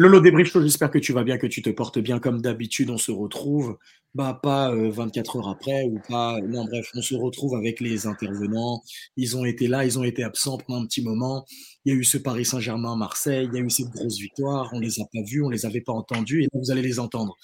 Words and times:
Lolo 0.00 0.20
débrief, 0.20 0.58
j'espère 0.58 0.90
que 0.90 0.98
tu 0.98 1.12
vas 1.12 1.24
bien, 1.24 1.36
que 1.36 1.46
tu 1.46 1.60
te 1.60 1.68
portes 1.68 1.98
bien 1.98 2.20
comme 2.20 2.40
d'habitude. 2.40 2.88
On 2.88 2.96
se 2.96 3.12
retrouve, 3.12 3.76
bah 4.14 4.40
pas 4.42 4.74
24 4.74 5.36
heures 5.36 5.48
après 5.50 5.82
ou 5.82 6.00
pas. 6.08 6.40
Non, 6.40 6.64
bref, 6.64 6.88
on 6.94 7.02
se 7.02 7.14
retrouve 7.14 7.54
avec 7.54 7.80
les 7.80 8.06
intervenants. 8.06 8.82
Ils 9.18 9.36
ont 9.36 9.44
été 9.44 9.68
là, 9.68 9.84
ils 9.84 9.98
ont 9.98 10.02
été 10.02 10.24
absents 10.24 10.56
pendant 10.56 10.80
un 10.80 10.86
petit 10.86 11.02
moment. 11.02 11.44
Il 11.84 11.92
y 11.92 11.94
a 11.94 11.98
eu 11.98 12.04
ce 12.04 12.16
Paris 12.16 12.46
Saint-Germain-Marseille, 12.46 13.50
il 13.52 13.58
y 13.58 13.60
a 13.60 13.62
eu 13.62 13.68
cette 13.68 13.90
grosse 13.90 14.16
victoire. 14.16 14.70
On 14.72 14.80
les 14.80 15.02
a 15.02 15.04
pas 15.04 15.20
vus, 15.22 15.42
on 15.42 15.50
les 15.50 15.66
avait 15.66 15.82
pas 15.82 15.92
entendus 15.92 16.44
et 16.44 16.48
vous 16.54 16.70
allez 16.70 16.80
les 16.80 16.98
entendre. 16.98 17.36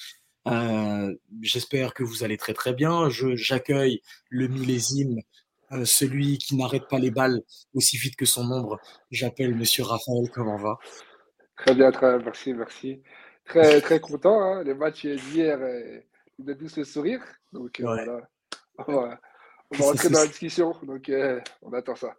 J'espère 1.43 1.93
que 1.93 2.05
vous 2.05 2.25
allez 2.25 2.39
très 2.39 2.55
très 2.55 2.73
bien. 2.73 3.11
J'accueille 3.11 4.01
le 4.31 4.49
millésime, 4.49 5.21
celui 5.85 6.39
qui 6.39 6.57
n'arrête 6.57 6.89
pas 6.89 6.99
les 6.99 7.11
balles 7.11 7.43
aussi 7.75 7.99
vite 7.99 8.17
que 8.17 8.25
son 8.25 8.51
ombre. 8.51 8.81
J'appelle 9.11 9.55
Monsieur 9.55 9.83
Raphaël. 9.83 10.31
Comment 10.33 10.57
va? 10.57 10.79
Très 11.57 11.75
bien, 11.75 11.91
très 11.91 12.17
bien, 12.17 12.25
merci, 12.25 12.55
merci. 12.55 13.03
Très, 13.47 13.81
très 13.81 14.01
content. 14.01 14.41
Hein. 14.43 14.65
Les 14.65 14.75
matchs 14.75 15.07
d'hier, 15.07 15.59
euh, 15.61 16.01
ils 16.39 16.51
ont 16.51 16.55
tous 16.57 16.77
le 16.77 16.85
sourire. 16.85 17.21
Donc 17.53 17.81
euh, 17.81 17.85
voilà. 17.85 18.29
On 18.79 18.93
va, 18.93 19.21
rentrer 19.79 20.11
dans 20.11 20.21
la 20.21 20.27
discussion. 20.27 20.75
Donc 20.83 21.09
euh, 21.09 21.41
on 21.63 21.73
attend 21.73 21.97
ça. 21.97 22.15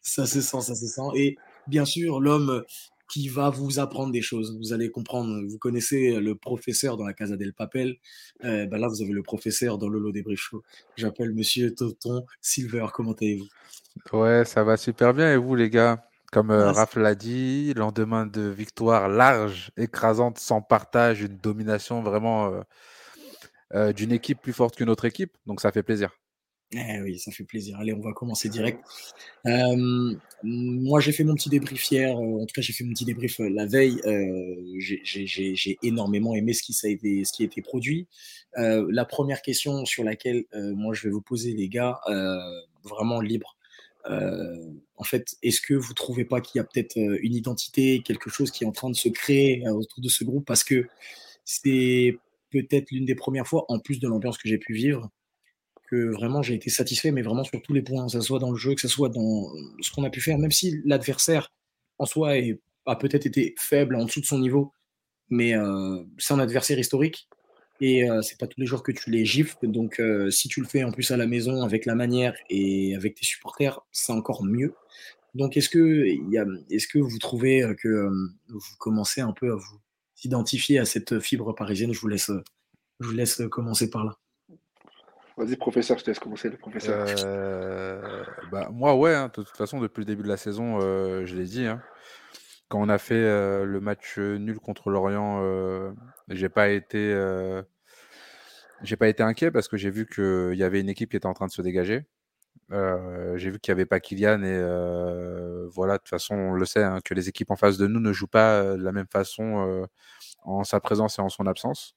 Ça 0.00 0.26
se 0.26 0.40
sent, 0.40 0.60
ça 0.60 0.74
se 0.74 0.86
sent. 0.86 1.10
Et 1.14 1.36
bien 1.68 1.84
sûr, 1.84 2.20
l'homme 2.20 2.64
qui 3.08 3.28
va 3.28 3.50
vous 3.50 3.78
apprendre 3.78 4.10
des 4.10 4.22
choses. 4.22 4.58
Vous 4.58 4.72
allez 4.72 4.90
comprendre. 4.90 5.42
Vous 5.46 5.58
connaissez 5.58 6.18
le 6.18 6.34
professeur 6.34 6.96
dans 6.96 7.04
la 7.06 7.12
Casa 7.12 7.36
del 7.36 7.52
Papel. 7.52 7.96
ben 8.40 8.68
là, 8.70 8.88
vous 8.88 9.02
avez 9.02 9.12
le 9.12 9.22
professeur 9.22 9.78
dans 9.78 9.88
Lolo 9.88 10.12
des 10.12 10.24
Show. 10.34 10.62
J'appelle 10.96 11.32
Monsieur 11.32 11.74
Toton 11.74 12.24
Silver. 12.40 12.86
Comment 12.92 13.12
allez-vous? 13.12 13.48
Ouais, 14.16 14.44
ça 14.44 14.64
va 14.64 14.76
super 14.76 15.12
bien. 15.12 15.32
Et 15.32 15.36
vous, 15.36 15.54
les 15.54 15.68
gars? 15.68 16.02
Comme 16.32 16.50
euh, 16.50 16.72
Raph 16.72 16.96
l'a 16.96 17.14
dit, 17.14 17.74
lendemain 17.74 18.24
de 18.24 18.40
victoire 18.40 19.08
large, 19.10 19.70
écrasante, 19.76 20.38
sans 20.38 20.62
partage, 20.62 21.20
une 21.20 21.36
domination 21.36 22.02
vraiment 22.02 22.46
euh, 22.46 22.62
euh, 23.74 23.92
d'une 23.92 24.12
équipe 24.12 24.40
plus 24.40 24.54
forte 24.54 24.76
qu'une 24.76 24.88
autre 24.88 25.04
équipe. 25.04 25.36
Donc 25.44 25.60
ça 25.60 25.70
fait 25.72 25.82
plaisir. 25.82 26.10
Eh 26.74 27.02
oui, 27.02 27.18
ça 27.18 27.32
fait 27.32 27.44
plaisir. 27.44 27.78
Allez, 27.78 27.92
on 27.92 28.00
va 28.00 28.14
commencer 28.14 28.48
direct. 28.48 28.82
moi, 29.44 31.00
j'ai 31.00 31.12
fait 31.12 31.22
mon 31.22 31.34
petit 31.34 31.50
débrief 31.50 31.90
hier. 31.90 32.16
en 32.16 32.46
tout 32.46 32.54
cas, 32.54 32.62
j'ai 32.62 32.72
fait 32.72 32.84
mon 32.84 32.94
petit 32.94 33.04
débrief 33.04 33.38
la 33.38 33.66
veille. 33.66 34.00
j'ai 34.78 35.78
énormément 35.82 36.34
aimé 36.34 36.54
ce 36.54 36.62
qui, 36.62 36.74
a 36.82 36.88
été, 36.88 37.26
ce 37.26 37.32
qui 37.34 37.42
a 37.42 37.44
été 37.44 37.60
produit. 37.60 38.08
la 38.56 39.04
première 39.04 39.42
question 39.42 39.84
sur 39.84 40.02
laquelle 40.02 40.46
moi 40.54 40.94
je 40.94 41.02
vais 41.02 41.10
vous 41.10 41.20
poser, 41.20 41.52
les 41.52 41.68
gars, 41.68 42.00
vraiment 42.84 43.20
libre 43.20 43.54
en 44.04 45.04
fait, 45.04 45.36
est-ce 45.42 45.60
que 45.60 45.74
vous 45.74 45.94
trouvez 45.94 46.24
pas 46.24 46.40
qu'il 46.40 46.58
y 46.58 46.60
a 46.60 46.64
peut-être 46.64 46.96
euh, 46.96 47.18
une 47.22 47.34
identité, 47.34 48.02
quelque 48.02 48.30
chose 48.30 48.52
qui 48.52 48.64
est 48.64 48.66
en 48.66 48.72
train 48.72 48.88
de 48.88 48.94
se 48.94 49.08
créer 49.08 49.66
euh, 49.66 49.72
autour 49.72 50.00
de 50.00 50.08
ce 50.08 50.22
groupe? 50.22 50.46
Parce 50.46 50.62
que 50.62 50.86
c'est 51.44 52.16
peut-être 52.50 52.90
l'une 52.92 53.04
des 53.04 53.16
premières 53.16 53.46
fois, 53.46 53.64
en 53.68 53.80
plus 53.80 53.98
de 53.98 54.06
l'ambiance 54.06 54.38
que 54.38 54.48
j'ai 54.48 54.58
pu 54.58 54.74
vivre, 54.74 55.10
que 55.90 56.12
vraiment 56.12 56.40
j'ai 56.40 56.54
été 56.54 56.70
satisfait, 56.70 57.10
mais 57.10 57.22
vraiment 57.22 57.44
sur 57.44 57.60
tous 57.62 57.72
les 57.72 57.82
points, 57.82 58.06
que 58.06 58.12
ce 58.12 58.20
soit 58.20 58.38
dans 58.38 58.52
le 58.52 58.56
jeu, 58.56 58.74
que 58.74 58.80
ce 58.80 58.88
soit 58.88 59.08
dans 59.08 59.52
ce 59.80 59.90
qu'on 59.90 60.04
a 60.04 60.10
pu 60.10 60.20
faire, 60.20 60.38
même 60.38 60.52
si 60.52 60.80
l'adversaire 60.84 61.52
en 61.98 62.06
soi 62.06 62.34
a 62.86 62.96
peut-être 62.96 63.26
été 63.26 63.54
faible, 63.58 63.96
en 63.96 64.04
dessous 64.04 64.20
de 64.20 64.26
son 64.26 64.38
niveau, 64.38 64.72
mais 65.30 65.54
c'est 66.18 66.34
un 66.34 66.38
adversaire 66.38 66.78
historique. 66.78 67.28
Et 67.84 68.06
c'est 68.22 68.38
pas 68.38 68.46
tous 68.46 68.60
les 68.60 68.66
jours 68.66 68.84
que 68.84 68.92
tu 68.92 69.10
les 69.10 69.24
gifles. 69.24 69.56
Donc, 69.66 70.00
si 70.30 70.46
tu 70.46 70.60
le 70.60 70.68
fais 70.68 70.84
en 70.84 70.92
plus 70.92 71.10
à 71.10 71.16
la 71.16 71.26
maison 71.26 71.62
avec 71.62 71.84
la 71.84 71.96
manière 71.96 72.32
et 72.48 72.94
avec 72.94 73.16
tes 73.16 73.24
supporters, 73.24 73.80
c'est 73.90 74.12
encore 74.12 74.44
mieux. 74.44 74.72
Donc, 75.34 75.56
est-ce 75.56 75.68
que, 75.68 76.04
est 76.06 76.92
que 76.92 76.98
vous 77.00 77.18
trouvez 77.18 77.74
que 77.82 78.08
vous 78.48 78.76
commencez 78.78 79.20
un 79.20 79.32
peu 79.32 79.50
à 79.50 79.56
vous 79.56 79.80
identifier 80.22 80.78
à 80.78 80.84
cette 80.84 81.18
fibre 81.18 81.54
parisienne? 81.54 81.92
Je 81.92 81.98
vous 81.98 82.06
laisse, 82.06 82.30
je 83.00 83.06
vous 83.08 83.14
laisse 83.14 83.42
commencer 83.50 83.90
par 83.90 84.04
là. 84.04 84.16
Vas-y, 85.36 85.56
professeur, 85.56 85.98
je 85.98 86.04
te 86.04 86.10
laisse 86.10 86.20
commencer, 86.20 86.50
le 86.50 86.58
professeur. 86.58 87.04
bah, 88.52 88.68
moi, 88.72 88.94
ouais, 88.94 89.14
hein, 89.14 89.26
de 89.26 89.42
toute 89.42 89.56
façon, 89.56 89.80
depuis 89.80 90.02
le 90.02 90.04
début 90.04 90.22
de 90.22 90.28
la 90.28 90.36
saison, 90.36 90.78
je 90.78 91.34
l'ai 91.34 91.46
dit. 91.46 91.66
Hein, 91.66 91.82
quand 92.68 92.80
on 92.80 92.88
a 92.88 92.98
fait 92.98 93.64
le 93.64 93.80
match 93.80 94.18
nul 94.18 94.60
contre 94.60 94.88
l'Orient, 94.88 95.42
j'ai 96.28 96.48
pas 96.48 96.68
été 96.68 97.12
j'ai 98.82 98.96
pas 98.96 99.08
été 99.08 99.22
inquiet 99.22 99.50
parce 99.50 99.68
que 99.68 99.76
j'ai 99.76 99.90
vu 99.90 100.06
qu'il 100.06 100.54
y 100.54 100.64
avait 100.64 100.80
une 100.80 100.88
équipe 100.88 101.10
qui 101.10 101.16
était 101.16 101.26
en 101.26 101.34
train 101.34 101.46
de 101.46 101.52
se 101.52 101.62
dégager. 101.62 102.04
Euh, 102.70 103.36
j'ai 103.36 103.50
vu 103.50 103.58
qu'il 103.60 103.72
n'y 103.72 103.80
avait 103.80 103.86
pas 103.86 104.00
Kylian 104.00 104.42
et 104.42 104.46
euh, 104.46 105.68
voilà, 105.70 105.94
de 105.94 105.98
toute 105.98 106.08
façon, 106.08 106.34
on 106.34 106.52
le 106.52 106.64
sait, 106.64 106.82
hein, 106.82 107.00
que 107.04 107.14
les 107.14 107.28
équipes 107.28 107.50
en 107.50 107.56
face 107.56 107.76
de 107.76 107.86
nous 107.86 108.00
ne 108.00 108.12
jouent 108.12 108.26
pas 108.26 108.60
euh, 108.60 108.76
de 108.76 108.82
la 108.82 108.92
même 108.92 109.08
façon 109.10 109.86
en 110.44 110.64
sa 110.64 110.80
présence 110.80 111.18
et 111.18 111.22
en 111.22 111.28
son 111.28 111.46
absence. 111.46 111.96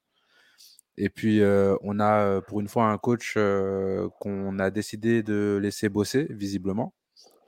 Et 0.97 1.09
puis, 1.09 1.41
on 1.81 1.99
a 1.99 2.41
pour 2.41 2.61
une 2.61 2.67
fois 2.69 2.85
un 2.85 2.97
coach 2.97 3.37
qu'on 4.19 4.59
a 4.59 4.71
décidé 4.71 5.23
de 5.23 5.59
laisser 5.61 5.89
bosser, 5.89 6.27
visiblement, 6.29 6.93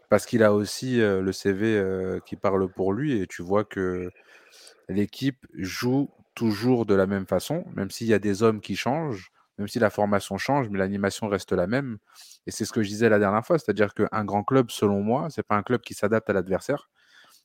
parce 0.09 0.25
qu'il 0.25 0.43
a 0.43 0.53
aussi 0.53 0.97
le 0.97 1.31
CV 1.31 1.81
qui 2.25 2.35
parle 2.35 2.69
pour 2.71 2.91
lui 2.93 3.21
et 3.21 3.27
tu 3.27 3.41
vois 3.41 3.63
que 3.63 4.11
l'équipe 4.89 5.45
joue 5.53 6.09
toujours 6.37 6.85
de 6.85 6.93
la 6.93 7.07
même 7.07 7.25
façon, 7.25 7.65
même 7.75 7.89
s'il 7.89 8.05
y 8.05 8.13
a 8.13 8.19
des 8.19 8.43
hommes 8.43 8.61
qui 8.61 8.75
changent, 8.75 9.31
même 9.57 9.67
si 9.67 9.79
la 9.79 9.89
formation 9.89 10.37
change, 10.37 10.69
mais 10.69 10.77
l'animation 10.77 11.27
reste 11.27 11.51
la 11.51 11.65
même. 11.65 11.97
Et 12.45 12.51
c'est 12.51 12.63
ce 12.63 12.71
que 12.71 12.83
je 12.83 12.89
disais 12.89 13.09
la 13.09 13.17
dernière 13.17 13.43
fois, 13.43 13.57
c'est-à-dire 13.57 13.95
qu'un 13.95 14.23
grand 14.23 14.43
club, 14.43 14.69
selon 14.69 15.01
moi, 15.01 15.29
c'est 15.31 15.41
pas 15.41 15.55
un 15.55 15.63
club 15.63 15.81
qui 15.81 15.95
s'adapte 15.95 16.29
à 16.29 16.33
l'adversaire. 16.33 16.89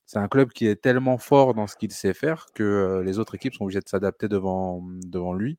C'est 0.04 0.19
un 0.19 0.28
club 0.28 0.50
qui 0.50 0.66
est 0.66 0.76
tellement 0.76 1.16
fort 1.16 1.54
dans 1.54 1.66
ce 1.66 1.75
qu'il 1.75 1.91
sait 1.91 2.12
faire 2.12 2.48
que 2.54 2.62
euh, 2.62 3.03
les 3.03 3.19
autres 3.19 3.34
équipes 3.34 3.54
sont 3.54 3.64
obligées 3.64 3.80
de 3.80 3.88
s'adapter 3.88 4.28
devant, 4.28 4.82
devant 5.06 5.32
lui 5.32 5.59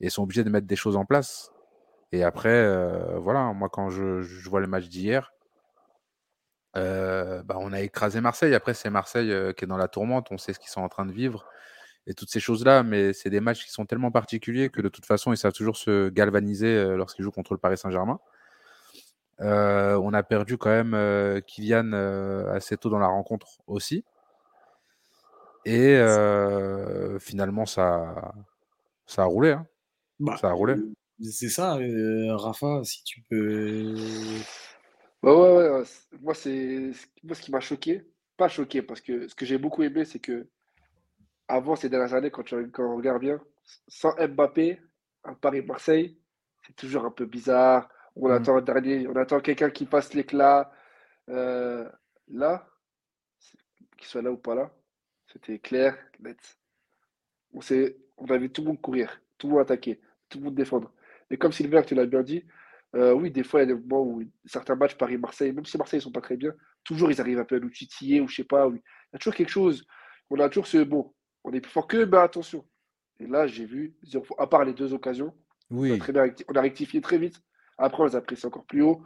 et 0.00 0.08
sont 0.08 0.22
obligées 0.22 0.44
de 0.44 0.48
mettre 0.48 0.66
des 0.66 0.76
choses 0.76 0.96
en 0.96 1.04
place. 1.04 1.52
Et 2.12 2.24
après, 2.24 2.48
euh, 2.48 3.18
voilà, 3.18 3.52
moi 3.52 3.68
quand 3.68 3.90
je, 3.90 4.48
vois 4.48 4.60
le 4.60 4.68
match 4.68 4.88
d'hier, 4.88 5.34
euh, 6.78 7.42
bah, 7.42 7.56
on 7.58 7.74
a 7.74 7.82
écrasé 7.82 8.22
Marseille. 8.22 8.54
Après, 8.54 8.72
c'est 8.72 8.88
Marseille 8.88 9.34
qui 9.54 9.64
est 9.64 9.68
dans 9.68 9.76
la 9.76 9.88
tourmente. 9.88 10.28
On 10.30 10.38
sait 10.38 10.54
ce 10.54 10.58
qu'ils 10.58 10.70
sont 10.70 10.80
en 10.80 10.88
train 10.88 11.04
de 11.04 11.12
vivre 11.12 11.44
et 12.08 12.14
toutes 12.14 12.30
ces 12.30 12.40
choses-là, 12.40 12.82
mais 12.82 13.12
c'est 13.12 13.28
des 13.28 13.40
matchs 13.40 13.66
qui 13.66 13.70
sont 13.70 13.84
tellement 13.84 14.10
particuliers 14.10 14.70
que 14.70 14.80
de 14.80 14.88
toute 14.88 15.04
façon, 15.04 15.30
ils 15.34 15.36
savent 15.36 15.52
toujours 15.52 15.76
se 15.76 16.08
galvaniser 16.08 16.74
euh, 16.74 16.96
lorsqu'ils 16.96 17.22
jouent 17.22 17.30
contre 17.30 17.52
le 17.52 17.58
Paris 17.58 17.76
Saint-Germain. 17.76 18.18
Euh, 19.40 19.94
on 20.02 20.14
a 20.14 20.22
perdu 20.22 20.56
quand 20.56 20.70
même 20.70 20.94
euh, 20.94 21.40
Kylian 21.42 21.92
assez 22.50 22.78
tôt 22.78 22.88
dans 22.88 22.98
la 22.98 23.08
rencontre 23.08 23.58
aussi. 23.66 24.04
Et 25.66 26.00
finalement, 27.20 27.66
ça, 27.66 28.32
ça 29.04 29.22
a 29.22 29.26
roulé. 29.26 29.50
Hein. 29.50 29.66
Bah, 30.18 30.38
ça 30.40 30.48
a 30.48 30.52
roulé. 30.52 30.76
C'est 31.20 31.50
ça, 31.50 31.78
Rafa, 32.36 32.80
si 32.84 33.04
tu 33.04 33.20
peux. 33.28 33.94
Ouais, 35.22 35.32
ouais, 35.32 35.68
ouais. 35.70 35.82
Moi, 36.22 36.34
c'est 36.34 36.92
moi 37.22 37.34
ce 37.34 37.42
qui 37.42 37.50
m'a 37.50 37.60
choqué. 37.60 38.06
Pas 38.38 38.48
choqué, 38.48 38.80
parce 38.80 39.02
que 39.02 39.28
ce 39.28 39.34
que 39.34 39.44
j'ai 39.44 39.58
beaucoup 39.58 39.82
aimé, 39.82 40.06
c'est 40.06 40.20
que 40.20 40.48
avant 41.48 41.76
ces 41.76 41.88
dernières 41.88 42.14
années, 42.14 42.30
quand, 42.30 42.42
tu, 42.42 42.54
on 42.54 42.96
regarde 42.96 43.20
bien, 43.20 43.40
sans 43.88 44.14
Mbappé, 44.16 44.80
à 45.24 45.34
Paris-Marseille, 45.34 46.18
c'est 46.66 46.76
toujours 46.76 47.04
un 47.04 47.10
peu 47.10 47.26
bizarre. 47.26 47.88
On 48.16 48.28
mm. 48.28 48.32
attend 48.32 48.60
dernier, 48.60 49.08
on 49.08 49.16
attend 49.16 49.40
quelqu'un 49.40 49.70
qui 49.70 49.86
passe 49.86 50.14
l'éclat. 50.14 50.70
Euh, 51.28 51.88
là, 52.28 52.66
qu'il 53.96 54.06
soit 54.06 54.22
là 54.22 54.30
ou 54.30 54.36
pas 54.36 54.54
là, 54.54 54.70
c'était 55.26 55.58
clair, 55.58 55.96
net. 56.20 56.38
On, 57.52 57.60
on 58.18 58.26
a 58.26 58.38
vu 58.38 58.50
tout 58.50 58.62
le 58.62 58.68
monde 58.68 58.80
courir, 58.80 59.20
tout 59.36 59.48
le 59.48 59.54
monde 59.54 59.62
attaquer, 59.62 60.00
tout 60.28 60.38
le 60.38 60.44
monde 60.44 60.54
défendre. 60.54 60.92
Et 61.30 61.36
comme 61.36 61.52
Sylvain, 61.52 61.82
tu 61.82 61.94
l'as 61.94 62.06
bien 62.06 62.22
dit, 62.22 62.44
euh, 62.94 63.12
oui, 63.12 63.30
des 63.30 63.44
fois, 63.44 63.60
il 63.62 63.68
y 63.68 63.72
a 63.72 63.74
des 63.74 63.80
moments 63.80 64.02
où 64.02 64.22
certains 64.46 64.76
matchs 64.76 64.96
Paris-Marseille, 64.96 65.52
même 65.52 65.66
si 65.66 65.76
Marseille 65.76 65.98
ne 65.98 66.04
sont 66.04 66.12
pas 66.12 66.22
très 66.22 66.36
bien, 66.36 66.52
toujours 66.84 67.10
ils 67.10 67.20
arrivent 67.20 67.38
un 67.40 67.44
peu 67.44 67.56
à 67.56 67.60
nous 67.60 67.70
titiller 67.70 68.20
ou 68.20 68.28
je 68.28 68.36
sais 68.36 68.44
pas. 68.44 68.66
Oui. 68.66 68.80
Il 68.82 69.14
y 69.14 69.16
a 69.16 69.18
toujours 69.18 69.34
quelque 69.34 69.50
chose. 69.50 69.86
On 70.30 70.40
a 70.40 70.48
toujours 70.48 70.66
ce 70.66 70.78
bon 70.78 71.14
on 71.44 71.52
est 71.52 71.60
plus 71.60 71.70
fort 71.70 71.86
que, 71.86 72.04
mais 72.04 72.18
attention. 72.18 72.64
Et 73.20 73.26
là, 73.26 73.46
j'ai 73.46 73.64
vu, 73.64 73.96
à 74.38 74.46
part 74.46 74.64
les 74.64 74.74
deux 74.74 74.92
occasions, 74.92 75.34
oui. 75.70 75.92
on, 75.92 75.94
a 75.94 75.98
très 75.98 76.12
bien 76.12 76.26
on 76.48 76.54
a 76.54 76.60
rectifié 76.60 77.00
très 77.00 77.18
vite. 77.18 77.40
Après, 77.76 78.02
on 78.02 78.06
les 78.06 78.16
a 78.16 78.20
pressés 78.20 78.46
encore 78.46 78.64
plus 78.64 78.82
haut. 78.82 79.02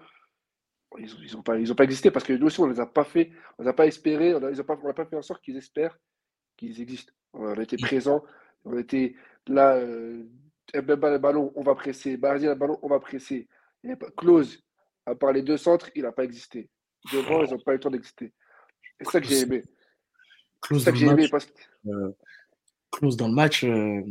Ils 0.99 1.07
n'ont 1.07 1.21
ils 1.23 1.37
ont 1.37 1.43
pas, 1.43 1.59
ils 1.59 1.73
ont 1.73 1.75
pas 1.75 1.85
existé 1.85 2.11
parce 2.11 2.25
que 2.25 2.35
nous 2.35 2.47
aussi, 2.47 2.61
on 2.61 2.67
ne 2.67 2.73
les 2.73 2.81
a 2.81 2.87
pas 2.87 3.05
fait, 3.05 3.31
on 3.59 3.65
n'a 3.65 3.73
pas 3.73 3.87
espéré, 3.87 4.35
on 4.35 4.41
n'a 4.41 4.65
pas, 4.65 4.77
pas, 4.77 5.07
fait 5.07 5.17
en 5.17 5.23
sorte 5.23 5.43
qu'ils 5.43 5.57
espèrent 5.57 5.99
qu'ils 6.57 6.81
existent. 6.81 7.13
On 7.33 7.59
a 7.59 7.63
été 7.63 7.79
présents, 7.79 8.23
on 8.65 8.77
était 8.79 9.15
là, 9.47 9.77
euh, 9.77 10.25
le 10.75 11.19
ballon, 11.19 11.53
on 11.57 11.63
va 11.63 11.75
presser, 11.75 12.17
Bardi 12.17 12.47
le 12.47 12.55
ballon, 12.55 12.79
on 12.83 12.89
va 12.89 13.01
presser. 13.01 13.49
Close, 14.17 14.63
à 15.07 15.15
part 15.15 15.33
les 15.33 15.43
deux 15.43 15.57
centres, 15.57 15.91
il 15.95 16.03
n'a 16.03 16.13
pas 16.13 16.25
existé. 16.25 16.69
Devant, 17.13 17.43
ils 17.43 17.51
n'ont 17.51 17.59
pas 17.59 17.73
eu 17.73 17.77
le 17.77 17.81
temps 17.81 17.91
d'exister. 17.91 18.33
C'est 19.01 19.11
ça 19.11 19.21
que 19.21 19.27
j'ai 19.27 19.41
aimé. 19.41 19.63
C'est 20.69 20.79
ça 20.79 20.93
que 20.93 20.99
j'ai 20.99 21.07
aimé 21.07 21.29
parce 21.31 21.47
que. 21.47 21.53
Euh, 21.89 22.15
close 22.91 23.17
dans 23.17 23.29
le 23.29 23.35
match, 23.35 23.65
euh, 23.65 24.03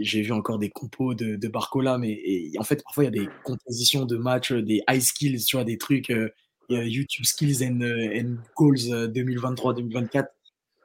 j'ai 0.00 0.22
vu 0.22 0.32
encore 0.32 0.58
des 0.58 0.70
compos 0.70 1.14
de, 1.14 1.36
de 1.36 1.48
Barcola, 1.48 1.98
mais 1.98 2.22
en 2.58 2.62
fait, 2.62 2.82
parfois, 2.82 3.04
il 3.04 3.06
y 3.06 3.20
a 3.20 3.24
des 3.24 3.28
compositions 3.44 4.04
de 4.06 4.16
match, 4.16 4.52
des 4.52 4.82
high 4.88 5.00
skills, 5.00 5.44
tu 5.44 5.56
vois, 5.56 5.64
des 5.64 5.78
trucs, 5.78 6.10
euh, 6.10 6.30
YouTube 6.70 7.24
skills 7.24 7.64
and, 7.64 7.80
and 7.82 8.36
goals 8.56 9.08
2023-2024. 9.12 10.26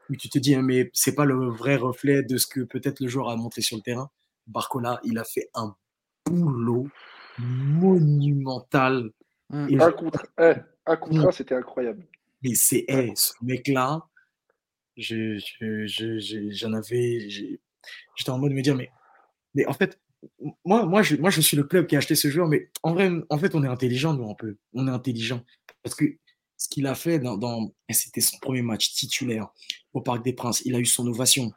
où 0.10 0.16
tu 0.16 0.30
te 0.30 0.40
dis, 0.40 0.56
hein, 0.56 0.64
mais 0.64 0.90
c'est 0.94 1.14
pas 1.14 1.26
le 1.26 1.50
vrai 1.50 1.76
reflet 1.76 2.24
de 2.24 2.38
ce 2.38 2.48
que 2.48 2.62
peut-être 2.62 3.00
le 3.00 3.08
joueur 3.08 3.30
a 3.30 3.36
montré 3.36 3.62
sur 3.62 3.78
le 3.78 3.84
terrain. 3.84 4.10
Barcola, 4.48 5.00
il 5.04 5.18
a 5.18 5.24
fait 5.24 5.50
un 5.54 5.76
boulot 6.26 6.88
monumental. 7.38 9.12
Mmh. 9.52 9.80
un 9.80 9.92
contre 9.92 10.26
un, 10.38 10.56
un 10.88 10.96
contre 10.96 11.28
un, 11.28 11.32
c'était 11.32 11.56
incroyable. 11.56 12.04
Mais 12.44 12.56
c'est, 12.56 12.86
hey, 12.88 13.12
ce 13.16 13.34
mec-là, 13.44 14.08
j'en 14.98 15.16
je, 15.88 16.76
avais, 16.76 17.30
j'étais 17.30 18.30
en 18.30 18.40
mode 18.40 18.52
de 18.52 18.56
me 18.56 18.62
dire, 18.62 18.76
mais, 18.76 18.90
mais 19.54 19.66
en 19.68 19.74
fait, 19.74 20.00
moi, 20.64 20.86
moi, 20.86 21.02
je, 21.04 21.16
moi, 21.16 21.30
je 21.30 21.42
suis 21.42 21.58
le 21.58 21.64
club 21.64 21.88
qui 21.88 21.96
a 21.96 22.00
acheté 22.00 22.16
ce 22.16 22.30
joueur, 22.30 22.48
mais 22.48 22.70
en 22.84 22.94
vrai, 22.94 23.12
en 23.30 23.38
fait, 23.38 23.56
on 23.56 23.64
est 23.64 23.68
intelligent, 23.68 24.14
nous, 24.14 24.30
un 24.30 24.36
peu. 24.36 24.58
On 24.74 24.88
est 24.88 24.92
intelligent. 24.92 25.44
Parce 25.84 25.96
que 25.96 26.06
ce 26.58 26.68
qu'il 26.68 26.88
a 26.88 26.96
fait 26.96 27.20
dans, 27.20 27.72
c'était 27.90 28.22
son 28.22 28.38
premier 28.40 28.62
match 28.62 28.94
titulaire 28.94 29.50
au 29.94 30.02
Parc 30.02 30.24
des 30.24 30.34
Princes, 30.34 30.62
il 30.66 30.76
a 30.76 30.80
eu 30.80 30.86
son 30.86 31.06
ovation. 31.08 31.52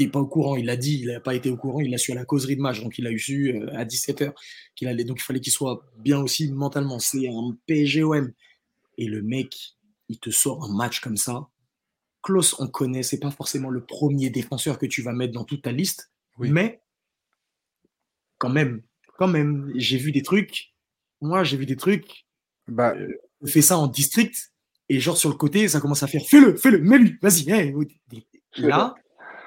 N'est 0.00 0.08
pas 0.08 0.18
au 0.18 0.26
courant, 0.26 0.56
il 0.56 0.66
l'a 0.66 0.76
dit, 0.76 1.00
il 1.02 1.06
n'a 1.06 1.20
pas 1.20 1.36
été 1.36 1.50
au 1.50 1.56
courant, 1.56 1.80
il 1.80 1.90
l'a 1.90 1.98
su 1.98 2.10
à 2.10 2.16
la 2.16 2.24
causerie 2.24 2.56
de 2.56 2.60
match, 2.60 2.82
donc 2.82 2.98
il 2.98 3.06
a 3.06 3.12
eu 3.12 3.18
su 3.18 3.54
euh, 3.54 3.70
à 3.76 3.84
17h 3.84 4.32
qu'il 4.74 4.88
allait, 4.88 5.04
donc 5.04 5.20
il 5.20 5.22
fallait 5.22 5.40
qu'il 5.40 5.52
soit 5.52 5.86
bien 5.98 6.18
aussi 6.18 6.50
mentalement. 6.50 6.98
C'est 6.98 7.28
un 7.28 7.56
PSGOM. 7.66 8.32
Et 8.98 9.06
le 9.06 9.22
mec, 9.22 9.76
il 10.08 10.18
te 10.18 10.30
sort 10.30 10.64
un 10.64 10.74
match 10.74 11.00
comme 11.00 11.16
ça. 11.16 11.48
Klaus, 12.24 12.58
on 12.58 12.66
connaît, 12.66 13.02
c'est 13.02 13.20
pas 13.20 13.30
forcément 13.30 13.68
le 13.70 13.84
premier 13.84 14.30
défenseur 14.30 14.78
que 14.78 14.86
tu 14.86 15.02
vas 15.02 15.12
mettre 15.12 15.34
dans 15.34 15.44
toute 15.44 15.62
ta 15.62 15.72
liste, 15.72 16.10
mais 16.38 16.80
quand 18.38 18.48
même, 18.48 18.82
quand 19.18 19.28
même, 19.28 19.70
j'ai 19.76 19.98
vu 19.98 20.10
des 20.10 20.22
trucs. 20.22 20.74
Moi, 21.20 21.44
j'ai 21.44 21.56
vu 21.56 21.66
des 21.66 21.76
trucs. 21.76 22.26
Bah, 22.66 22.94
euh, 22.96 23.08
fait 23.46 23.60
ça 23.60 23.76
en 23.76 23.86
district 23.86 24.52
et 24.88 25.00
genre 25.00 25.18
sur 25.18 25.28
le 25.28 25.36
côté, 25.36 25.68
ça 25.68 25.80
commence 25.80 26.02
à 26.02 26.06
faire 26.06 26.22
fais-le, 26.26 26.56
fais-le, 26.56 26.78
mets-lui, 26.78 27.18
vas-y. 27.20 27.44
là, 28.56 28.94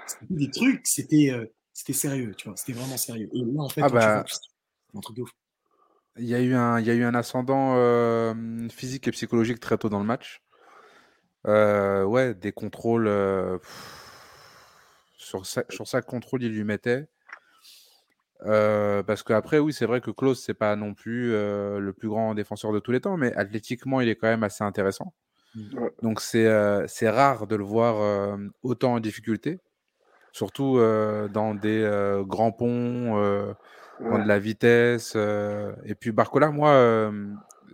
c'était 0.06 0.33
des 0.35 0.51
trucs, 0.51 0.85
c'était 0.85 1.31
euh, 1.31 1.45
c'était 1.74 1.94
sérieux, 1.94 2.35
tu 2.38 2.47
vois, 2.47 2.56
c'était 2.57 2.74
vraiment 2.74 2.97
sérieux. 2.97 3.27
Et 3.33 3.39
là, 3.39 3.62
en 3.62 3.69
fait, 3.69 3.81
ah 3.81 3.89
bah, 3.89 4.25
un 4.95 5.00
truc 5.00 5.18
de 5.18 5.24
ouf. 5.24 5.31
Il 6.19 6.25
y, 6.25 6.33
a 6.33 6.41
eu 6.41 6.56
un, 6.56 6.79
il 6.79 6.88
y 6.88 6.89
a 6.89 6.95
eu 6.95 7.03
un 7.03 7.13
ascendant 7.13 7.75
euh, 7.75 8.33
physique 8.69 9.07
et 9.07 9.12
psychologique 9.12 9.59
très 9.59 9.77
tôt 9.77 9.89
dans 9.89 10.00
le 10.00 10.06
match. 10.06 10.41
Euh, 11.45 12.04
ouais, 12.04 12.34
des 12.34 12.51
contrôles. 12.51 13.10
sur, 15.18 15.45
sur 15.45 15.86
chaque 15.86 16.06
contrôle, 16.06 16.44
il 16.44 16.51
lui 16.51 16.63
mettait. 16.63 17.07
Euh, 18.45 19.04
parce 19.04 19.24
qu'après, 19.24 19.60
oui, 19.60 19.74
c'est 19.74 19.86
vrai 19.86 20.01
que 20.01 20.12
Klaus, 20.12 20.42
c'est 20.44 20.54
pas 20.54 20.75
non 20.75 20.94
plus 20.94 21.34
euh, 21.34 21.80
le 21.80 21.94
plus 21.94 22.07
grand 22.07 22.36
défenseur 22.36 22.72
de 22.72 22.80
tous 22.80 22.92
les 22.92 23.01
temps, 23.01 23.18
mais 23.18 23.34
athlétiquement, 23.36 24.01
il 24.01 24.10
est 24.10 24.16
quand 24.16 24.28
même 24.28 24.44
assez 24.44 24.63
intéressant. 24.63 25.13
Mmh. 25.56 25.62
Donc, 26.04 26.22
c'est 26.22 26.45
euh, 26.45 26.86
c'est 26.88 27.10
rare 27.10 27.48
de 27.48 27.56
le 27.56 27.63
voir 27.63 28.38
autant 28.62 28.94
en 28.94 29.00
difficulté, 29.00 29.60
surtout 30.31 30.80
dans 31.34 31.56
des 31.56 32.22
grands 32.25 32.51
ponts, 32.51 33.16
dans 34.00 34.19
de 34.19 34.28
la 34.28 34.39
vitesse. 34.39 35.16
et 35.16 35.95
puis, 35.95 36.12
Barcola, 36.12 36.51
moi, 36.51 37.12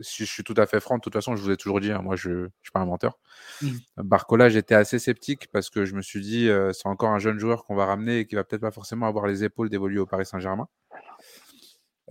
si 0.02 0.26
je 0.26 0.32
suis 0.32 0.44
tout 0.44 0.54
à 0.58 0.66
fait 0.66 0.80
franc, 0.80 0.98
de 0.98 1.02
toute 1.02 1.14
façon, 1.14 1.36
je 1.36 1.42
vous 1.42 1.52
ai 1.52 1.58
toujours 1.58 1.80
dit, 1.80 1.92
hein, 1.92 2.02
moi, 2.02 2.16
je 2.16 2.30
ne 2.30 2.48
suis 2.62 2.72
pas 2.72 2.80
un 2.80 2.86
menteur. 2.86 3.18
Mmh. 3.62 3.70
Barcola, 3.98 4.50
j'étais 4.50 4.76
assez 4.76 5.00
sceptique 5.00 5.48
parce 5.52 5.70
que 5.70 5.86
je 5.86 5.96
me 5.96 6.02
suis 6.02 6.22
dit, 6.22 6.50
euh, 6.50 6.72
c'est 6.74 6.88
encore 6.88 7.10
un 7.10 7.20
jeune 7.20 7.40
joueur 7.40 7.66
qu'on 7.66 7.76
va 7.76 7.86
ramener 7.86 8.20
et 8.20 8.26
qui 8.26 8.36
va 8.36 8.44
peut-être 8.44 8.62
pas 8.62 8.72
forcément 8.72 9.08
avoir 9.08 9.28
les 9.28 9.44
épaules 9.44 9.70
d'évoluer 9.70 10.00
au 10.00 10.06
Paris 10.06 10.26
Saint-Germain. 10.26 10.68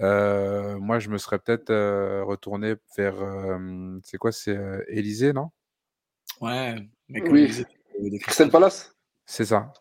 Euh, 0.01 0.79
moi, 0.79 0.99
je 0.99 1.11
me 1.11 1.19
serais 1.19 1.39
peut-être 1.39 1.71
euh, 1.71 2.25
retourné 2.25 2.75
vers. 2.97 3.17
c'est 4.05 4.19
quoi 4.19 4.33
C'est 4.33 4.59
Élysée, 4.89 5.33
non? 5.33 5.51
Ouais, 6.41 6.77
mais 7.09 7.23
oui. 7.29 7.65
Crystal 8.21 8.51
Palace? 8.51 8.97
C'est 9.27 9.45
ça. 9.45 9.73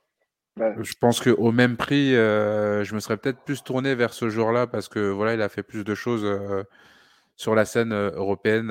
Je 0.57 0.93
pense 0.99 1.21
qu'au 1.21 1.51
même 1.51 1.77
prix, 1.77 2.11
je 2.11 2.93
me 2.93 2.99
serais 2.99 3.17
peut-être 3.17 3.39
plus 3.43 3.63
tourné 3.63 3.95
vers 3.95 4.13
ce 4.13 4.29
joueur-là 4.29 4.67
parce 4.67 4.89
que 4.89 5.09
voilà, 5.09 5.33
il 5.33 5.41
a 5.41 5.49
fait 5.49 5.63
plus 5.63 5.83
de 5.83 5.95
choses 5.95 6.25
sur 7.41 7.55
la 7.55 7.65
scène 7.65 7.91
européenne, 7.91 8.67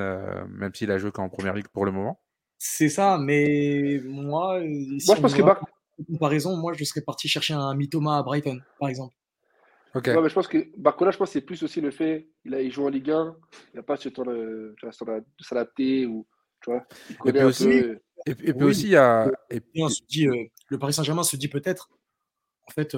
même 0.49 0.73
s'il 0.73 0.93
a 0.93 0.99
joué 0.99 1.11
qu'en 1.11 1.29
première 1.29 1.55
ligue 1.55 1.67
pour 1.73 1.85
le 1.85 1.91
moment. 1.91 2.21
C'est 2.57 2.89
ça, 2.89 3.19
mais 3.19 4.01
moi, 4.05 4.61
moi 4.61 5.17
je 5.17 5.21
pense 5.21 5.35
que 5.35 5.43
Bar... 5.43 5.61
comparaison, 6.07 6.57
moi 6.57 6.73
je 6.75 6.85
serais 6.85 7.01
parti 7.01 7.27
chercher 7.27 7.55
un 7.55 7.75
Mitoma 7.75 8.19
à 8.19 8.23
Brighton, 8.23 8.61
par 8.79 8.89
exemple. 8.89 9.17
Ok. 9.93 10.07
mais 10.07 10.29
je 10.29 10.35
pense 10.35 10.47
que 10.47 10.71
Barcola, 10.77 11.11
je 11.11 11.19
pense 11.19 11.33
c'est 11.33 11.41
plus 11.41 11.61
aussi 11.65 11.81
le 11.81 11.91
fait, 11.91 12.29
il, 12.45 12.55
a, 12.55 12.61
il 12.61 12.71
joue 12.71 12.87
en 12.87 12.91
Ligue 12.91 13.11
1, 13.11 13.37
il 13.73 13.77
n'a 13.77 13.83
pas 13.83 13.97
ce 13.97 14.09
temps 14.09 14.23
de, 14.23 14.77
de 14.81 14.91
s'adapter 15.41 16.07
ou 16.07 16.29
tu 16.63 16.71
vois. 16.71 16.87
Il 17.09 17.17
connaît 17.17 17.39
et 17.39 17.43
puis 17.43 17.49
aussi, 17.49 17.69
et, 18.27 18.55
puis 18.55 18.65
aussi 18.65 18.85
il 18.85 18.91
y 18.91 18.97
a. 18.97 19.29
Et 19.51 19.61
puis... 19.61 19.83
se 19.91 20.03
dit, 20.09 20.29
le 20.69 20.79
Paris 20.79 20.93
Saint-Germain 20.93 21.25
se 21.25 21.35
dit 21.35 21.49
peut-être, 21.49 21.91
en 22.69 22.71
fait, 22.71 22.97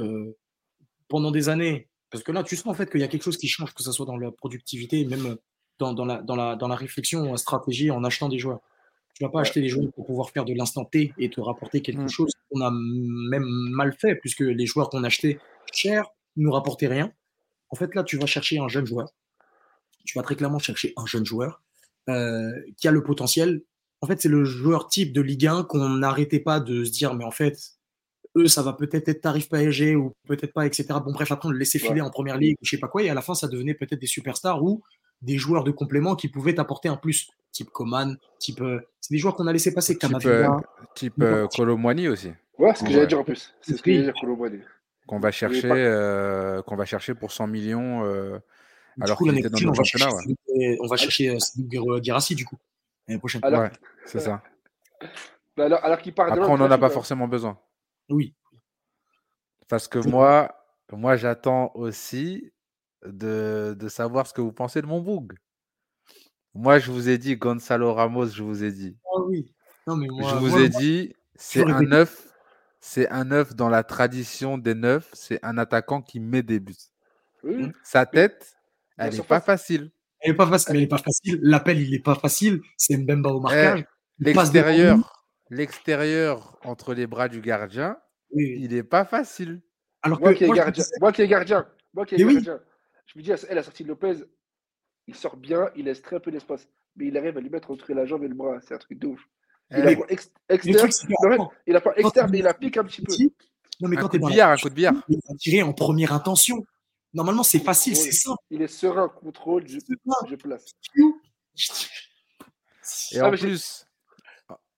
pendant 1.08 1.30
des 1.30 1.48
années, 1.48 1.88
parce 2.10 2.22
que 2.22 2.32
là, 2.32 2.42
tu 2.42 2.56
sens 2.56 2.66
en 2.66 2.74
fait 2.74 2.90
qu'il 2.90 3.00
y 3.00 3.04
a 3.04 3.08
quelque 3.08 3.22
chose 3.22 3.38
qui 3.38 3.48
change, 3.48 3.72
que 3.72 3.82
ce 3.82 3.90
soit 3.90 4.04
dans 4.04 4.18
la 4.18 4.30
productivité, 4.30 5.06
même 5.06 5.38
dans, 5.78 6.04
la, 6.04 6.22
dans, 6.22 6.36
la, 6.36 6.56
dans 6.56 6.68
la 6.68 6.76
réflexion, 6.76 7.32
la 7.32 7.36
stratégie, 7.36 7.90
en 7.90 8.04
achetant 8.04 8.28
des 8.28 8.38
joueurs. 8.38 8.60
Tu 9.14 9.22
ne 9.22 9.28
vas 9.28 9.32
pas 9.32 9.40
acheter 9.40 9.60
des 9.60 9.68
joueurs 9.68 9.90
pour 9.92 10.06
pouvoir 10.06 10.30
faire 10.30 10.44
de 10.44 10.54
l'instant 10.54 10.84
T 10.84 11.12
et 11.18 11.28
te 11.28 11.40
rapporter 11.40 11.82
quelque 11.82 12.02
mm. 12.02 12.08
chose 12.08 12.32
qu'on 12.50 12.60
a 12.60 12.70
même 12.70 13.44
mal 13.44 13.94
fait, 13.98 14.16
puisque 14.16 14.40
les 14.40 14.66
joueurs 14.66 14.88
qu'on 14.88 15.04
achetait 15.04 15.38
cher 15.72 16.06
ne 16.36 16.44
nous 16.44 16.52
rapportaient 16.52 16.88
rien. 16.88 17.12
En 17.70 17.76
fait, 17.76 17.94
là, 17.94 18.04
tu 18.04 18.16
vas 18.16 18.26
chercher 18.26 18.58
un 18.58 18.68
jeune 18.68 18.86
joueur. 18.86 19.12
Tu 20.04 20.18
vas 20.18 20.22
très 20.22 20.34
clairement 20.34 20.58
chercher 20.58 20.92
un 20.96 21.06
jeune 21.06 21.24
joueur 21.24 21.62
euh, 22.08 22.52
qui 22.76 22.88
a 22.88 22.90
le 22.90 23.02
potentiel. 23.02 23.62
En 24.00 24.06
fait, 24.06 24.20
c'est 24.20 24.28
le 24.28 24.44
joueur 24.44 24.88
type 24.88 25.12
de 25.12 25.20
Ligue 25.20 25.46
1 25.46 25.64
qu'on 25.64 25.88
n'arrêtait 25.88 26.40
pas 26.40 26.58
de 26.58 26.84
se 26.84 26.90
dire, 26.90 27.14
mais 27.14 27.24
en 27.24 27.30
fait, 27.30 27.56
eux, 28.36 28.48
ça 28.48 28.62
va 28.62 28.72
peut-être 28.72 29.08
être 29.08 29.20
tarif 29.20 29.48
PSG 29.48 29.94
ou 29.94 30.12
peut-être 30.26 30.52
pas, 30.52 30.66
etc. 30.66 30.86
Bon, 31.04 31.12
bref, 31.12 31.30
après, 31.30 31.48
on 31.48 31.52
le 31.52 31.58
laissait 31.58 31.78
filer 31.78 32.00
en 32.00 32.10
première 32.10 32.38
ligue, 32.38 32.56
je 32.62 32.70
sais 32.70 32.78
pas 32.78 32.88
quoi, 32.88 33.02
et 33.02 33.10
à 33.10 33.14
la 33.14 33.22
fin, 33.22 33.34
ça 33.34 33.46
devenait 33.46 33.74
peut-être 33.74 34.00
des 34.00 34.06
superstars 34.06 34.62
ou 34.62 34.82
des 35.22 35.38
joueurs 35.38 35.64
de 35.64 35.70
complément 35.70 36.16
qui 36.16 36.28
pouvaient 36.28 36.58
apporter 36.60 36.88
un 36.88 36.96
plus, 36.96 37.30
type 37.52 37.70
Coman, 37.70 38.16
type. 38.38 38.60
Euh, 38.60 38.80
c'est 39.00 39.14
des 39.14 39.18
joueurs 39.18 39.34
qu'on 39.34 39.46
a 39.46 39.52
laissé 39.52 39.72
passer, 39.72 39.96
type, 39.96 40.12
euh, 40.26 40.48
type 40.94 41.14
euh, 41.22 41.46
aussi. 41.46 42.32
Ouais, 42.58 42.74
ce 42.74 42.84
que 42.84 42.90
j'allais 42.90 43.06
dire 43.06 43.20
en 43.20 43.24
plus. 43.24 43.54
C'est 43.60 43.76
ce 43.76 43.82
que 43.82 43.92
j'allais 43.92 44.04
dire, 44.04 44.14
Colomwani. 44.20 44.60
Qu'on 45.06 45.18
va, 45.18 45.32
chercher, 45.32 45.70
euh, 45.72 46.62
qu'on 46.62 46.76
va 46.76 46.84
chercher 46.84 47.14
pour 47.14 47.32
100 47.32 47.46
millions. 47.48 48.02
alors 49.00 49.18
qu'il 49.18 49.38
était 49.38 49.48
dans 49.48 49.58
le 49.58 49.74
championnat. 49.74 50.10
On 50.80 50.86
va 50.86 50.96
chercher 50.96 51.36
Girassi, 52.02 52.34
du 52.34 52.44
coup, 52.44 52.56
l'année 53.06 53.18
prochaine. 53.18 53.40
ouais, 53.44 53.70
c'est 54.06 54.20
ça. 54.20 54.42
Alors, 55.58 55.84
alors 55.84 55.98
qu'il 55.98 56.14
part 56.14 56.32
Après, 56.32 56.48
on 56.48 56.56
n'en 56.56 56.70
a 56.70 56.78
pas 56.78 56.90
forcément 56.90 57.28
besoin. 57.28 57.58
Oui. 58.08 58.34
Parce 59.68 59.88
que 59.88 59.98
moi, 59.98 60.54
moi 60.92 61.16
j'attends 61.16 61.72
aussi 61.74 62.52
de, 63.06 63.76
de, 63.78 63.88
savoir 63.88 64.26
ce 64.26 64.32
que 64.32 64.40
vous 64.40 64.52
pensez 64.52 64.82
de 64.82 64.86
mon 64.86 65.00
boug. 65.00 65.34
Moi, 66.54 66.78
je 66.78 66.90
vous 66.90 67.08
ai 67.08 67.18
dit, 67.18 67.36
Gonzalo 67.36 67.94
Ramos, 67.94 68.26
je 68.26 68.42
vous 68.42 68.62
ai 68.62 68.70
dit. 68.70 68.96
Ah 69.06 69.20
oui. 69.26 69.52
Non, 69.86 69.96
mais 69.96 70.06
moi, 70.08 70.30
je 70.30 70.36
vous 70.36 70.58
ai 70.58 70.68
dit, 70.68 71.14
c'est 71.34 71.68
un 71.68 71.80
neuf. 71.80 72.28
C'est 72.80 73.08
un 73.10 73.24
neuf 73.24 73.54
dans 73.54 73.68
la 73.68 73.84
tradition 73.84 74.58
des 74.58 74.74
neufs. 74.74 75.08
C'est 75.12 75.38
un 75.44 75.56
attaquant 75.56 76.02
qui 76.02 76.20
met 76.20 76.42
des 76.42 76.60
buts. 76.60 76.74
Sa 77.84 78.06
tête, 78.06 78.56
elle 78.98 79.14
n'est 79.14 79.22
pas 79.22 79.40
facile. 79.40 79.90
Elle 80.20 80.32
n'est 80.32 80.36
pas 80.36 80.46
facile. 80.46 80.76
Elle 80.76 80.82
est 80.82 80.86
pas 80.86 80.98
facile. 80.98 81.40
L'appel, 81.42 81.80
il 81.80 81.90
n'est 81.90 81.98
pas 81.98 82.14
facile. 82.14 82.60
C'est 82.76 82.96
Mbemba 82.96 83.30
au 83.30 83.40
marquage. 83.40 83.84
Eh, 84.20 84.24
l'extérieur, 84.24 85.26
l'extérieur 85.50 86.58
entre 86.64 86.94
les 86.94 87.06
bras 87.06 87.28
du 87.28 87.40
gardien, 87.40 87.96
il 88.32 88.72
n'est 88.72 88.82
pas 88.82 89.04
facile. 89.04 89.60
Alors 90.02 90.20
moi, 90.20 90.34
qui 90.34 90.44
est 90.44 90.50
gardien, 90.50 90.84
moi 91.00 91.12
qui 91.12 91.22
est 91.22 91.28
gardien, 91.28 91.66
moi 91.94 92.06
qui 92.06 92.14
est 92.16 92.18
gardien, 92.18 92.60
je 93.06 93.18
me 93.18 93.22
dis, 93.22 93.30
elle 93.48 93.58
a 93.58 93.62
sorti 93.62 93.84
Lopez, 93.84 94.24
il 95.06 95.14
sort 95.14 95.36
bien, 95.36 95.70
il 95.76 95.86
laisse 95.86 96.02
très 96.02 96.20
peu 96.20 96.30
d'espace, 96.30 96.68
mais 96.96 97.08
il 97.08 97.16
arrive 97.16 97.36
à 97.36 97.40
lui 97.40 97.50
mettre 97.50 97.70
entre 97.70 97.92
la 97.92 98.06
jambe 98.06 98.24
et 98.24 98.28
le 98.28 98.34
bras. 98.34 98.60
C'est 98.60 98.74
un 98.74 98.78
truc 98.78 98.98
de 98.98 99.08
ouf. 99.08 99.28
Il 99.70 99.76
a 99.80 99.96
pas 99.96 100.06
externe, 100.08 101.48
il 101.66 101.76
a 101.76 101.80
pas 101.80 101.94
externe, 101.96 102.30
mais 102.30 102.38
il 102.38 102.46
a 102.46 102.54
piqué 102.54 102.80
un 102.80 102.84
petit 102.84 103.02
peu. 103.02 103.12
Non, 103.80 103.88
mais 103.88 103.96
un 103.96 104.02
quand 104.02 104.08
coup 104.10 104.18
de 104.18 104.26
billard, 104.26 104.50
un 104.50 104.56
coup 104.56 104.68
de 104.68 104.74
billard. 104.74 104.94
Il 105.08 105.18
va 105.26 105.34
tirer 105.36 105.62
en 105.62 105.72
première 105.72 106.12
intention. 106.12 106.64
Normalement, 107.14 107.42
c'est 107.42 107.58
facile, 107.58 107.96
c'est 107.96 108.12
simple. 108.12 108.42
Il 108.50 108.62
est 108.62 108.68
serein, 108.68 109.08
contrôle, 109.08 109.66
je, 109.66 109.78
je 110.28 110.34
place. 110.36 110.64
Et 113.12 113.18
ah, 113.18 113.28
en 113.28 113.30
plus, 113.32 113.86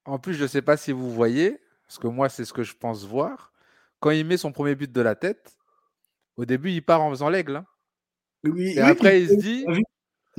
en 0.04 0.18
plus, 0.18 0.34
je 0.34 0.42
ne 0.42 0.48
sais 0.48 0.62
pas 0.62 0.76
si 0.76 0.92
vous 0.92 1.10
voyez, 1.12 1.60
parce 1.86 1.98
que 1.98 2.08
moi, 2.08 2.28
c'est 2.28 2.44
ce 2.44 2.52
que 2.52 2.62
je 2.62 2.74
pense 2.74 3.04
voir. 3.04 3.52
Quand 4.00 4.10
il 4.10 4.26
met 4.26 4.36
son 4.36 4.52
premier 4.52 4.74
but 4.74 4.90
de 4.90 5.00
la 5.00 5.14
tête, 5.14 5.56
au 6.36 6.44
début, 6.44 6.70
il 6.72 6.82
part 6.82 7.02
en 7.02 7.10
faisant 7.10 7.28
l'aigle. 7.28 7.56
Hein. 7.56 7.66
Et 8.44 8.78
après, 8.80 9.22
il 9.22 9.28
se 9.28 9.34
dit, 9.34 9.64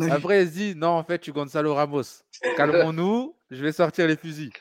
après, 0.09 0.43
il 0.43 0.47
se 0.47 0.53
dit, 0.53 0.75
non, 0.75 0.89
en 0.89 1.03
fait, 1.03 1.19
tu 1.19 1.31
Gonzalo 1.31 1.73
Ramos. 1.73 2.03
Calmons-nous, 2.57 3.35
je 3.51 3.61
vais 3.61 3.71
sortir 3.71 4.07
les 4.07 4.17
fusils. 4.17 4.51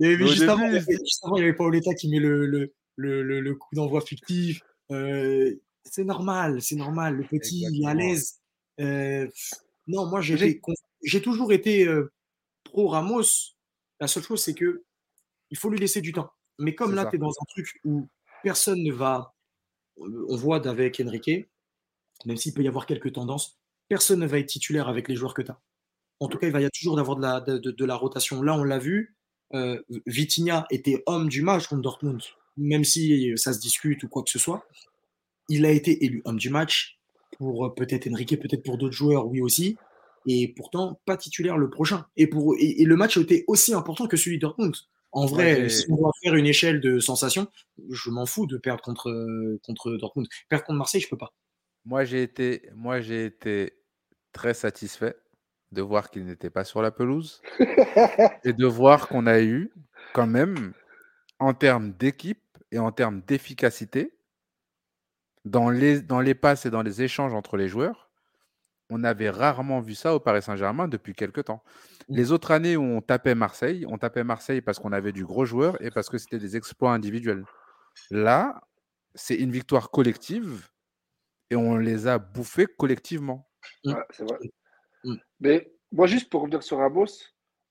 Et 0.00 0.16
juste, 0.16 0.42
avant, 0.42 0.68
il 0.68 0.74
y 0.74 1.42
avait 1.42 1.52
Paoletta 1.52 1.94
qui 1.94 2.08
met 2.08 2.20
le, 2.20 2.46
le, 2.46 2.72
le, 2.96 3.40
le 3.40 3.54
coup 3.54 3.74
d'envoi 3.74 4.00
fictif. 4.00 4.60
Euh, 4.90 5.54
c'est 5.84 6.04
normal, 6.04 6.62
c'est 6.62 6.76
normal. 6.76 7.16
Le 7.16 7.24
petit, 7.24 7.66
il 7.70 7.82
est 7.82 7.86
à 7.86 7.94
l'aise. 7.94 8.40
Euh, 8.80 9.26
non, 9.86 10.06
moi, 10.06 10.20
j'ai 10.20 11.22
toujours 11.22 11.52
été 11.52 11.86
euh, 11.86 12.12
pro 12.64 12.88
Ramos. 12.88 13.54
La 14.00 14.06
seule 14.06 14.22
chose, 14.22 14.42
c'est 14.42 14.54
que 14.54 14.84
il 15.50 15.56
faut 15.56 15.70
lui 15.70 15.78
laisser 15.78 16.00
du 16.00 16.12
temps. 16.12 16.30
Mais 16.58 16.74
comme 16.74 16.94
là, 16.94 17.06
tu 17.06 17.16
es 17.16 17.18
dans 17.18 17.30
un 17.30 17.44
truc 17.48 17.80
où 17.84 18.08
personne 18.42 18.82
ne 18.82 18.92
va. 18.92 19.34
On 19.96 20.36
voit 20.36 20.60
d'avec 20.60 21.00
Enrique, 21.04 21.48
même 22.26 22.36
s'il 22.36 22.54
peut 22.54 22.62
y 22.62 22.68
avoir 22.68 22.86
quelques 22.86 23.12
tendances, 23.12 23.58
personne 23.88 24.20
ne 24.20 24.26
va 24.26 24.38
être 24.38 24.46
titulaire 24.46 24.88
avec 24.88 25.08
les 25.08 25.16
joueurs 25.16 25.34
que 25.34 25.42
tu 25.42 25.50
as. 25.50 25.60
En 26.20 26.28
tout 26.28 26.38
cas, 26.38 26.48
il 26.48 26.52
va 26.52 26.60
y 26.60 26.62
avoir 26.62 26.72
toujours 26.72 26.96
d'avoir 26.96 27.16
de 27.16 27.22
la, 27.22 27.40
de, 27.40 27.84
la 27.84 27.94
rotation. 27.94 28.42
Là, 28.42 28.54
on 28.54 28.64
l'a 28.64 28.78
vu, 28.78 29.16
euh, 29.54 29.80
Vitinha 30.06 30.66
était 30.70 31.02
homme 31.06 31.28
du 31.28 31.42
match 31.42 31.68
contre 31.68 31.82
Dortmund, 31.82 32.20
même 32.56 32.84
si 32.84 33.32
ça 33.36 33.52
se 33.52 33.60
discute 33.60 34.02
ou 34.02 34.08
quoi 34.08 34.22
que 34.22 34.30
ce 34.30 34.38
soit. 34.38 34.66
Il 35.48 35.64
a 35.64 35.70
été 35.70 36.04
élu 36.04 36.22
homme 36.24 36.38
du 36.38 36.50
match 36.50 36.98
pour 37.38 37.66
euh, 37.66 37.74
peut-être 37.74 38.08
Enrique, 38.08 38.38
peut-être 38.40 38.64
pour 38.64 38.78
d'autres 38.78 38.94
joueurs, 38.96 39.26
oui 39.26 39.40
aussi. 39.40 39.76
Et 40.26 40.48
pourtant, 40.48 41.00
pas 41.06 41.16
titulaire 41.16 41.56
le 41.56 41.70
prochain. 41.70 42.04
Et, 42.16 42.26
pour, 42.26 42.56
et, 42.58 42.84
le 42.84 42.96
match 42.96 43.16
a 43.16 43.20
été 43.20 43.44
aussi 43.46 43.72
important 43.72 44.08
que 44.08 44.16
celui 44.16 44.36
de 44.36 44.42
Dortmund. 44.42 44.74
En 45.12 45.24
vrai, 45.24 45.70
si 45.70 45.86
on 45.90 45.96
doit 45.96 46.12
faire 46.22 46.34
une 46.34 46.44
échelle 46.44 46.80
de 46.80 46.98
sensations, 46.98 47.46
je 47.88 48.10
m'en 48.10 48.26
fous 48.26 48.46
de 48.46 48.58
perdre 48.58 48.82
contre, 48.82 49.10
contre 49.62 49.92
Dortmund. 49.92 50.28
Perdre 50.50 50.66
contre 50.66 50.76
Marseille, 50.76 51.00
je 51.00 51.08
peux 51.08 51.16
pas. 51.16 51.32
Moi, 51.88 52.04
j'ai 52.04 52.22
été, 52.22 52.68
moi, 52.74 53.00
j'ai 53.00 53.24
été 53.24 53.72
très 54.34 54.52
satisfait 54.52 55.16
de 55.72 55.80
voir 55.80 56.10
qu'il 56.10 56.26
n'était 56.26 56.50
pas 56.50 56.64
sur 56.64 56.82
la 56.82 56.90
pelouse 56.90 57.40
et 58.44 58.52
de 58.52 58.66
voir 58.66 59.08
qu'on 59.08 59.26
a 59.26 59.40
eu 59.40 59.72
quand 60.12 60.26
même, 60.26 60.74
en 61.38 61.54
termes 61.54 61.94
d'équipe 61.94 62.44
et 62.72 62.78
en 62.78 62.92
termes 62.92 63.22
d'efficacité, 63.22 64.18
dans 65.46 65.70
les, 65.70 66.02
dans 66.02 66.20
les 66.20 66.34
passes 66.34 66.66
et 66.66 66.70
dans 66.70 66.82
les 66.82 67.00
échanges 67.00 67.32
entre 67.32 67.56
les 67.56 67.68
joueurs, 67.68 68.10
on 68.90 69.02
avait 69.02 69.30
rarement 69.30 69.80
vu 69.80 69.94
ça 69.94 70.14
au 70.14 70.20
Paris 70.20 70.42
Saint-Germain 70.42 70.88
depuis 70.88 71.14
quelques 71.14 71.46
temps. 71.46 71.62
Mmh. 72.10 72.16
Les 72.16 72.32
autres 72.32 72.50
années 72.50 72.76
où 72.76 72.82
on 72.82 73.00
tapait 73.00 73.34
Marseille, 73.34 73.86
on 73.88 73.96
tapait 73.96 74.24
Marseille 74.24 74.60
parce 74.60 74.78
qu'on 74.78 74.92
avait 74.92 75.12
du 75.12 75.24
gros 75.24 75.46
joueur 75.46 75.80
et 75.82 75.90
parce 75.90 76.10
que 76.10 76.18
c'était 76.18 76.38
des 76.38 76.54
exploits 76.54 76.92
individuels. 76.92 77.46
Là, 78.10 78.60
c'est 79.14 79.36
une 79.36 79.52
victoire 79.52 79.90
collective 79.90 80.68
et 81.50 81.56
on 81.56 81.76
les 81.76 82.06
a 82.06 82.18
bouffés 82.18 82.66
collectivement. 82.66 83.48
Mmh. 83.84 83.94
c'est 84.10 84.24
vrai. 84.24 84.38
Mmh. 85.04 85.14
Mais 85.40 85.72
moi, 85.92 86.06
juste 86.06 86.30
pour 86.30 86.42
revenir 86.42 86.62
sur 86.62 86.78
Ramos, 86.78 87.06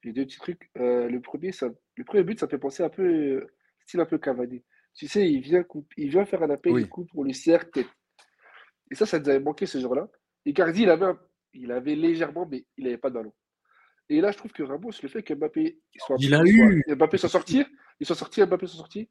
j'ai 0.04 0.12
deux 0.12 0.26
petits 0.26 0.40
trucs. 0.40 0.70
Euh, 0.78 1.10
le, 1.10 1.22
premier, 1.22 1.52
ça, 1.52 1.68
le 1.96 2.04
premier 2.04 2.24
but, 2.24 2.40
ça 2.40 2.48
fait 2.48 2.58
penser 2.58 2.84
un 2.84 2.90
peu, 2.90 3.04
euh, 3.04 3.48
style 3.86 4.00
un 4.00 4.06
peu 4.06 4.18
Cavani. 4.18 4.64
Tu 4.94 5.08
sais, 5.08 5.30
il 5.30 5.42
vient, 5.42 5.64
il 5.98 6.10
vient 6.10 6.26
faire 6.26 6.42
un 6.44 6.50
appel, 6.50 6.74
oui. 6.74 6.82
il 6.82 6.90
coupe 6.90 7.10
pour 7.12 7.24
le 7.24 7.34
cercle. 7.34 7.84
Et 8.90 8.96
ça, 8.96 9.06
ça 9.06 9.20
nous 9.20 9.30
avait 9.30 9.40
manqué 9.40 9.66
ce 9.66 9.80
jour-là. 9.80 10.08
Et 10.46 10.54
Cardi, 10.54 10.84
il 10.84 10.90
avait, 10.90 11.14
il 11.54 11.72
avait 11.72 11.96
légèrement, 11.96 12.48
mais 12.50 12.66
il 12.78 12.86
n'avait 12.86 12.98
pas 12.98 13.10
de 13.10 13.16
ballon. 13.16 13.34
Et 14.10 14.22
là, 14.22 14.32
je 14.32 14.38
trouve 14.38 14.52
que 14.52 14.64
Ramos, 14.64 14.92
le 15.04 15.10
fait 15.10 15.22
que 15.22 15.34
Mbappé 15.34 15.80
soit, 15.98 16.16
il 16.20 16.34
a 16.34 16.42
eu. 16.46 16.84
Mbappé 16.88 17.18
soit 17.18 17.30
sorti, 17.30 17.64
il 18.00 18.06
soit 18.06 18.16
sorti, 18.16 18.42
Mbappé 18.42 18.66
soit 18.66 18.78
sorti, 18.78 19.10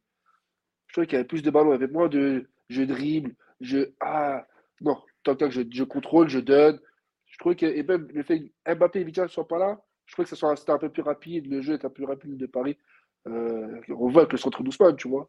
je 0.86 0.92
trouvais 0.94 1.06
qu'il 1.06 1.16
y 1.16 1.18
avait 1.18 1.28
plus 1.28 1.42
de 1.42 1.50
ballons, 1.50 1.70
il 1.70 1.80
y 1.80 1.84
avait 1.84 1.92
moins 1.92 2.08
de 2.08 2.48
je 2.68 2.82
dribble, 2.82 3.34
je. 3.60 3.90
Ah, 4.00 4.46
non, 4.80 5.02
tant 5.22 5.36
que 5.36 5.50
je, 5.50 5.62
je 5.70 5.84
contrôle, 5.84 6.28
je 6.28 6.38
donne. 6.38 6.80
Je 7.26 7.38
trouvais 7.38 7.56
que, 7.56 7.66
et 7.66 7.82
même 7.82 8.08
le 8.12 8.22
fait 8.22 8.40
que 8.40 8.74
Mbappé 8.74 9.00
et 9.00 9.04
Vitinha 9.04 9.26
ne 9.26 9.30
soient 9.30 9.48
pas 9.48 9.58
là, 9.58 9.78
je 10.06 10.12
trouvais 10.12 10.24
que 10.24 10.30
ça 10.30 10.36
soit, 10.36 10.56
c'était 10.56 10.72
un 10.72 10.78
peu 10.78 10.88
plus 10.88 11.02
rapide, 11.02 11.46
le 11.48 11.60
jeu 11.60 11.74
était 11.74 11.86
un 11.86 11.90
peu 11.90 11.94
plus 11.94 12.04
rapide 12.04 12.36
de 12.36 12.46
Paris. 12.46 12.78
Euh, 13.26 13.80
on 13.88 14.08
voit 14.08 14.26
que 14.26 14.32
le 14.32 14.38
centre 14.38 14.62
doucement, 14.62 14.92
tu 14.94 15.08
vois. 15.08 15.28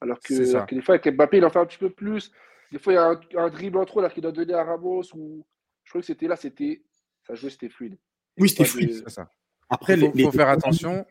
Alors 0.00 0.18
que, 0.20 0.50
alors 0.50 0.66
que, 0.66 0.74
des 0.74 0.82
fois, 0.82 0.96
avec 0.96 1.14
Mbappé, 1.14 1.38
il 1.38 1.44
en 1.44 1.50
fait 1.50 1.58
un 1.58 1.66
petit 1.66 1.78
peu 1.78 1.90
plus. 1.90 2.32
Des 2.72 2.78
fois, 2.78 2.92
il 2.92 2.96
y 2.96 2.98
a 2.98 3.06
un, 3.06 3.20
un 3.36 3.48
dribble 3.48 3.78
en 3.78 3.84
trop 3.84 4.00
là 4.00 4.10
qu'il 4.10 4.22
doit 4.22 4.32
donner 4.32 4.54
à 4.54 4.64
Ramos. 4.64 5.04
Ou... 5.14 5.46
Je 5.84 5.90
trouvais 5.90 6.02
que 6.02 6.06
c'était 6.06 6.26
là, 6.26 6.36
c'était. 6.36 6.82
Ça 7.26 7.34
jouait, 7.34 7.50
c'était 7.50 7.68
fluide. 7.68 7.96
Oui, 8.38 8.48
c'était 8.48 8.64
fluide. 8.64 8.92
C'est 9.04 9.10
ça. 9.10 9.30
Après, 9.68 9.98
il 9.98 10.22
faut, 10.24 10.32
faire 10.32 10.48
attention. 10.48 11.06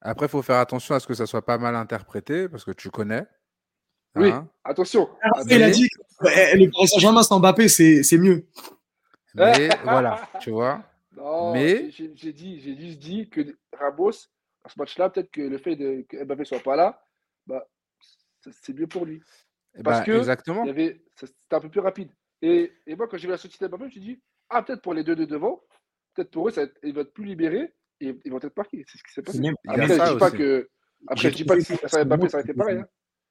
Après, 0.00 0.26
il 0.26 0.28
faut 0.28 0.42
faire 0.42 0.56
attention 0.56 0.94
à 0.94 1.00
ce 1.00 1.06
que 1.06 1.14
ça 1.14 1.26
soit 1.26 1.44
pas 1.44 1.58
mal 1.58 1.74
interprété, 1.76 2.48
parce 2.48 2.64
que 2.64 2.72
tu 2.72 2.90
connais. 2.90 3.26
Oui, 4.16 4.30
hein. 4.30 4.48
attention. 4.64 5.08
il 5.48 5.62
a 5.62 5.70
dit 5.70 5.88
que 5.88 6.26
eh, 6.26 6.56
le 6.56 6.70
Paris 6.70 6.88
Saint-Germain 6.88 7.22
sans 7.22 7.40
Mbappé, 7.40 7.68
c'est 7.68 8.18
mieux. 8.18 8.46
Mais 9.34 9.68
voilà, 9.84 10.28
tu 10.40 10.50
vois. 10.50 10.82
Non, 11.16 11.52
mais 11.52 11.90
j'ai 11.90 12.32
dit, 12.32 12.60
j'ai 12.60 12.76
juste 12.76 12.98
dit 12.98 13.28
que 13.28 13.40
Ramos, 13.72 14.10
à 14.64 14.68
ce 14.68 14.78
match-là, 14.78 15.10
peut-être 15.10 15.30
que 15.30 15.40
le 15.40 15.58
fait 15.58 15.76
de, 15.76 16.04
que 16.08 16.24
Mbappé 16.24 16.44
soit 16.44 16.60
pas 16.60 16.76
là, 16.76 17.02
bah, 17.46 17.66
c'est 18.62 18.74
mieux 18.74 18.86
pour 18.86 19.04
lui. 19.04 19.20
Eh 19.76 19.82
parce 19.82 20.00
bah, 20.00 20.04
que 20.04 20.12
exactement. 20.12 20.64
c'était 20.64 21.34
un 21.50 21.60
peu 21.60 21.68
plus 21.68 21.80
rapide. 21.80 22.10
Et, 22.40 22.72
et 22.86 22.94
moi, 22.94 23.08
quand 23.08 23.16
j'ai 23.16 23.26
vu 23.26 23.32
la 23.32 23.38
sortie 23.38 23.58
de 23.60 23.66
Mbappé, 23.66 23.84
je 23.84 23.86
me 23.86 23.90
suis 23.90 24.00
dit, 24.00 24.22
ah, 24.50 24.62
peut-être 24.62 24.82
pour 24.82 24.94
les 24.94 25.04
deux 25.04 25.16
de 25.16 25.24
devant, 25.24 25.62
peut-être 26.14 26.30
pour 26.30 26.48
eux, 26.48 26.50
ça, 26.50 26.62
ils 26.82 26.94
vont 26.94 27.02
être 27.02 27.12
plus 27.12 27.24
libérés 27.24 27.74
et 28.00 28.18
ils 28.24 28.32
vont 28.32 28.38
être 28.38 28.56
marqués. 28.56 28.84
C'est 28.88 28.98
ce 28.98 29.02
qui 29.02 29.12
s'est 29.12 29.22
passé. 29.22 29.40
Après, 29.66 29.86
je 29.86 29.92
ne 29.94 30.12
dis 30.12 30.18
pas 30.18 30.30
que, 30.30 30.68
après, 31.08 31.30
je 31.30 31.36
dis 31.36 31.44
pas 31.44 31.56
que 31.56 31.62
si 31.62 31.76
ça 31.86 32.04
Mbappé, 32.04 32.28
ça 32.28 32.38
aurait 32.38 32.44
été 32.44 32.54
pareil. 32.54 32.78
Hein. 32.78 32.88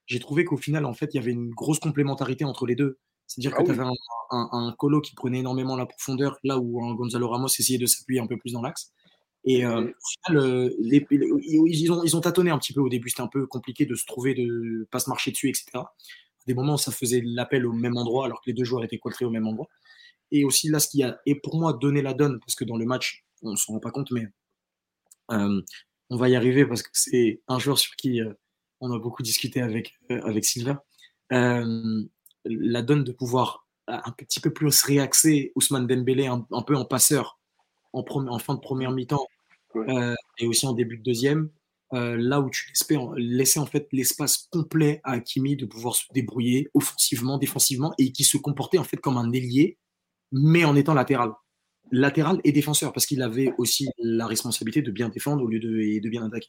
J'ai 0.07 0.19
trouvé 0.19 0.45
qu'au 0.45 0.57
final, 0.57 0.85
en 0.85 0.93
fait, 0.93 1.13
il 1.13 1.17
y 1.17 1.19
avait 1.19 1.31
une 1.31 1.49
grosse 1.49 1.79
complémentarité 1.79 2.45
entre 2.45 2.65
les 2.65 2.75
deux. 2.75 2.97
C'est-à-dire 3.27 3.51
ah 3.55 3.61
que 3.61 3.65
tu 3.65 3.71
avais 3.71 3.83
un, 3.83 4.49
un, 4.51 4.73
colo 4.77 5.01
qui 5.01 5.13
prenait 5.13 5.39
énormément 5.39 5.75
la 5.75 5.85
profondeur, 5.85 6.39
là 6.43 6.57
où 6.57 6.83
un 6.83 6.95
Gonzalo 6.95 7.27
Ramos 7.27 7.47
essayait 7.47 7.77
de 7.77 7.85
s'appuyer 7.85 8.21
un 8.21 8.27
peu 8.27 8.37
plus 8.37 8.53
dans 8.53 8.61
l'axe. 8.61 8.93
Et 9.43 9.65
euh, 9.65 9.81
au 9.81 10.27
final, 10.27 10.43
euh, 10.43 10.69
les, 10.79 11.05
ils, 11.11 11.91
ont, 11.91 12.03
ils 12.03 12.15
ont 12.15 12.21
tâtonné 12.21 12.51
un 12.51 12.57
petit 12.57 12.71
peu 12.73 12.79
au 12.79 12.87
début. 12.87 13.09
C'était 13.09 13.21
un 13.21 13.27
peu 13.27 13.45
compliqué 13.45 13.85
de 13.85 13.95
se 13.95 14.05
trouver, 14.05 14.33
de 14.33 14.87
pas 14.91 14.99
se 14.99 15.09
marcher 15.09 15.31
dessus, 15.31 15.49
etc. 15.49 15.65
À 15.75 15.93
des 16.47 16.53
moments, 16.53 16.77
ça 16.77 16.91
faisait 16.91 17.21
l'appel 17.23 17.65
au 17.65 17.73
même 17.73 17.97
endroit, 17.97 18.25
alors 18.25 18.41
que 18.41 18.49
les 18.49 18.53
deux 18.53 18.63
joueurs 18.63 18.85
étaient 18.85 18.97
coltrés 18.97 19.25
au 19.25 19.29
même 19.29 19.45
endroit. 19.45 19.67
Et 20.31 20.45
aussi 20.45 20.69
là, 20.69 20.79
ce 20.79 20.87
qui 20.87 21.03
a, 21.03 21.19
et 21.25 21.35
pour 21.35 21.59
moi, 21.59 21.73
donné 21.73 22.01
la 22.01 22.13
donne, 22.13 22.39
parce 22.39 22.55
que 22.55 22.63
dans 22.63 22.77
le 22.77 22.85
match, 22.85 23.25
on 23.41 23.51
ne 23.51 23.55
s'en 23.57 23.73
rend 23.73 23.79
pas 23.79 23.91
compte, 23.91 24.11
mais 24.11 24.27
euh, 25.31 25.61
on 26.09 26.15
va 26.15 26.29
y 26.29 26.35
arriver 26.35 26.65
parce 26.65 26.81
que 26.81 26.89
c'est 26.93 27.41
un 27.47 27.59
joueur 27.59 27.77
sur 27.77 27.95
qui 27.95 28.21
on 28.81 28.91
a 28.91 28.99
beaucoup 28.99 29.23
discuté 29.23 29.61
avec, 29.61 29.97
euh, 30.11 30.21
avec 30.23 30.45
Silva. 30.45 30.83
la 31.29 32.81
donne 32.81 33.03
de 33.03 33.11
pouvoir 33.11 33.67
un 33.87 34.11
petit 34.11 34.39
peu 34.39 34.51
plus 34.51 34.83
réaxer 34.83 35.51
Ousmane 35.55 35.87
Dembélé 35.87 36.27
un, 36.27 36.45
un 36.51 36.61
peu 36.61 36.75
en 36.75 36.85
passeur 36.85 37.39
en, 37.93 38.03
en 38.09 38.39
fin 38.39 38.55
de 38.55 38.59
première 38.59 38.91
mi-temps 38.91 39.25
et 40.39 40.47
aussi 40.47 40.65
en 40.65 40.73
début 40.73 40.97
de 40.97 41.03
deuxième. 41.03 41.49
là 41.91 42.41
où 42.41 42.49
tu 42.49 42.71
laissais 43.17 43.59
en 43.59 43.65
fait 43.65 43.87
l'espace 43.91 44.47
complet 44.51 45.01
à 45.03 45.13
Hakimi 45.13 45.55
de 45.55 45.65
pouvoir 45.65 45.95
se 45.95 46.03
débrouiller 46.13 46.69
offensivement, 46.73 47.37
défensivement 47.37 47.93
et 47.97 48.11
qui 48.11 48.23
se 48.23 48.37
comportait 48.37 48.77
en 48.77 48.83
fait 48.83 48.97
comme 48.97 49.17
un 49.17 49.31
ailier 49.31 49.77
mais 50.31 50.65
en 50.65 50.75
étant 50.75 50.93
latéral. 50.93 51.31
Latéral 51.91 52.39
et 52.43 52.51
défenseur, 52.51 52.91
parce 52.91 53.05
qu'il 53.05 53.21
avait 53.21 53.53
aussi 53.57 53.89
la 53.97 54.27
responsabilité 54.27 54.81
de 54.81 54.91
bien 54.91 55.09
défendre 55.09 55.43
au 55.43 55.47
lieu 55.47 55.59
de, 55.59 56.01
de 56.01 56.09
bien 56.09 56.25
attaquer. 56.25 56.47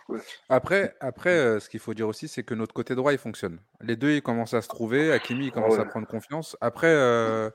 Après, 0.49 0.97
après 1.01 1.31
euh, 1.31 1.61
ce 1.61 1.69
qu'il 1.69 1.81
faut 1.81 1.95
dire 1.95 2.09
aussi, 2.09 2.29
c'est 2.29 2.43
que 2.43 2.55
notre 2.55 2.75
côté 2.75 2.95
droit, 2.95 3.13
il 3.13 3.19
fonctionne. 3.19 3.61
Les 3.81 3.97
deux, 3.97 4.13
ils 4.13 4.23
commencent 4.23 4.55
à 4.55 4.63
se 4.63 4.69
trouver. 4.69 5.13
Hakimi, 5.13 5.47
il 5.47 5.53
commence 5.53 5.79
à 5.79 5.85
prendre 5.85 6.07
confiance. 6.07 6.57
Après, 6.61 6.89
euh, 6.91 7.51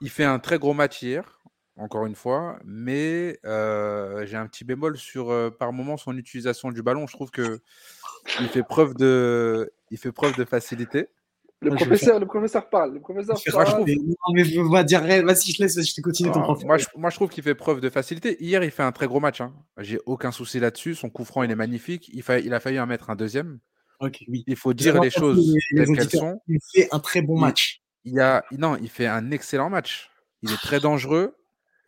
il 0.00 0.10
fait 0.10 0.24
un 0.24 0.38
très 0.38 0.58
gros 0.58 0.74
match 0.74 1.02
hier, 1.02 1.40
encore 1.76 2.06
une 2.06 2.14
fois, 2.14 2.58
mais 2.64 3.38
euh, 3.46 4.26
j'ai 4.26 4.36
un 4.36 4.46
petit 4.46 4.64
bémol 4.64 4.96
sur, 4.96 5.52
par 5.58 5.72
moment, 5.72 5.96
son 5.96 6.16
utilisation 6.16 6.70
du 6.70 6.82
ballon. 6.82 7.06
Je 7.06 7.14
trouve 7.14 7.30
que 7.30 7.60
il 8.40 8.48
fait 8.48 8.62
preuve 8.62 8.94
de, 8.94 9.72
il 9.90 9.98
fait 9.98 10.12
preuve 10.12 10.36
de 10.36 10.44
facilité. 10.44 11.08
Le, 11.62 11.70
professeur, 11.74 12.20
le 12.20 12.26
professeur 12.26 12.68
parle. 12.68 12.94
Le 12.94 13.00
professeur 13.00 13.40
parle. 13.50 13.84
Non, 13.86 14.34
mais 14.34 14.42
va 14.42 14.84
dire, 14.84 15.02
vas-y, 15.02 15.52
je 15.52 15.62
laisse, 15.62 15.80
je 15.80 15.94
te 15.94 16.00
continue 16.02 16.30
ton 16.30 16.42
professeur. 16.42 16.66
Moi 16.66 16.78
je, 16.78 16.86
moi, 16.96 17.10
je 17.10 17.16
trouve 17.16 17.30
qu'il 17.30 17.42
fait 17.42 17.54
preuve 17.54 17.80
de 17.80 17.88
facilité. 17.88 18.36
Hier, 18.42 18.62
il 18.62 18.70
fait 18.70 18.82
un 18.82 18.92
très 18.92 19.06
gros 19.06 19.20
match. 19.20 19.40
Hein. 19.40 19.54
J'ai 19.78 19.98
aucun 20.04 20.32
souci 20.32 20.60
là-dessus. 20.60 20.94
Son 20.94 21.08
coup 21.08 21.24
franc, 21.24 21.42
il 21.42 21.50
est 21.50 21.56
magnifique. 21.56 22.10
Il, 22.12 22.22
fa... 22.22 22.38
il 22.38 22.52
a 22.52 22.60
failli 22.60 22.78
en 22.78 22.86
mettre 22.86 23.08
un 23.08 23.16
deuxième. 23.16 23.58
oui. 24.00 24.44
Il 24.46 24.56
faut 24.56 24.74
dire 24.74 25.00
les 25.00 25.10
choses 25.10 25.54
telles 25.74 25.96
qu'elles 25.96 26.10
sont. 26.10 26.40
Il 26.46 26.58
fait 26.74 26.88
un 26.92 26.98
très 26.98 27.22
bon 27.22 27.38
match. 27.38 27.80
Il, 28.04 28.20
a... 28.20 28.44
Non, 28.52 28.76
il 28.76 28.90
fait 28.90 29.06
un 29.06 29.30
excellent 29.30 29.70
match. 29.70 30.10
Il 30.42 30.52
est 30.52 30.60
très 30.60 30.78
dangereux. 30.78 31.34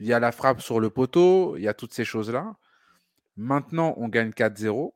Il 0.00 0.06
y 0.06 0.14
a 0.14 0.18
la 0.18 0.32
frappe 0.32 0.62
sur 0.62 0.80
le 0.80 0.88
poteau. 0.88 1.56
Il 1.58 1.62
y 1.62 1.68
a 1.68 1.74
toutes 1.74 1.92
ces 1.92 2.04
choses-là. 2.04 2.56
Maintenant, 3.36 3.94
on 3.98 4.08
gagne 4.08 4.30
4-0. 4.30 4.92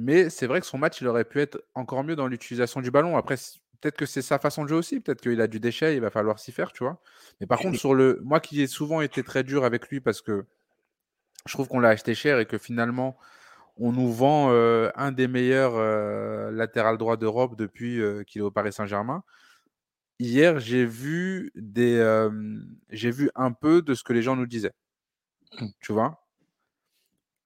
Mais 0.00 0.30
c'est 0.30 0.46
vrai 0.46 0.60
que 0.60 0.66
son 0.66 0.78
match, 0.78 1.00
il 1.00 1.08
aurait 1.08 1.24
pu 1.24 1.40
être 1.40 1.60
encore 1.74 2.04
mieux 2.04 2.14
dans 2.14 2.28
l'utilisation 2.28 2.80
du 2.80 2.92
ballon. 2.92 3.16
Après, 3.16 3.34
peut-être 3.80 3.96
que 3.96 4.06
c'est 4.06 4.22
sa 4.22 4.38
façon 4.38 4.62
de 4.62 4.68
jouer 4.68 4.78
aussi. 4.78 5.00
Peut-être 5.00 5.20
qu'il 5.20 5.40
a 5.40 5.48
du 5.48 5.58
déchet, 5.58 5.96
il 5.96 6.00
va 6.00 6.10
falloir 6.10 6.38
s'y 6.38 6.52
faire, 6.52 6.72
tu 6.72 6.84
vois. 6.84 7.00
Mais 7.40 7.48
par 7.48 7.58
contre, 7.58 7.76
sur 7.76 7.94
le, 7.94 8.20
moi 8.22 8.38
qui 8.38 8.62
ai 8.62 8.68
souvent 8.68 9.00
été 9.00 9.24
très 9.24 9.42
dur 9.42 9.64
avec 9.64 9.88
lui 9.88 10.00
parce 10.00 10.22
que 10.22 10.46
je 11.46 11.52
trouve 11.52 11.66
qu'on 11.66 11.80
l'a 11.80 11.88
acheté 11.88 12.14
cher 12.14 12.38
et 12.38 12.46
que 12.46 12.58
finalement, 12.58 13.18
on 13.76 13.90
nous 13.90 14.12
vend 14.12 14.52
euh, 14.52 14.90
un 14.94 15.10
des 15.10 15.26
meilleurs 15.26 15.74
euh, 15.74 16.52
latéral 16.52 16.96
droit 16.96 17.16
d'Europe 17.16 17.56
depuis 17.56 18.00
euh, 18.00 18.22
qu'il 18.22 18.40
est 18.40 18.44
au 18.44 18.52
Paris 18.52 18.72
Saint-Germain. 18.72 19.24
Hier, 20.20 20.60
j'ai 20.60 20.84
vu 20.84 21.50
des, 21.56 22.28
j'ai 22.90 23.10
vu 23.10 23.30
un 23.34 23.52
peu 23.52 23.82
de 23.82 23.94
ce 23.94 24.04
que 24.04 24.12
les 24.12 24.22
gens 24.22 24.36
nous 24.36 24.46
disaient. 24.46 24.74
Mmh. 25.60 25.66
Tu 25.80 25.92
vois? 25.92 26.27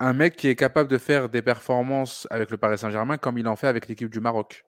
Un 0.02 0.14
mec 0.14 0.34
qui 0.34 0.48
est 0.48 0.56
capable 0.56 0.90
de 0.90 0.98
faire 0.98 1.28
des 1.28 1.42
performances 1.42 2.26
avec 2.30 2.50
le 2.50 2.56
Paris 2.56 2.76
Saint-Germain 2.76 3.18
comme 3.18 3.38
il 3.38 3.46
en 3.46 3.54
fait 3.54 3.68
avec 3.68 3.86
l'équipe 3.86 4.10
du 4.10 4.18
Maroc. 4.18 4.64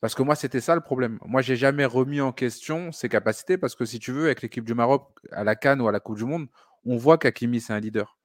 Parce 0.00 0.14
que 0.14 0.22
moi, 0.22 0.34
c'était 0.34 0.62
ça 0.62 0.74
le 0.74 0.80
problème. 0.80 1.18
Moi, 1.26 1.42
j'ai 1.42 1.56
jamais 1.56 1.84
remis 1.84 2.22
en 2.22 2.32
question 2.32 2.90
ses 2.90 3.10
capacités 3.10 3.58
parce 3.58 3.74
que 3.76 3.84
si 3.84 3.98
tu 3.98 4.12
veux, 4.12 4.24
avec 4.24 4.40
l'équipe 4.40 4.64
du 4.64 4.72
Maroc 4.72 5.10
à 5.30 5.44
la 5.44 5.56
Cannes 5.56 5.82
ou 5.82 5.88
à 5.88 5.92
la 5.92 6.00
Coupe 6.00 6.16
du 6.16 6.24
Monde, 6.24 6.48
on 6.86 6.96
voit 6.96 7.18
qu'Akimi, 7.18 7.60
c'est 7.60 7.74
un 7.74 7.80
leader. 7.80 8.18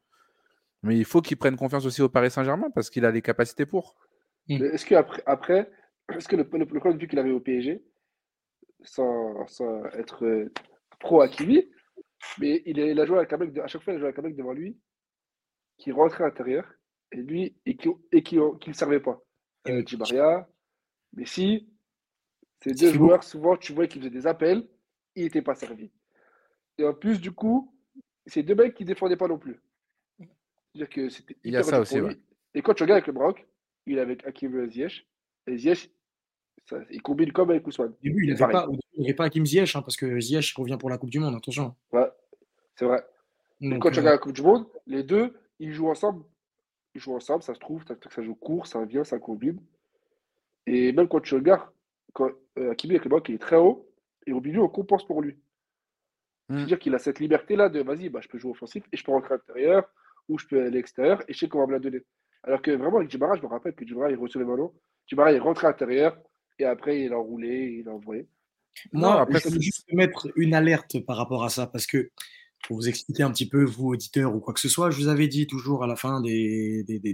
Mais 0.84 0.98
il 0.98 1.04
faut 1.04 1.22
qu'il 1.22 1.36
prenne 1.36 1.58
confiance 1.58 1.86
aussi 1.86 2.02
au 2.02 2.08
Paris 2.08 2.32
Saint-Germain 2.32 2.70
parce 2.74 2.90
qu'il 2.90 3.04
a 3.04 3.12
les 3.12 3.22
capacités 3.22 3.66
pour. 3.66 3.98
Mm. 4.48 4.64
Est-ce 4.64 4.86
qu'après, 4.86 5.22
après, 5.26 5.70
est-ce 6.16 6.30
que 6.30 6.38
le, 6.38 6.48
le, 6.50 6.66
problème, 6.66 6.98
vu 6.98 7.10
qu'il 7.10 7.20
avait 7.20 7.32
au 7.32 7.42
PSG, 7.42 7.84
sans, 8.84 9.46
sans 9.48 9.84
être 9.88 10.24
euh, 10.24 10.50
pro 10.98 11.20
Hakimi, 11.20 11.70
mais 12.40 12.64
il, 12.66 12.80
a, 12.80 12.86
il 12.86 13.00
a 13.02 13.06
joué 13.06 13.18
avec 13.18 13.34
un 13.34 13.38
mec, 13.38 13.52
de, 13.52 13.60
à 13.60 13.68
chaque 13.68 13.82
fois, 13.82 13.92
il 13.92 13.98
a 13.98 14.00
joué 14.00 14.08
avec 14.08 14.20
un 14.20 14.22
mec 14.22 14.38
devant 14.38 14.54
lui 14.54 14.78
qui 15.78 15.92
rentrait 15.92 16.24
à 16.24 16.28
l'intérieur 16.28 16.66
et 17.12 17.18
lui, 17.18 17.56
et 17.66 17.76
qui 17.76 17.90
ne 17.90 17.94
et 18.12 18.24
qui, 18.24 18.40
qui 18.62 18.74
servait 18.74 19.00
pas. 19.00 19.22
Euh, 19.68 19.84
Messi, 21.14 21.68
ces 22.62 22.74
deux 22.74 22.94
joueurs, 22.94 23.24
souvent, 23.24 23.56
tu 23.58 23.74
vois 23.74 23.88
qu'ils 23.88 24.02
faisaient 24.02 24.12
des 24.12 24.28
appels, 24.28 24.68
ils 25.16 25.24
n'étaient 25.24 25.42
pas 25.42 25.56
servis. 25.56 25.92
Et 26.78 26.86
en 26.86 26.94
plus, 26.94 27.22
du 27.22 27.32
coup, 27.32 27.74
c'est 28.26 28.44
deux 28.44 28.56
mecs 28.56 28.76
qui 28.76 28.84
ne 28.84 28.90
défendaient 28.90 29.16
pas 29.16 29.28
non 29.28 29.38
plus. 29.38 29.62
C'est-à-dire 30.20 30.90
que 30.90 31.10
c'était 31.10 31.38
Il 31.44 31.54
y 31.54 31.58
a 31.58 31.64
ça 31.64 31.80
aussi, 31.80 32.02
ouais. 32.02 32.18
Et 32.54 32.62
quand 32.62 32.74
tu 32.74 32.84
regardes 32.84 32.98
avec 32.98 33.08
le 33.08 33.14
Maroc, 33.14 33.48
il 33.86 33.98
est 33.98 34.02
avec 34.02 34.26
Hakim 34.26 34.70
Ziyech, 34.70 35.08
et 35.48 35.58
Ziyech, 35.58 35.92
ça, 36.66 36.80
il 36.90 37.02
combine 37.02 37.32
comme 37.32 37.52
avec 37.52 37.66
Ousmane. 37.68 37.92
Au 37.92 37.98
début, 38.02 38.26
il 38.26 38.34
n'avait 38.34 38.52
pas, 38.52 38.68
pas 39.18 39.26
Hakim 39.26 39.46
Ziyech, 39.46 39.76
hein, 39.76 39.82
parce 39.82 39.96
que 39.96 40.20
Ziyech 40.20 40.54
revient 40.56 40.78
pour 40.80 40.90
la 40.90 40.98
Coupe 40.98 41.12
du 41.12 41.20
Monde, 41.20 41.36
attention. 41.36 41.76
Ouais, 41.92 42.10
c'est 42.76 42.86
vrai. 42.86 43.06
Donc, 43.62 43.82
quand 43.82 43.92
tu 43.92 43.98
euh, 43.98 44.02
regardes 44.02 44.16
la 44.16 44.18
Coupe 44.18 44.34
du 44.34 44.42
Monde, 44.42 44.68
les 44.86 45.04
deux, 45.04 45.34
ils 45.60 45.74
jouent 45.74 45.90
ensemble. 45.90 46.24
Ils 46.94 47.02
jouent 47.02 47.16
ensemble, 47.16 47.44
ça 47.44 47.54
se 47.54 47.60
trouve, 47.60 47.84
ça 47.86 48.22
joue 48.22 48.36
court, 48.36 48.68
ça 48.68 48.84
vient, 48.86 49.04
ça 49.04 49.20
combine. 49.20 49.60
Et 50.66 50.92
même 50.94 51.08
quand 51.08 51.20
tu 51.20 51.36
regardes, 51.36 51.70
quand 52.14 52.32
euh, 52.58 52.72
Hakimi 52.72 52.94
avec 52.94 53.06
le 53.06 53.10
Maroc, 53.10 53.30
il 53.30 53.36
est 53.36 53.40
très 53.40 53.58
haut, 53.58 53.90
et 54.26 54.34
au 54.34 54.42
milieu, 54.42 54.62
on 54.62 54.70
compense 54.70 55.06
pour 55.06 55.22
lui. 55.22 55.38
Hmm. 56.48 56.58
C'est-à-dire 56.58 56.80
qu'il 56.80 56.96
a 56.96 57.00
cette 57.00 57.20
liberté-là 57.20 57.70
de 57.70 57.82
vas-y, 57.82 58.10
bah, 58.10 58.22
je 58.22 58.28
peux 58.28 58.38
jouer 58.38 58.52
offensif 58.52 58.84
et 58.92 58.98
je 58.98 59.04
peux 59.04 59.12
rentrer 59.12 59.34
à 59.34 59.38
l'intérieur 59.38 59.90
ou 60.30 60.38
je 60.40 60.46
peux 60.48 60.58
aller 60.58 60.68
à 60.68 60.72
l'extérieur 60.72 61.22
et 61.28 61.34
je 61.34 61.40
sais 61.40 61.50
qu'on 61.50 61.60
va 61.60 61.68
me 61.68 61.74
la 61.74 61.80
donner. 61.80 62.02
Alors 62.44 62.62
que 62.62 62.72
vraiment, 62.72 62.98
avec 62.98 63.10
Djibara, 63.10 63.36
je 63.36 63.42
me 63.42 63.48
rappelle 63.48 63.74
que 63.74 63.86
Djibara, 63.86 64.12
il 64.12 64.18
recevait 64.18 64.46
le 64.46 64.52
ballon. 64.52 64.74
Djibara, 65.08 65.34
il 65.34 65.40
rentrait 65.40 65.68
à 65.68 65.72
l'intérieur 65.72 66.18
et 66.60 66.66
après, 66.66 67.02
il 67.02 67.14
a 67.14 67.18
roulé, 67.18 67.80
il 67.82 67.90
a 67.90 67.92
envoyé. 67.92 68.28
Moi, 68.92 69.20
après, 69.20 69.40
je 69.40 69.50
veux 69.50 69.60
juste 69.60 69.92
mettre 69.94 70.28
une 70.36 70.54
alerte 70.54 71.04
par 71.06 71.18
rapport 71.18 71.44
à 71.44 71.50
ça 71.50 71.68
parce 71.68 71.88
que 71.88 72.12
pour 72.68 72.78
vous 72.78 72.88
expliquer 72.88 73.24
un 73.24 73.32
petit 73.32 73.48
peu, 73.48 73.64
vous, 73.64 73.90
auditeurs 73.90 74.36
ou 74.36 74.40
quoi 74.40 74.54
que 74.54 74.60
ce 74.60 74.70
soit, 74.70 74.92
je 74.92 74.98
vous 74.98 75.08
avais 75.08 75.28
dit 75.28 75.48
toujours 75.48 75.84
à 75.84 75.88
la 75.88 75.96
fin 75.96 76.22
des, 76.22 76.84
des, 76.88 77.00
des, 77.00 77.14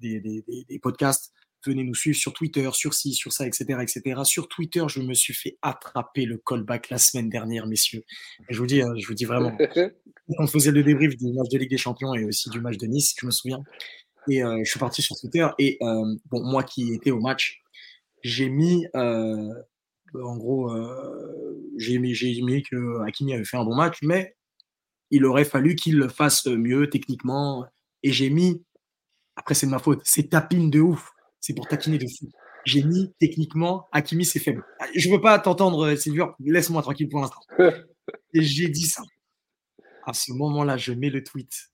des, 0.00 0.44
des 0.68 0.78
podcasts 0.78 1.32
venez 1.66 1.84
nous 1.84 1.94
suivre 1.94 2.16
sur 2.16 2.32
Twitter, 2.32 2.68
sur 2.72 2.94
ci, 2.94 3.12
sur 3.12 3.32
ça, 3.32 3.46
etc., 3.46 3.78
etc. 3.80 4.22
Sur 4.24 4.48
Twitter, 4.48 4.84
je 4.88 5.00
me 5.00 5.14
suis 5.14 5.34
fait 5.34 5.58
attraper 5.62 6.24
le 6.24 6.38
callback 6.38 6.90
la 6.90 6.98
semaine 6.98 7.28
dernière, 7.28 7.66
messieurs. 7.66 8.04
Et 8.48 8.54
je 8.54 8.58
vous 8.58 8.66
dis, 8.66 8.82
hein, 8.82 8.92
je 8.96 9.06
vous 9.06 9.14
dis 9.14 9.24
vraiment, 9.24 9.56
on 10.38 10.46
faisait 10.46 10.70
le 10.70 10.82
débrief 10.82 11.16
du 11.16 11.32
match 11.32 11.48
de 11.50 11.58
Ligue 11.58 11.70
des 11.70 11.78
Champions 11.78 12.14
et 12.14 12.24
aussi 12.24 12.50
du 12.50 12.60
match 12.60 12.76
de 12.76 12.86
Nice, 12.86 13.14
je 13.18 13.26
me 13.26 13.30
souviens. 13.30 13.62
Et 14.28 14.42
euh, 14.42 14.60
je 14.64 14.70
suis 14.70 14.80
parti 14.80 15.00
sur 15.02 15.16
Twitter 15.16 15.46
et 15.58 15.78
euh, 15.82 16.16
bon, 16.30 16.44
moi 16.44 16.62
qui 16.62 16.92
étais 16.92 17.10
au 17.10 17.20
match, 17.20 17.62
j'ai 18.22 18.48
mis, 18.48 18.86
euh, 18.94 19.52
en 20.14 20.36
gros, 20.36 20.74
j'ai 21.76 21.98
mis, 21.98 22.14
j'ai 22.14 22.40
mis 22.42 22.62
que 22.62 23.00
Hakimi 23.06 23.34
avait 23.34 23.44
fait 23.44 23.56
un 23.56 23.64
bon 23.64 23.76
match, 23.76 23.98
mais 24.02 24.36
il 25.10 25.24
aurait 25.24 25.44
fallu 25.44 25.74
qu'il 25.74 25.96
le 25.96 26.08
fasse 26.08 26.46
mieux 26.46 26.90
techniquement. 26.90 27.64
Et 28.02 28.12
j'ai 28.12 28.30
mis, 28.30 28.62
après 29.36 29.54
c'est 29.54 29.66
de 29.66 29.70
ma 29.70 29.78
faute, 29.78 30.00
c'est 30.04 30.30
tapine 30.30 30.70
de 30.70 30.80
ouf 30.80 31.12
c'est 31.40 31.54
pour 31.54 31.66
taquiner 31.66 31.98
dessus. 31.98 32.26
J'ai 32.64 32.82
mis 32.82 33.12
techniquement, 33.18 33.88
Hakimi, 33.92 34.24
c'est 34.24 34.40
faible. 34.40 34.64
Je 34.94 35.08
ne 35.08 35.14
veux 35.14 35.20
pas 35.20 35.38
t'entendre, 35.38 35.94
Sylvia, 35.94 36.34
laisse-moi 36.40 36.82
tranquille 36.82 37.08
pour 37.08 37.20
l'instant. 37.20 37.40
Et 38.34 38.42
j'ai 38.42 38.68
dit 38.68 38.86
ça. 38.86 39.02
À 40.04 40.12
ce 40.12 40.32
moment-là, 40.32 40.76
je 40.76 40.92
mets 40.92 41.10
le 41.10 41.22
tweet. 41.22 41.70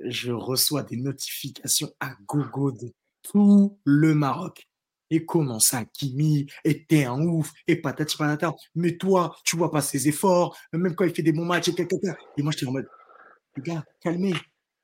Je 0.00 0.32
reçois 0.32 0.82
des 0.82 0.96
notifications 0.96 1.92
à 2.00 2.14
gogo 2.26 2.72
de 2.72 2.92
tout 3.22 3.78
le 3.84 4.14
Maroc. 4.14 4.66
Et 5.14 5.26
comment 5.26 5.60
ça, 5.60 5.78
Hakimi 5.78 6.46
était 6.64 7.04
un 7.04 7.20
ouf, 7.20 7.52
et 7.66 7.76
patati 7.76 8.16
patata. 8.16 8.54
Mais 8.74 8.96
toi, 8.96 9.36
tu 9.44 9.56
vois 9.56 9.70
pas 9.70 9.82
ses 9.82 10.08
efforts, 10.08 10.56
même 10.72 10.94
quand 10.94 11.04
il 11.04 11.14
fait 11.14 11.22
des 11.22 11.32
bons 11.32 11.44
matchs, 11.44 11.68
et, 11.68 11.74
et 11.80 12.42
moi, 12.42 12.52
j'étais 12.52 12.66
en 12.66 12.72
mode, 12.72 12.88
les 13.56 13.62
gars, 13.62 13.84
calmez. 14.00 14.34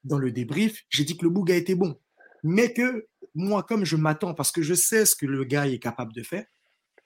Dans 0.05 0.19
le 0.19 0.31
débrief, 0.31 0.85
j'ai 0.91 1.05
dit 1.05 1.17
que 1.17 1.25
le 1.25 1.31
Bouga 1.31 1.57
était 1.57 1.75
bon 1.75 1.99
mais 2.43 2.73
que 2.73 3.07
moi, 3.35 3.62
comme 3.62 3.85
je 3.85 3.97
m'attends, 3.97 4.35
parce 4.35 4.53
que 4.53 4.62
je 4.62 4.75
sais 4.75 5.07
ce 5.07 5.14
que 5.14 5.27
le 5.27 5.45
gars 5.45 5.67
est 5.67 5.79
capable 5.79 6.12
de 6.12 6.23
faire, 6.23 6.45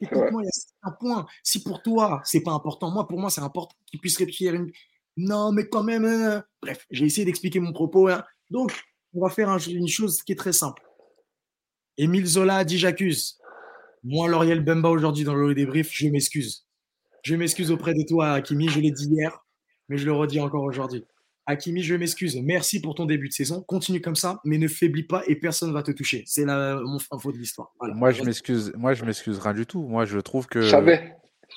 moi 0.01 0.43
il 0.43 0.47
y 0.47 0.49
a 0.49 0.89
un 0.89 0.93
point. 0.93 1.27
Si 1.43 1.63
pour 1.63 1.83
toi, 1.83 2.21
c'est 2.25 2.41
pas 2.41 2.53
important, 2.53 2.91
moi, 2.91 3.07
pour 3.07 3.19
moi, 3.19 3.31
c'est 3.31 3.41
important 3.41 3.77
qu'il 3.87 4.01
puisse 4.01 4.17
réussir 4.17 4.55
une. 4.55 4.71
Non, 5.17 5.53
mais 5.53 5.69
quand 5.69 5.85
même. 5.85 6.05
Hein. 6.05 6.43
Bref, 6.61 6.87
j'ai 6.91 7.07
essayé 7.07 7.25
d'expliquer 7.25 7.61
mon 7.61 7.73
propos. 7.73 8.09
Hein. 8.09 8.25
Donc, 8.51 8.73
on 9.15 9.21
va 9.21 9.31
faire 9.31 9.55
une 9.69 9.89
chose 9.89 10.23
qui 10.23 10.33
est 10.33 10.37
très 10.37 10.53
simple. 10.53 10.83
Émile 11.99 12.27
Zola 12.27 12.57
a 12.57 12.65
dit 12.65 12.79
j'accuse. 12.79 13.39
Moi, 14.05 14.29
Lauriel 14.29 14.61
Bemba, 14.65 14.89
aujourd'hui, 14.89 15.25
dans 15.25 15.35
le 15.35 15.55
débrief, 15.55 15.91
je 15.93 16.09
m'excuse. 16.09 16.67
Je 17.23 17.37
m'excuse 17.37 17.71
auprès 17.71 17.95
de 17.95 18.03
toi, 18.09 18.33
Hakimi. 18.33 18.69
Je 18.69 18.81
l'ai 18.81 18.91
dit 18.91 19.07
hier, 19.07 19.45
mais 19.89 19.97
je 19.97 20.07
le 20.07 20.13
redis 20.13 20.41
encore 20.41 20.65
aujourd'hui. 20.65 21.05
Hakimi, 21.47 21.83
je 21.83 21.95
m'excuse. 21.95 22.41
Merci 22.43 22.81
pour 22.81 22.95
ton 22.95 23.05
début 23.05 23.29
de 23.29 23.33
saison. 23.33 23.63
Continue 23.63 24.01
comme 24.01 24.17
ça, 24.17 24.41
mais 24.45 24.59
ne 24.59 24.69
faiblis 24.69 25.05
pas 25.05 25.23
et 25.27 25.37
personne 25.37 25.69
ne 25.69 25.75
va 25.75 25.83
te 25.83 25.93
toucher. 25.93 26.25
C'est 26.27 26.45
la 26.45 26.81
mon 26.81 26.99
info 27.11 27.33
de 27.33 27.39
l'histoire. 27.39 27.73
Moi, 27.81 28.11
je 28.11 28.23
m'excuse. 28.23 28.73
Moi, 28.77 28.95
je 28.95 29.05
m'excuse 29.05 29.39
rien 29.39 29.55
du 29.55 29.67
tout. 29.67 29.87
Moi, 29.87 30.05
je 30.05 30.19
trouve 30.19 30.47
que. 30.47 30.63
Jamais. 30.63 31.17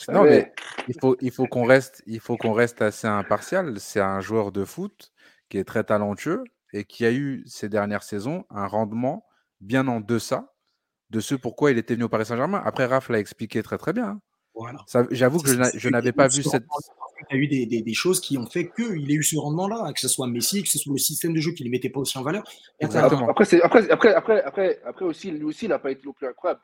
Non, 0.09 0.23
mais 0.23 0.51
il 0.87 0.95
faut, 0.99 1.15
il 1.21 1.31
faut 1.31 1.47
qu'on 1.47 1.63
reste, 1.63 2.03
il 2.05 2.19
faut 2.19 2.35
qu'on 2.35 2.51
reste 2.51 2.81
assez 2.81 3.07
impartial. 3.07 3.79
C'est 3.79 4.01
un 4.01 4.19
joueur 4.19 4.51
de 4.51 4.65
foot 4.65 5.13
qui 5.49 5.57
est 5.57 5.63
très 5.63 5.83
talentueux 5.83 6.43
et 6.73 6.83
qui 6.83 7.05
a 7.05 7.11
eu 7.11 7.43
ces 7.45 7.69
dernières 7.69 8.03
saisons 8.03 8.43
un 8.49 8.67
rendement 8.67 9.25
bien 9.65 9.87
en 9.87 9.99
deçà 9.99 10.53
de 11.09 11.19
ce 11.19 11.35
pourquoi 11.35 11.71
il 11.71 11.77
était 11.77 11.95
venu 11.95 12.05
au 12.05 12.09
Paris 12.09 12.25
Saint-Germain. 12.25 12.61
Après, 12.65 12.85
Raph 12.85 13.09
l'a 13.09 13.19
expliqué 13.19 13.61
très 13.63 13.77
très 13.77 13.93
bien. 13.93 14.05
Hein. 14.05 14.21
Voilà. 14.55 14.79
J'avoue 15.11 15.39
que 15.39 15.49
je 15.49 15.89
n'avais 15.89 16.13
pas 16.13 16.27
vu 16.27 16.41
cette 16.41 16.63
il 17.31 17.37
y 17.37 17.39
a 17.39 17.43
eu 17.43 17.47
des, 17.47 17.65
des, 17.65 17.81
des, 17.81 17.93
choses 17.93 18.19
qui 18.19 18.37
ont 18.37 18.45
fait 18.45 18.69
qu'il 18.75 19.09
ait 19.09 19.15
eu 19.15 19.23
ce 19.23 19.37
rendement-là, 19.37 19.91
que 19.93 19.99
ce 19.99 20.07
soit 20.07 20.27
Messi, 20.27 20.63
que 20.63 20.69
ce 20.69 20.77
soit 20.77 20.93
le 20.93 20.97
système 20.97 21.33
de 21.33 21.39
jeu 21.39 21.51
qui 21.51 21.63
ne 21.63 21.69
mettait 21.69 21.89
pas 21.89 21.99
aussi 21.99 22.17
en 22.17 22.23
valeur. 22.23 22.43
Exactement. 22.79 23.29
Après, 23.29 23.61
après, 23.61 23.89
après, 23.89 24.13
après, 24.13 24.43
après, 24.43 24.81
après 24.85 25.05
aussi, 25.05 25.31
lui 25.31 25.43
aussi, 25.43 25.65
il 25.65 25.69
n'a 25.69 25.79
pas 25.79 25.91
été 25.91 26.01
le 26.05 26.13
plus 26.13 26.27
incroyable. 26.27 26.61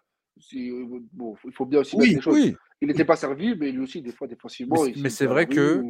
Bon, 1.13 1.35
il 1.45 1.53
faut 1.53 1.65
bien 1.65 1.79
aussi 1.79 1.95
oui, 1.95 2.15
des 2.15 2.21
choses. 2.21 2.33
Oui. 2.33 2.55
Il 2.81 2.87
n'était 2.87 3.05
pas 3.05 3.15
servi, 3.15 3.55
mais 3.55 3.71
lui 3.71 3.81
aussi, 3.81 4.01
des 4.01 4.11
fois, 4.11 4.27
défensivement. 4.27 4.83
Mais, 4.83 4.93
mais 4.97 5.09
c'est 5.09 5.25
vrai 5.25 5.47
que. 5.47 5.81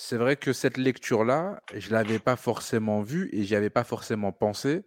C'est 0.00 0.16
vrai 0.16 0.36
que 0.36 0.52
cette 0.52 0.76
lecture-là, 0.76 1.60
je 1.74 1.88
ne 1.88 1.94
l'avais 1.94 2.20
pas 2.20 2.36
forcément 2.36 3.02
vue 3.02 3.30
et 3.32 3.42
j'y 3.42 3.56
avais 3.56 3.68
pas 3.68 3.82
forcément 3.82 4.30
pensé. 4.30 4.84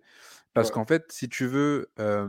Parce 0.54 0.70
ouais. 0.70 0.74
qu'en 0.74 0.86
fait, 0.86 1.06
si 1.12 1.30
tu 1.30 1.46
veux, 1.46 1.92
euh, 2.00 2.28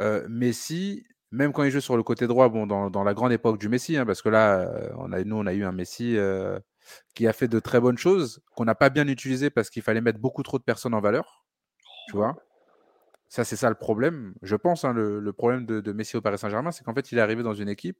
euh, 0.00 0.26
Messi, 0.28 1.04
même 1.30 1.52
quand 1.52 1.64
il 1.64 1.70
joue 1.70 1.80
sur 1.80 1.96
le 1.96 2.02
côté 2.02 2.26
droit, 2.26 2.48
bon, 2.48 2.66
dans, 2.66 2.90
dans 2.90 3.04
la 3.04 3.14
grande 3.14 3.32
époque 3.32 3.58
du 3.58 3.68
Messi, 3.68 3.96
hein, 3.96 4.06
parce 4.06 4.22
que 4.22 4.28
là, 4.28 4.70
on 4.98 5.12
a, 5.12 5.24
nous, 5.24 5.36
on 5.36 5.46
a 5.46 5.54
eu 5.54 5.64
un 5.64 5.72
Messi 5.72 6.16
euh, 6.16 6.58
qui 7.14 7.26
a 7.26 7.32
fait 7.32 7.48
de 7.48 7.58
très 7.58 7.80
bonnes 7.80 7.98
choses, 7.98 8.42
qu'on 8.54 8.64
n'a 8.64 8.74
pas 8.74 8.90
bien 8.90 9.08
utilisé 9.08 9.50
parce 9.50 9.70
qu'il 9.70 9.82
fallait 9.82 10.00
mettre 10.00 10.20
beaucoup 10.20 10.42
trop 10.42 10.58
de 10.58 10.64
personnes 10.64 10.94
en 10.94 11.00
valeur. 11.00 11.44
Tu 12.08 12.16
vois? 12.16 12.36
Ça, 13.28 13.44
c'est 13.44 13.56
ça 13.56 13.68
le 13.68 13.74
problème, 13.74 14.34
je 14.42 14.56
pense. 14.56 14.84
Hein, 14.84 14.92
le, 14.92 15.18
le, 15.18 15.32
problème 15.32 15.64
de, 15.64 15.80
de, 15.80 15.92
Messi 15.92 16.16
au 16.16 16.20
Paris 16.20 16.38
Saint-Germain, 16.38 16.70
c'est 16.70 16.84
qu'en 16.84 16.94
fait, 16.94 17.10
il 17.12 17.18
est 17.18 17.22
arrivé 17.22 17.42
dans 17.42 17.54
une 17.54 17.68
équipe 17.68 17.98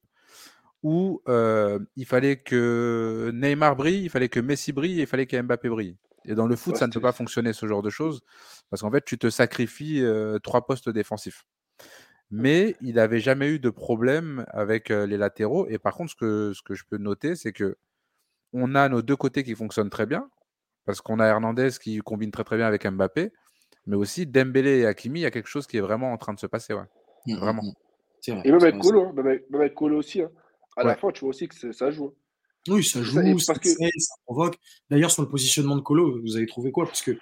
où 0.82 1.22
il 1.26 2.06
fallait 2.06 2.38
que 2.38 3.30
Neymar 3.32 3.76
brille, 3.76 4.02
il 4.04 4.10
fallait 4.10 4.28
que 4.28 4.40
Messi 4.40 4.72
brille, 4.72 4.98
et 4.98 5.02
il 5.02 5.06
fallait 5.06 5.26
que 5.26 5.40
Mbappé 5.40 5.68
brille. 5.68 5.96
Et 6.24 6.34
dans 6.34 6.46
le 6.46 6.56
foot, 6.56 6.74
ouais, 6.74 6.78
ça 6.78 6.86
ne 6.86 6.92
peut 6.92 7.00
pas 7.00 7.12
fonctionner 7.12 7.52
ce 7.52 7.66
genre 7.66 7.82
de 7.82 7.90
choses 7.90 8.20
parce 8.70 8.82
qu'en 8.82 8.90
fait, 8.90 9.04
tu 9.04 9.18
te 9.18 9.30
sacrifies 9.30 10.02
euh, 10.02 10.38
trois 10.38 10.66
postes 10.66 10.88
défensifs 10.88 11.44
mais 12.34 12.76
il 12.80 12.94
n'avait 12.94 13.20
jamais 13.20 13.50
eu 13.50 13.58
de 13.58 13.68
problème 13.68 14.46
avec 14.48 14.88
les 14.88 15.18
latéraux. 15.18 15.68
Et 15.68 15.78
par 15.78 15.94
contre, 15.94 16.12
ce 16.12 16.16
que, 16.16 16.52
ce 16.54 16.62
que 16.62 16.72
je 16.72 16.84
peux 16.88 16.96
noter, 16.96 17.36
c'est 17.36 17.52
que 17.52 17.76
on 18.54 18.74
a 18.74 18.88
nos 18.88 19.02
deux 19.02 19.16
côtés 19.16 19.44
qui 19.44 19.54
fonctionnent 19.54 19.90
très 19.90 20.06
bien, 20.06 20.28
parce 20.84 21.00
qu'on 21.00 21.20
a 21.20 21.26
Hernandez 21.26 21.70
qui 21.80 21.98
combine 21.98 22.30
très 22.30 22.44
très 22.44 22.56
bien 22.56 22.66
avec 22.66 22.86
Mbappé, 22.86 23.32
mais 23.86 23.96
aussi 23.96 24.26
Dembélé 24.26 24.80
et 24.80 24.86
Hakimi, 24.86 25.20
il 25.20 25.22
y 25.22 25.26
a 25.26 25.30
quelque 25.30 25.48
chose 25.48 25.66
qui 25.66 25.76
est 25.76 25.80
vraiment 25.80 26.12
en 26.12 26.16
train 26.16 26.32
de 26.32 26.38
se 26.38 26.46
passer. 26.46 26.72
Ouais. 26.72 26.84
Mmh, 27.26 27.36
vraiment. 27.36 27.62
Vrai, 27.62 28.42
et 28.44 28.52
même 28.52 28.62
avec 28.62 28.78
Colo, 28.78 29.08
hein, 29.08 29.12
même, 29.14 29.40
avec 29.54 29.74
Colo 29.74 29.98
aussi. 29.98 30.22
Hein. 30.22 30.30
À 30.76 30.82
ouais. 30.82 30.86
la 30.88 30.96
fin, 30.96 31.10
tu 31.10 31.20
vois 31.20 31.30
aussi 31.30 31.48
que 31.48 31.72
ça 31.72 31.90
joue. 31.90 32.14
Hein. 32.68 32.72
Oui, 32.72 32.84
ça 32.84 33.02
joue, 33.02 33.38
ça, 33.38 33.54
parce 33.54 33.64
que... 33.64 33.70
ça 33.70 34.14
provoque. 34.24 34.56
D'ailleurs, 34.90 35.10
sur 35.10 35.22
le 35.22 35.28
positionnement 35.28 35.76
de 35.76 35.80
Colo, 35.80 36.20
vous 36.22 36.36
avez 36.36 36.46
trouvé 36.46 36.70
quoi? 36.72 36.86
Parce 36.86 37.02
que 37.02 37.18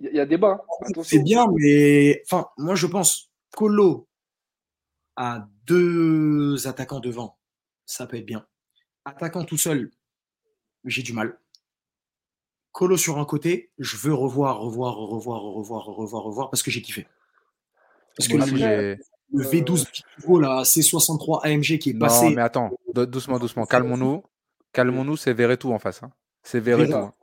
il 0.00 0.14
y, 0.14 0.20
a 0.20 0.26
débat. 0.26 0.62
C'est 1.04 1.22
bien, 1.22 1.46
mais 1.58 2.22
enfin, 2.26 2.48
moi 2.58 2.74
je 2.74 2.86
pense 2.86 3.30
Colo 3.52 4.06
à 5.16 5.48
deux 5.64 6.66
attaquants 6.66 7.00
devant, 7.00 7.38
ça 7.86 8.06
peut 8.06 8.18
être 8.18 8.26
bien. 8.26 8.46
Attaquant 9.06 9.44
tout 9.44 9.56
seul, 9.56 9.90
j'ai 10.84 11.02
du 11.02 11.14
mal. 11.14 11.38
Colo 12.72 12.98
sur 12.98 13.18
un 13.18 13.24
côté, 13.24 13.70
je 13.78 13.96
veux 13.96 14.12
revoir, 14.12 14.60
revoir, 14.60 14.96
revoir, 14.96 15.40
revoir, 15.40 15.86
revoir, 15.86 16.24
revoir, 16.24 16.50
parce 16.50 16.62
que 16.62 16.70
j'ai 16.70 16.82
kiffé. 16.82 17.06
Parce 18.18 18.28
que 18.28 18.36
le, 18.36 18.98
le 19.32 19.44
V12 19.44 19.90
Pico, 19.90 20.38
la 20.38 20.62
C63 20.62 21.40
AMG 21.46 21.78
qui 21.78 21.90
est 21.90 21.98
passé. 21.98 22.26
Non, 22.26 22.30
mais 22.32 22.42
attends, 22.42 22.70
doucement, 22.94 23.38
doucement, 23.38 23.64
calmons-nous. 23.64 24.22
Calmons-nous, 24.76 25.16
c'est 25.16 25.32
Verretou 25.32 25.72
en 25.72 25.78
face. 25.78 26.02
Hein. 26.02 26.10
C'est 26.42 26.60
Verretou. 26.60 26.94
Hein. 26.94 27.14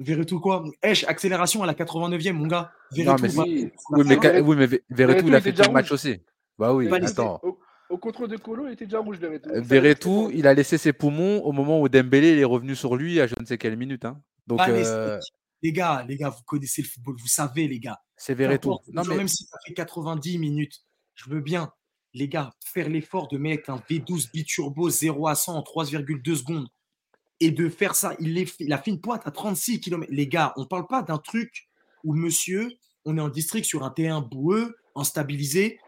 Verretou 0.00 0.38
quoi? 0.38 0.62
Esh, 0.82 1.04
accélération 1.04 1.62
à 1.62 1.66
la 1.66 1.72
89e, 1.72 2.32
mon 2.34 2.46
gars. 2.46 2.72
Non, 2.96 3.16
Verretou, 3.16 3.22
mais 3.22 3.28
va- 3.28 3.44
si. 3.44 3.50
Oui. 3.50 3.70
Oui, 3.90 4.04
mais, 4.06 4.40
oui, 4.40 4.56
mais 4.56 4.66
Ve- 4.66 4.82
Verretou, 4.90 5.28
il 5.28 5.34
a 5.34 5.40
fait 5.40 5.50
tout 5.52 5.56
déjà 5.56 5.68
le 5.68 5.72
match 5.74 5.90
aussi. 5.92 6.20
Bah 6.58 6.74
oui, 6.74 6.88
attends. 6.92 7.40
Au, 7.42 7.58
au 7.88 7.96
contrôle 7.96 8.28
de 8.28 8.36
Colo, 8.36 8.66
il 8.66 8.74
était 8.74 8.84
déjà 8.84 8.98
rouge, 8.98 9.16
Verretou. 9.18 9.48
Verretou, 9.54 10.30
il 10.34 10.46
a 10.46 10.52
laissé 10.52 10.76
ses 10.76 10.92
poumons 10.92 11.42
au 11.42 11.52
moment 11.52 11.80
où 11.80 11.88
Dembélé 11.88 12.38
est 12.38 12.44
revenu 12.44 12.76
sur 12.76 12.96
lui 12.96 13.18
à 13.18 13.26
je 13.26 13.34
ne 13.40 13.46
sais 13.46 13.56
quelle 13.56 13.78
minute. 13.78 14.04
hein. 14.04 14.20
Donc, 14.46 14.60
euh. 14.68 15.18
Les 15.62 15.72
gars, 15.72 16.04
les 16.06 16.16
gars, 16.16 16.28
vous 16.28 16.42
connaissez 16.44 16.82
le 16.82 16.86
football, 16.88 17.16
vous 17.18 17.28
savez, 17.28 17.66
les 17.66 17.78
gars. 17.80 17.98
c'est 18.16 18.34
Verretou. 18.34 18.76
Non, 18.92 19.02
mais 19.08 19.16
Même 19.16 19.28
si 19.28 19.44
ça 19.44 19.56
fait 19.66 19.72
90 19.74 20.38
minutes, 20.38 20.80
je 21.14 21.30
veux 21.30 21.40
bien, 21.40 21.70
les 22.12 22.28
gars, 22.28 22.50
faire 22.64 22.88
l'effort 22.90 23.28
de 23.28 23.38
mettre 23.38 23.70
un 23.70 23.76
V12 23.88 24.30
biturbo 24.32 24.88
0 24.90 25.28
à 25.28 25.34
100 25.34 25.56
en 25.56 25.62
3,2 25.62 26.34
secondes 26.36 26.66
et 27.40 27.50
de 27.50 27.68
faire 27.68 27.94
ça. 27.94 28.14
Il, 28.20 28.36
est- 28.38 28.54
il 28.60 28.72
a 28.72 28.78
fait 28.78 28.90
une 28.90 29.00
pointe 29.00 29.22
à 29.26 29.30
36 29.30 29.80
km. 29.80 30.10
Les 30.12 30.26
gars, 30.28 30.52
on 30.56 30.62
ne 30.62 30.66
parle 30.66 30.86
pas 30.86 31.02
d'un 31.02 31.18
truc 31.18 31.68
où 32.04 32.14
monsieur, 32.14 32.70
on 33.04 33.16
est 33.16 33.20
en 33.20 33.28
district 33.28 33.64
sur 33.64 33.82
un 33.84 33.90
terrain 33.90 34.20
boueux, 34.20 34.76
instabilisé, 34.94 35.78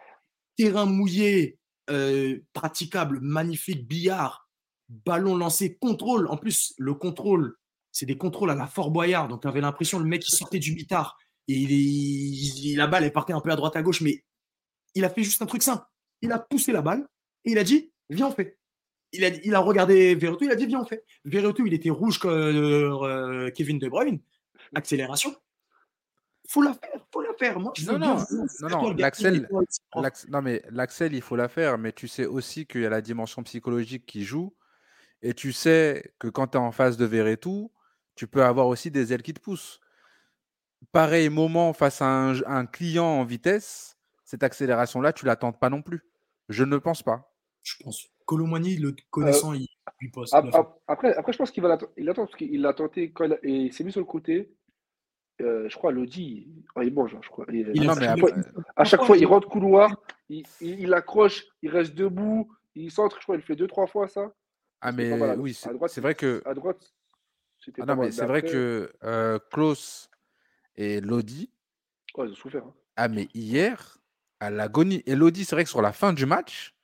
terrain 0.57 0.87
mouillé, 0.87 1.59
euh, 1.91 2.39
praticable, 2.53 3.21
magnifique, 3.21 3.87
billard, 3.87 4.49
ballon 4.89 5.37
lancé, 5.37 5.77
contrôle. 5.77 6.29
En 6.29 6.37
plus, 6.37 6.75
le 6.79 6.95
contrôle, 6.95 7.57
c'est 7.91 8.07
des 8.07 8.17
contrôles 8.17 8.51
à 8.51 8.55
la 8.55 8.67
Fort 8.67 8.91
Boyard. 8.91 9.29
Donc, 9.29 9.43
tu 9.43 9.49
avais 9.49 9.61
l'impression 9.61 9.99
le 9.99 10.05
mec, 10.07 10.27
il 10.27 10.35
sortait 10.35 10.59
du 10.59 10.75
mitard 10.75 11.17
et 11.49 11.55
il- 11.57 12.77
la 12.77 12.87
balle, 12.87 13.05
elle 13.05 13.13
partait 13.13 13.33
un 13.33 13.41
peu 13.41 13.51
à 13.51 13.57
droite, 13.57 13.77
à 13.77 13.83
gauche, 13.83 14.01
mais 14.01 14.25
il 14.95 15.05
a 15.05 15.11
fait 15.11 15.23
juste 15.23 15.43
un 15.43 15.47
truc 15.47 15.63
simple. 15.63 15.85
Il 16.23 16.33
a 16.33 16.39
poussé 16.39 16.73
la 16.73 16.83
balle 16.83 17.07
et 17.45 17.53
il 17.53 17.59
a 17.59 17.65
dit, 17.65 17.93
viens, 18.11 18.29
on 18.29 18.33
fait. 18.33 18.59
Il 19.13 19.25
a, 19.25 19.29
il 19.29 19.55
a 19.55 19.61
regardé 19.61 20.15
Verretou, 20.15 20.45
il 20.45 20.51
a 20.51 20.55
dit, 20.57 20.67
viens, 20.67 20.81
on 20.81 20.87
fait. 20.87 21.05
Verretou, 21.25 21.67
il 21.67 21.75
était 21.75 21.91
rouge 21.91 22.19
comme 22.19 22.31
euh, 22.33 23.51
Kevin 23.51 23.79
De 23.79 23.89
Bruyne. 23.89 24.21
Accélération. 24.75 25.35
Faut 26.49 26.63
la 26.63 26.75
faire, 26.75 27.07
faut 27.13 27.21
la 27.23 27.33
faire. 27.39 27.61
Moi, 27.61 27.73
je 27.77 27.85
Non, 27.87 27.99
non, 27.99 28.17
non, 28.31 28.69
non, 28.69 28.91
le 28.91 29.01
l'Axel- 29.01 29.49
Non, 30.29 30.43
mais 30.43 30.63
l'Axel, 30.71 31.15
il 31.15 31.23
faut 31.23 31.37
la 31.37 31.49
faire, 31.49 31.79
mais 31.79 31.93
tu 31.93 32.09
sais 32.09 32.27
aussi 32.27 32.67
qu'il 32.67 32.81
y 32.83 32.87
a 32.87 32.91
la 32.91 33.01
dimension 33.01 33.43
psychologique 33.43 34.07
qui 34.07 34.25
joue. 34.25 34.55
Et 35.23 35.35
tu 35.35 35.53
sais 35.53 36.15
que 36.19 36.29
quand 36.29 36.49
tu 36.49 36.59
es 36.59 36.61
en 36.61 36.73
face 36.73 36.97
de 36.97 37.05
Verretou, 37.05 37.71
tu 38.17 38.27
peux 38.27 38.43
avoir 38.43 38.67
aussi 38.67 38.91
des 38.91 39.13
ailes 39.13 39.23
qui 39.23 39.35
te 39.35 39.41
poussent. 39.41 39.79
Pareil 40.91 41.29
moment 41.29 41.73
face 41.73 42.03
à 42.03 42.07
un, 42.07 42.43
un 42.45 42.67
client 42.67 43.07
en 43.07 43.25
vitesse, 43.25 43.97
cette 44.25 44.43
accélération-là, 44.43 45.13
tu 45.13 45.25
la 45.27 45.37
tentes 45.37 45.61
pas 45.61 45.71
non 45.71 45.81
plus. 45.81 46.03
Je 46.49 46.65
ne 46.65 46.77
pense 46.77 47.03
pas. 47.03 47.33
Je 47.63 47.77
pense. 47.85 48.09
Colomani, 48.27 48.77
le 48.77 48.95
connaissant, 49.11 49.53
il 49.55 49.67
lui 50.01 50.11
ap- 50.33 50.79
Après, 50.87 51.15
après, 51.15 51.33
je 51.33 51.39
pense 51.39 51.51
qu'il 51.51 51.63
va 51.63 51.69
l'attendre. 51.71 51.93
Il 51.97 52.09
attend 52.09 52.25
parce 52.27 52.37
qu'il 52.37 52.61
l'a 52.61 52.73
tenté 52.75 53.11
quand 53.13 53.25
il, 53.25 53.33
a- 53.35 53.39
et 53.43 53.51
il 53.53 53.73
s'est 53.73 53.85
mis 53.85 53.93
sur 53.93 54.01
le 54.01 54.07
côté. 54.07 54.53
Euh, 55.41 55.69
je 55.69 55.77
crois, 55.77 55.91
Lodi, 55.93 56.47
oh, 56.77 56.83
il 56.83 56.93
mange, 56.95 57.15
hein, 57.15 57.21
je 57.23 57.29
crois. 57.29 57.47
Il- 57.49 57.71
Il 57.75 57.83
Non, 57.85 57.93
a 57.93 57.95
mais 57.97 58.01
fait- 58.01 58.07
après- 58.09 58.35
à 58.77 58.85
chaque 58.85 59.03
fois, 59.05 59.17
il- 59.17 59.27
rentre 59.27 59.49
couloir, 59.49 59.97
il, 60.29 60.45
il, 60.61 60.81
il 60.81 60.95
accroche, 60.95 61.45
il 61.63 61.71
reste 61.71 61.95
debout, 61.95 62.49
il 62.75 62.91
centre. 62.91 63.17
Je 63.19 63.23
crois, 63.23 63.37
il 63.37 63.43
fait 63.43 63.57
deux, 63.57 63.67
trois 63.67 63.87
fois 63.87 64.07
ça. 64.09 64.33
Ah, 64.81 64.93
mais 64.93 65.17
mal. 65.17 65.41
Oui, 65.41 65.51
à 65.51 65.55
c'est 65.55 65.73
droite, 65.73 65.91
c'est 65.91 66.01
vrai 66.01 66.15
que. 66.15 66.43
À 66.45 66.55
droite, 66.55 66.93
c'était 67.59 67.83
Ah 67.83 67.87
non, 67.87 67.97
mais 67.97 68.11
c'est 68.13 68.27
vrai 68.27 68.43
que 68.43 68.93
euh, 69.05 69.39
Klaus 69.51 70.11
et 70.77 71.01
Lodi, 71.01 71.51
ouais, 72.17 72.27
ils 72.27 72.33
ont 72.33 72.35
souffert. 72.35 72.65
hein. 72.65 72.75
ah, 72.97 73.09
mais 73.09 73.29
hier, 73.35 73.99
à 74.41 74.51
l'agonie, 74.51 75.03
et 75.07 75.15
Lodi, 75.17 75.45
c'est 75.45 75.55
vrai 75.57 75.65
que 75.65 75.71
sur 75.71 75.83
la 75.83 75.93
fin 75.93 76.13
du 76.13 76.27
match, 76.27 76.75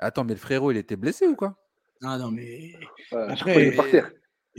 attends, 0.00 0.24
mais 0.24 0.34
le 0.34 0.38
frérot, 0.38 0.72
il 0.72 0.76
était 0.76 0.96
blessé 0.96 1.26
ou 1.26 1.36
quoi? 1.36 1.56
Ah 2.02 2.18
non, 2.18 2.30
mais. 2.30 2.74
Après, 3.12 3.54
il 3.54 3.68
est 3.68 3.76
par 3.76 3.90
terre. 3.90 4.10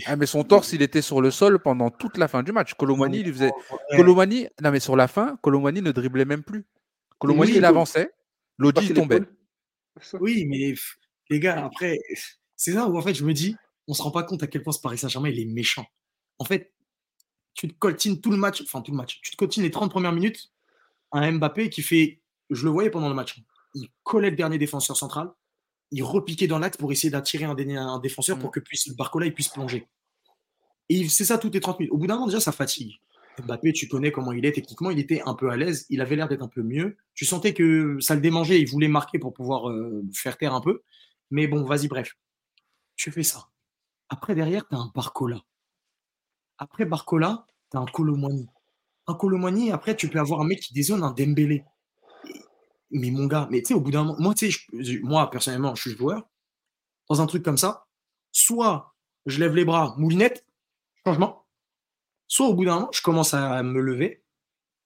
Ah, 0.06 0.16
mais 0.16 0.26
son 0.26 0.44
torse, 0.44 0.72
il 0.74 0.82
était 0.82 1.02
sur 1.02 1.22
le 1.22 1.32
sol 1.32 1.60
pendant 1.60 1.90
toute 1.90 2.18
la 2.18 2.28
fin 2.28 2.44
du 2.44 2.52
match. 2.52 2.74
Colomani, 2.76 3.20
il 3.20 3.26
lui 3.26 3.34
faisait. 3.34 3.52
Colomani, 3.96 4.48
non, 4.62 4.72
mais 4.72 4.80
sur 4.80 4.96
la 4.96 5.08
fin, 5.08 5.38
Colomani 5.42 5.82
ne 5.82 5.92
driblait 5.92 6.26
même 6.26 6.44
plus. 6.44 6.66
Colomani, 7.20 7.52
Oui, 7.52 7.58
il 7.58 7.66
avançait, 7.66 8.12
Lodi, 8.58 8.88
il 8.88 8.94
tombait. 8.94 9.22
Oui, 10.20 10.46
mais 10.46 10.74
les 11.30 11.40
gars, 11.40 11.66
après, 11.66 12.00
c'est 12.56 12.72
là 12.72 12.88
où 12.88 12.98
en 12.98 13.02
fait 13.02 13.14
je 13.14 13.26
me 13.26 13.34
dis, 13.34 13.56
on 13.88 13.94
se 13.94 14.02
rend 14.02 14.12
pas 14.12 14.24
compte 14.24 14.44
à 14.44 14.48
quel 14.48 14.64
point 14.64 14.74
ce 14.74 14.80
Paris 14.80 14.98
Saint-Germain 14.98 15.30
il 15.30 15.40
est 15.40 15.46
méchant. 15.46 15.86
En 16.40 16.46
fait, 16.46 16.74
tu 17.54 17.68
te 17.68 17.74
coltines 17.74 18.22
tout 18.22 18.32
le 18.32 18.38
match, 18.38 18.62
enfin 18.62 18.82
tout 18.82 18.92
le 18.92 18.98
match, 18.98 19.20
tu 19.22 19.32
te 19.32 19.36
coltines 19.36 19.64
les 19.64 19.72
30 19.72 19.92
premières 19.92 20.14
minutes 20.14 20.52
à 21.12 21.20
un 21.20 21.32
Mbappé 21.34 21.70
qui 21.70 21.82
fait, 21.82 22.22
je 22.50 22.64
le 22.64 22.72
voyais 22.72 22.90
pendant 22.90 23.10
le 23.10 23.16
match, 23.16 23.42
il 23.74 23.90
collait 24.04 24.30
le 24.30 24.36
dernier 24.36 24.58
défenseur 24.58 24.98
central, 24.98 25.32
il 25.92 26.04
repiquait 26.04 26.48
dans 26.48 26.60
l'axe 26.60 26.78
pour 26.78 26.92
essayer 26.92 27.10
d'attirer 27.12 27.46
un, 27.46 27.56
dé- 27.56 27.76
un 27.76 28.00
défenseur 28.00 28.38
pour 28.40 28.52
que 28.52 28.60
puisse, 28.60 28.90
Barcola 28.96 29.26
il 29.26 29.34
puisse 29.34 29.50
plonger. 29.50 29.88
Et 30.90 30.96
il- 30.96 31.10
c'est 31.12 31.26
ça 31.26 31.38
toutes 31.38 31.54
les 31.54 31.60
30 31.62 31.80
minutes. 31.80 31.94
Au 31.94 31.98
bout 31.98 32.08
d'un 32.08 32.16
moment, 32.16 32.28
déjà, 32.28 32.40
ça 32.40 32.52
fatigue. 32.52 32.94
Mbappé, 33.44 33.72
tu 33.74 33.88
connais 33.88 34.12
comment 34.12 34.34
il 34.34 34.46
est 34.46 34.52
techniquement, 34.52 34.92
il 34.92 35.00
était 35.00 35.22
un 35.26 35.34
peu 35.36 35.50
à 35.50 35.56
l'aise, 35.58 35.86
il 35.90 36.02
avait 36.02 36.16
l'air 36.18 36.28
d'être 36.28 36.42
un 36.44 36.48
peu 36.50 36.62
mieux. 36.64 36.98
Tu 37.14 37.26
sentais 37.26 37.54
que 37.54 37.98
ça 38.02 38.14
le 38.16 38.22
démangeait, 38.22 38.60
il 38.60 38.70
voulait 38.70 38.90
marquer 38.90 39.20
pour 39.20 39.34
pouvoir 39.34 39.70
euh, 39.70 40.04
faire 40.14 40.38
taire 40.38 40.54
un 40.54 40.62
peu. 40.62 40.82
Mais 41.30 41.48
bon, 41.48 41.64
vas-y, 41.64 41.88
bref. 41.88 42.18
Tu 42.98 43.10
fais 43.12 43.24
ça. 43.24 43.48
Après, 44.10 44.36
derrière, 44.36 44.68
tu 44.68 44.76
as 44.76 44.80
un 44.80 44.92
Barcola. 44.94 45.42
Après 46.58 46.86
Barcola, 46.86 47.46
tu 47.72 47.78
as 47.78 47.80
un 47.80 47.86
Colomani. 47.86 48.48
Un 49.08 49.14
Colomani, 49.16 49.72
après, 49.72 49.96
tu 49.96 50.10
peux 50.10 50.20
avoir 50.20 50.42
un 50.42 50.46
mec 50.46 50.60
qui 50.60 50.74
dézone 50.74 51.04
un 51.04 51.12
Dembélé. 51.12 51.64
Mais 52.92 53.12
mon 53.12 53.26
gars, 53.26 53.48
mais 53.52 53.62
tu 53.62 53.70
sais, 53.70 53.74
au 53.74 53.82
bout 53.82 53.92
d'un 53.92 54.04
moment, 54.04 54.20
moi, 54.20 54.34
tu 54.34 54.52
sais, 54.52 55.00
moi, 55.02 55.30
personnellement, 55.30 55.76
je 55.76 55.90
suis 55.90 55.98
joueur. 55.98 56.28
Dans 57.10 57.22
un 57.22 57.26
truc 57.26 57.44
comme 57.44 57.58
ça, 57.58 57.88
soit 58.32 58.94
je 59.26 59.40
lève 59.40 59.56
les 59.56 59.66
bras, 59.66 59.96
moulinette, 59.98 60.46
changement. 61.06 61.46
Soit 62.28 62.48
au 62.48 62.54
bout 62.54 62.66
d'un 62.66 62.76
moment, 62.76 62.90
je 62.94 63.02
commence 63.02 63.34
à 63.34 63.62
me 63.64 63.82
lever 63.82 64.24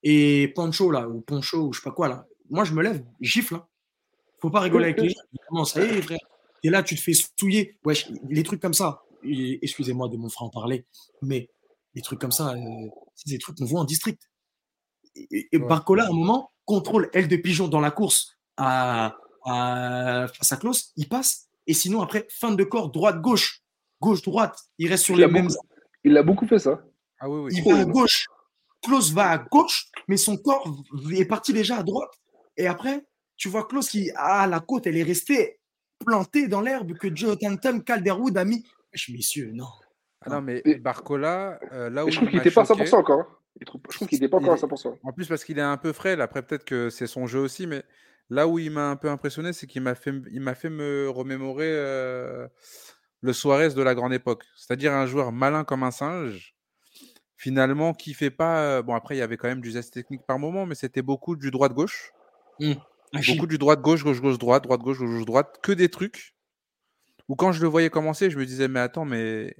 et 0.08 0.50
Pancho, 0.56 0.92
là, 0.92 1.10
ou 1.10 1.22
Poncho, 1.22 1.68
ou 1.68 1.74
je 1.74 1.80
sais 1.80 1.84
pas 1.84 1.92
quoi, 1.92 2.08
là, 2.08 2.28
moi, 2.50 2.64
je 2.64 2.74
me 2.74 2.84
lève, 2.84 3.04
gifle. 3.22 3.56
Hein. 3.56 3.68
Faut 4.40 4.52
pas 4.52 4.60
rigoler 4.60 4.86
avec 4.86 5.02
les 5.02 5.10
gens. 5.10 5.22
Comment 5.48 5.66
ça 5.66 5.84
y 5.84 5.90
est, 5.90 6.02
frère 6.04 6.20
Et 6.62 6.70
là, 6.70 6.84
tu 6.84 6.96
te 6.96 7.02
fais 7.02 7.14
souiller. 7.14 7.80
Wesh, 7.84 8.08
les 8.30 8.44
trucs 8.44 8.62
comme 8.62 8.76
ça, 8.76 9.04
excusez-moi 9.24 10.08
de 10.10 10.18
mon 10.18 10.30
frère 10.30 10.46
en 10.46 10.50
parler, 10.52 10.86
mais 11.24 11.50
les 11.96 12.04
trucs 12.04 12.20
comme 12.20 12.32
ça, 12.32 12.54
euh, 12.54 12.88
c'est 13.16 13.30
des 13.30 13.40
trucs 13.40 13.58
qu'on 13.58 13.66
voit 13.66 13.82
en 13.82 13.86
district. 13.86 14.30
Et, 15.16 15.48
et 15.52 15.58
Ouais. 15.58 15.68
Barcola, 15.68 16.04
à 16.04 16.10
un 16.10 16.14
moment, 16.14 16.52
contrôle 16.66 17.10
aile 17.14 17.28
de 17.28 17.36
pigeon 17.38 17.68
dans 17.68 17.80
la 17.80 17.92
course 17.92 18.36
à, 18.58 19.18
à, 19.46 20.28
face 20.34 20.52
à 20.52 20.58
Klaus, 20.58 20.92
il 20.96 21.08
passe. 21.08 21.48
Et 21.68 21.74
sinon, 21.74 22.02
après, 22.02 22.28
fin 22.30 22.52
de 22.52 22.64
corps, 22.64 22.90
droite-gauche, 22.92 23.62
gauche-droite, 24.02 24.58
il 24.78 24.90
reste 24.90 25.06
sur 25.06 25.16
Il 25.16 25.22
les 25.22 25.28
mêmes. 25.28 25.48
beaucoup- 25.48 25.66
Il 26.04 26.18
a 26.18 26.24
beaucoup 26.24 26.48
fait 26.48 26.60
ça. 26.60 26.82
Ah 27.20 27.30
oui, 27.30 27.40
oui. 27.46 27.52
Il 27.56 27.64
va 27.64 27.78
à 27.78 27.82
hein. 27.82 27.86
gauche. 27.86 28.28
Klaus 28.84 29.12
va 29.12 29.32
à 29.32 29.38
gauche, 29.40 29.88
mais 30.08 30.18
son 30.18 30.38
corps 30.38 30.68
est 31.12 31.26
parti 31.26 31.54
déjà 31.54 31.78
à 31.78 31.84
droite. 31.84 32.12
Et 32.58 32.68
après, 32.68 33.06
tu 33.36 33.50
vois 33.50 33.66
Klaus 33.68 33.90
qui, 33.90 34.12
ah, 34.16 34.46
la 34.48 34.60
côte, 34.60 34.86
elle 34.86 34.98
est 34.98 35.04
restée 35.04 35.60
plantée 36.06 36.48
dans 36.48 36.62
l'herbe 36.62 36.94
que 36.94 37.14
Jonathan 37.16 37.80
Calderwood 37.80 38.38
a 38.38 38.46
mis. 38.46 38.64
Wesh, 38.94 39.10
Messieurs, 39.10 39.52
non. 39.54 39.68
Ah 40.22 40.30
non, 40.30 40.42
mais 40.42 40.62
Barcola, 40.80 41.60
euh, 41.72 41.90
là 41.90 42.06
où 42.06 42.10
je 42.10 42.16
trouve 42.18 42.28
il 42.28 42.32
qu'il 42.32 42.40
n'était 42.40 42.52
pas 42.52 42.62
à 42.62 42.66
choqué- 42.66 42.86
100% 42.86 42.98
encore. 42.98 43.26
Il 43.60 43.66
trouve- 43.66 43.82
Je 43.90 43.96
trouve 43.96 44.08
qu'il 44.08 44.18
n'était 44.20 44.30
pas 44.30 44.38
encore 44.38 44.54
à 44.54 44.58
Il- 44.58 44.60
100%. 44.60 44.98
En 45.04 45.12
plus, 45.14 45.28
parce 45.28 45.44
qu'il 45.46 45.58
est 45.60 45.62
un 45.62 45.78
peu 45.78 45.94
frêle. 45.94 46.22
Après, 46.22 46.42
peut-être 46.42 46.66
que 46.66 46.90
c'est 46.90 47.08
son 47.08 47.26
jeu 47.28 47.40
aussi. 47.40 47.68
Mais 47.68 47.84
là 48.30 48.48
où 48.48 48.60
il 48.60 48.72
m'a 48.72 48.90
un 48.90 48.96
peu 48.96 49.10
impressionné, 49.10 49.54
c'est 49.54 49.66
qu'il 49.68 49.82
m'a 49.82 49.96
fait, 49.96 50.14
il 50.32 50.42
m'a 50.42 50.56
fait 50.56 50.70
me 50.70 51.10
remémorer 51.10 51.70
euh, 51.72 52.48
le 53.22 53.34
Suarez 53.34 53.70
de 53.74 53.82
la 53.82 53.96
grande 53.96 54.14
époque. 54.14 54.44
C'est-à-dire 54.58 54.94
un 54.94 55.06
joueur 55.06 55.32
malin 55.32 55.64
comme 55.64 55.84
un 55.84 55.92
singe. 55.92 56.54
Finalement, 57.38 57.94
qui 57.94 58.14
fait 58.14 58.32
pas. 58.32 58.60
euh, 58.62 58.82
Bon, 58.82 58.94
après, 58.96 59.16
il 59.16 59.20
y 59.20 59.22
avait 59.22 59.38
quand 59.38 59.48
même 59.48 59.62
du 59.62 59.72
geste 59.72 59.94
technique 59.94 60.26
par 60.26 60.40
moment, 60.40 60.66
mais 60.66 60.76
c'était 60.76 61.02
beaucoup 61.02 61.36
du 61.36 61.52
droite-gauche. 61.52 62.12
Agile. 63.14 63.36
Beaucoup 63.36 63.48
du 63.48 63.58
droite-gauche, 63.58 64.04
gauche-gauche, 64.04 64.38
droite, 64.38 64.64
droite-gauche, 64.64 65.00
gauche, 65.00 65.26
droite. 65.26 65.60
Que 65.62 65.72
des 65.72 65.90
trucs 65.90 66.36
où 67.30 67.36
quand 67.36 67.52
je 67.54 67.62
le 67.62 67.68
voyais 67.68 67.90
commencer, 67.90 68.30
je 68.30 68.38
me 68.38 68.46
disais, 68.46 68.68
mais 68.68 68.80
attends, 68.82 69.06
mais. 69.06 69.56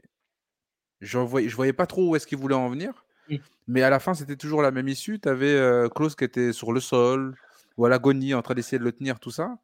Je 1.02 1.18
voyais, 1.20 1.48
je 1.50 1.56
voyais 1.56 1.74
pas 1.74 1.86
trop 1.86 2.10
où 2.10 2.16
est-ce 2.16 2.26
qu'il 2.28 2.38
voulait 2.38 2.56
en 2.56 2.70
venir. 2.70 3.05
Mm. 3.30 3.36
Mais 3.68 3.82
à 3.84 3.90
la 3.90 4.00
fin, 4.00 4.14
c'était 4.14 4.36
toujours 4.36 4.62
la 4.62 4.72
même 4.72 4.88
issue. 4.88 5.20
Tu 5.20 5.30
avais 5.30 5.54
euh, 5.54 5.90
Klaus 5.90 6.16
qui 6.16 6.24
était 6.24 6.54
sur 6.54 6.72
le 6.72 6.80
sol 6.80 7.36
ou 7.78 7.86
à 7.86 7.90
l'agonie 7.90 8.34
en 8.34 8.42
train 8.42 8.54
d'essayer 8.54 8.80
de 8.80 8.84
le 8.84 8.92
tenir, 8.92 9.20
tout 9.20 9.32
ça. 9.32 9.58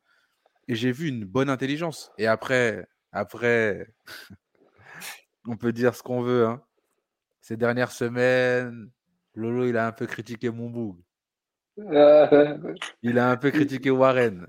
Et 0.67 0.75
j'ai 0.75 0.91
vu 0.91 1.07
une 1.07 1.25
bonne 1.25 1.49
intelligence. 1.49 2.11
Et 2.17 2.27
après, 2.27 2.87
après, 3.11 3.93
on 5.47 5.57
peut 5.57 5.73
dire 5.73 5.95
ce 5.95 6.03
qu'on 6.03 6.21
veut. 6.21 6.45
Hein. 6.45 6.61
Ces 7.41 7.57
dernières 7.57 7.91
semaines, 7.91 8.89
Lolo, 9.35 9.65
il 9.65 9.77
a 9.77 9.87
un 9.87 9.91
peu 9.91 10.05
critiqué 10.05 10.49
Moumboug. 10.49 10.97
Euh, 11.79 12.57
Il 13.01 13.17
a 13.17 13.31
un 13.31 13.37
peu 13.37 13.49
critiqué 13.49 13.89
Warren. 13.89 14.47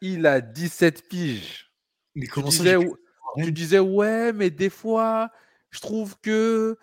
Il 0.00 0.26
a 0.26 0.40
17 0.40 1.08
piges. 1.08 1.70
Mais 2.14 2.26
ça 2.26 2.64
tu 3.36 3.52
disais, 3.52 3.78
ouais, 3.78 4.32
mais 4.32 4.50
des 4.50 4.70
fois, 4.70 5.30
je 5.70 5.80
trouve 5.80 6.18
que 6.20 6.76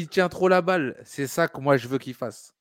il 0.00 0.08
tient 0.08 0.28
trop 0.28 0.48
la 0.48 0.62
balle. 0.62 1.00
C'est 1.04 1.26
ça 1.26 1.48
que 1.48 1.60
moi, 1.60 1.76
je 1.76 1.88
veux 1.88 1.98
qu'il 1.98 2.14
fasse. 2.14 2.52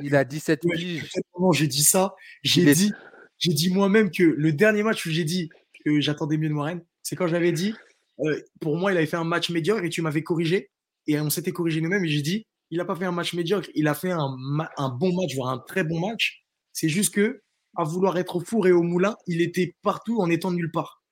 Il 0.00 0.16
a 0.16 0.24
17 0.24 0.64
Ouais, 0.64 0.74
piges. 0.76 1.08
j'ai 1.52 1.66
dit 1.66 1.84
ça 1.84 2.14
J'ai 2.42 2.62
est- 2.68 2.74
dit, 2.74 2.92
j'ai 3.38 3.52
dit 3.52 3.70
moi-même 3.72 4.10
que 4.10 4.22
le 4.24 4.52
dernier 4.52 4.82
match 4.82 5.06
où 5.06 5.10
j'ai 5.10 5.24
dit 5.24 5.48
que 5.84 6.00
j'attendais 6.00 6.36
mieux 6.36 6.48
de 6.48 6.54
Moren, 6.54 6.82
c'est 7.02 7.16
quand 7.16 7.26
j'avais 7.28 7.52
dit, 7.52 7.74
euh, 8.20 8.40
pour 8.60 8.76
moi, 8.76 8.92
il 8.92 8.96
avait 8.96 9.06
fait 9.06 9.16
un 9.16 9.24
match 9.24 9.50
médiocre 9.50 9.84
et 9.84 9.88
tu 9.90 10.02
m'avais 10.02 10.22
corrigé. 10.22 10.70
et 11.06 11.18
on 11.20 11.30
s'était 11.30 11.50
corrigé 11.52 11.80
nous-mêmes 11.80 12.04
et 12.04 12.08
j'ai 12.08 12.20
dit, 12.22 12.44
il 12.70 12.78
n'a 12.78 12.84
pas 12.84 12.94
fait 12.94 13.04
un 13.06 13.10
match 13.12 13.32
médiocre, 13.34 13.68
il 13.74 13.88
a 13.88 13.94
fait 13.94 14.10
un, 14.12 14.36
un 14.76 14.88
bon 14.90 15.12
match, 15.20 15.34
voire 15.34 15.50
un 15.50 15.58
très 15.58 15.82
bon 15.82 15.98
match. 15.98 16.44
C'est 16.72 16.88
juste 16.88 17.12
que, 17.14 17.40
à 17.76 17.84
vouloir 17.84 18.16
être 18.18 18.36
au 18.36 18.40
four 18.40 18.66
et 18.68 18.72
au 18.72 18.82
moulin, 18.82 19.16
il 19.26 19.40
était 19.40 19.74
partout 19.82 20.20
en 20.20 20.28
étant 20.30 20.50
nulle 20.52 20.70
part. 20.70 21.02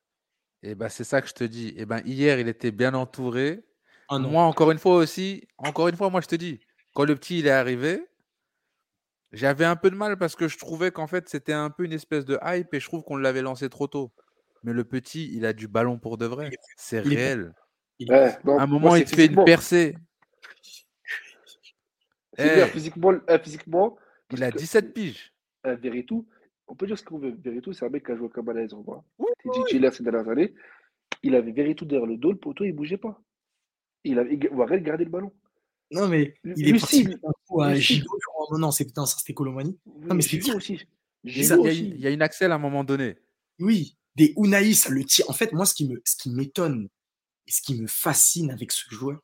Et 0.62 0.74
ben 0.74 0.88
c'est 0.88 1.04
ça 1.04 1.20
que 1.22 1.28
je 1.28 1.34
te 1.34 1.44
dis. 1.44 1.72
Et 1.76 1.86
ben 1.86 2.02
hier, 2.04 2.38
il 2.40 2.48
était 2.48 2.70
bien 2.72 2.94
entouré. 2.94 3.60
Ah 4.08 4.18
non. 4.18 4.30
Moi, 4.30 4.42
encore 4.44 4.70
une 4.70 4.78
fois 4.78 4.96
aussi, 4.96 5.46
encore 5.58 5.88
une 5.88 5.96
fois, 5.96 6.10
moi 6.10 6.20
je 6.20 6.26
te 6.28 6.34
dis, 6.36 6.60
quand 6.94 7.04
le 7.04 7.14
petit 7.14 7.40
il 7.40 7.46
est 7.46 7.50
arrivé, 7.50 8.00
j'avais 9.32 9.64
un 9.66 9.76
peu 9.76 9.90
de 9.90 9.96
mal 9.96 10.16
parce 10.16 10.34
que 10.34 10.48
je 10.48 10.56
trouvais 10.58 10.90
qu'en 10.90 11.06
fait 11.06 11.28
c'était 11.28 11.52
un 11.52 11.70
peu 11.70 11.84
une 11.84 11.92
espèce 11.92 12.24
de 12.24 12.38
hype 12.42 12.72
et 12.72 12.80
je 12.80 12.86
trouve 12.86 13.02
qu'on 13.02 13.16
l'avait 13.16 13.42
lancé 13.42 13.68
trop 13.68 13.86
tôt. 13.86 14.12
Mais 14.64 14.72
le 14.72 14.84
petit, 14.84 15.30
il 15.34 15.46
a 15.46 15.52
du 15.52 15.68
ballon 15.68 15.98
pour 15.98 16.18
de 16.18 16.26
vrai. 16.26 16.50
C'est 16.76 17.02
Il 17.04 17.12
est 17.12 17.16
réel. 17.16 17.52
Il 18.00 18.10
est- 18.10 18.14
Ouais, 18.14 18.36
non, 18.44 18.58
À 18.58 18.62
un 18.62 18.66
moment, 18.66 18.96
il 18.96 19.04
te 19.04 19.14
fait 19.14 19.26
une 19.26 19.44
percée. 19.44 19.96
Eh, 22.38 22.64
physiquement, 22.66 23.12
euh, 23.28 23.38
physiquement, 23.38 23.96
il 24.30 24.42
a 24.42 24.46
parce 24.46 24.54
que- 24.54 24.58
17 24.60 24.94
piges. 24.94 25.32
euh, 25.66 25.74
Veritou, 25.76 26.26
on 26.68 26.74
peut 26.76 26.86
dire 26.86 26.96
ce 26.98 27.02
qu'on 27.04 27.18
veut. 27.18 27.36
Veritou, 27.44 27.72
c'est 27.72 27.84
un 27.84 27.88
mec 27.88 28.06
qui 28.06 28.12
a 28.12 28.16
joué 28.16 28.28
comme 28.28 28.48
à 28.48 28.52
l'aise, 28.52 28.70
C'était 29.42 29.58
titulaire 29.64 29.92
ces 29.92 30.02
dernières 30.04 30.28
années. 30.28 30.54
Il 31.22 31.34
avait 31.34 31.50
Veritou 31.52 31.84
derrière 31.84 32.06
le 32.06 32.16
dos, 32.16 32.30
le 32.32 32.38
poteau, 32.38 32.64
il 32.64 32.72
bougeait 32.72 32.96
pas. 32.96 33.20
Il 34.04 34.18
avait 34.18 34.34
il- 34.34 34.40
le 34.40 35.04
ballon. 35.10 35.32
Non, 35.90 36.06
mais 36.08 36.34
il 36.44 36.68
est 36.68 36.72
Lucide. 36.72 36.80
parti 36.80 37.04
mettre 37.04 37.26
un 37.26 37.32
coup 37.46 37.62
à. 37.62 37.74
Non, 38.50 38.58
non, 38.58 38.70
c'est 38.70 38.84
putain, 38.84 39.06
ça 39.06 39.16
c'était 39.18 39.34
Colomani. 39.34 39.78
Non, 40.02 40.14
mais 40.14 40.22
c'est 40.22 40.54
aussi. 40.54 40.78
Il 41.24 41.36
y, 41.46 41.52
a, 41.52 41.54
a 42.08 42.10
une- 42.12 42.22
a 42.22 42.24
Axel 42.24 42.52
à 42.52 42.54
un 42.54 42.58
moment 42.58 42.84
donné. 42.84 43.16
Oui, 43.58 43.96
des 44.14 44.34
Unai, 44.36 44.72
ça 44.74 44.90
le 44.90 45.04
tire. 45.04 45.28
En 45.28 45.32
fait, 45.32 45.52
moi, 45.52 45.66
ce 45.66 45.74
qui 45.74 45.88
me, 45.88 46.00
ce 46.04 46.16
qui 46.16 46.30
m'étonne 46.30 46.88
et 47.46 47.50
ce 47.50 47.60
qui 47.62 47.80
me 47.80 47.86
fascine 47.86 48.50
avec 48.50 48.70
ce 48.72 48.84
joueur, 48.90 49.18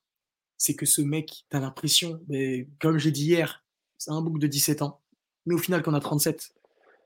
c'est 0.57 0.75
que 0.75 0.87
ce 0.87 1.03
mec, 1.03 1.45
t'as 1.51 1.61
l'impression, 1.61 2.21
mais 2.29 2.69
comme 2.81 2.99
j'ai 2.99 3.11
dit 3.13 3.27
hier, 3.27 3.65
c'est 3.99 4.11
un 4.11 4.21
bouc 4.23 4.39
de 4.39 4.47
17 4.47 4.83
ans, 4.83 5.01
mais 5.47 5.55
au 5.55 5.59
final, 5.59 5.83
qu'on 5.83 5.95
a 5.95 6.01
37. 6.01 6.53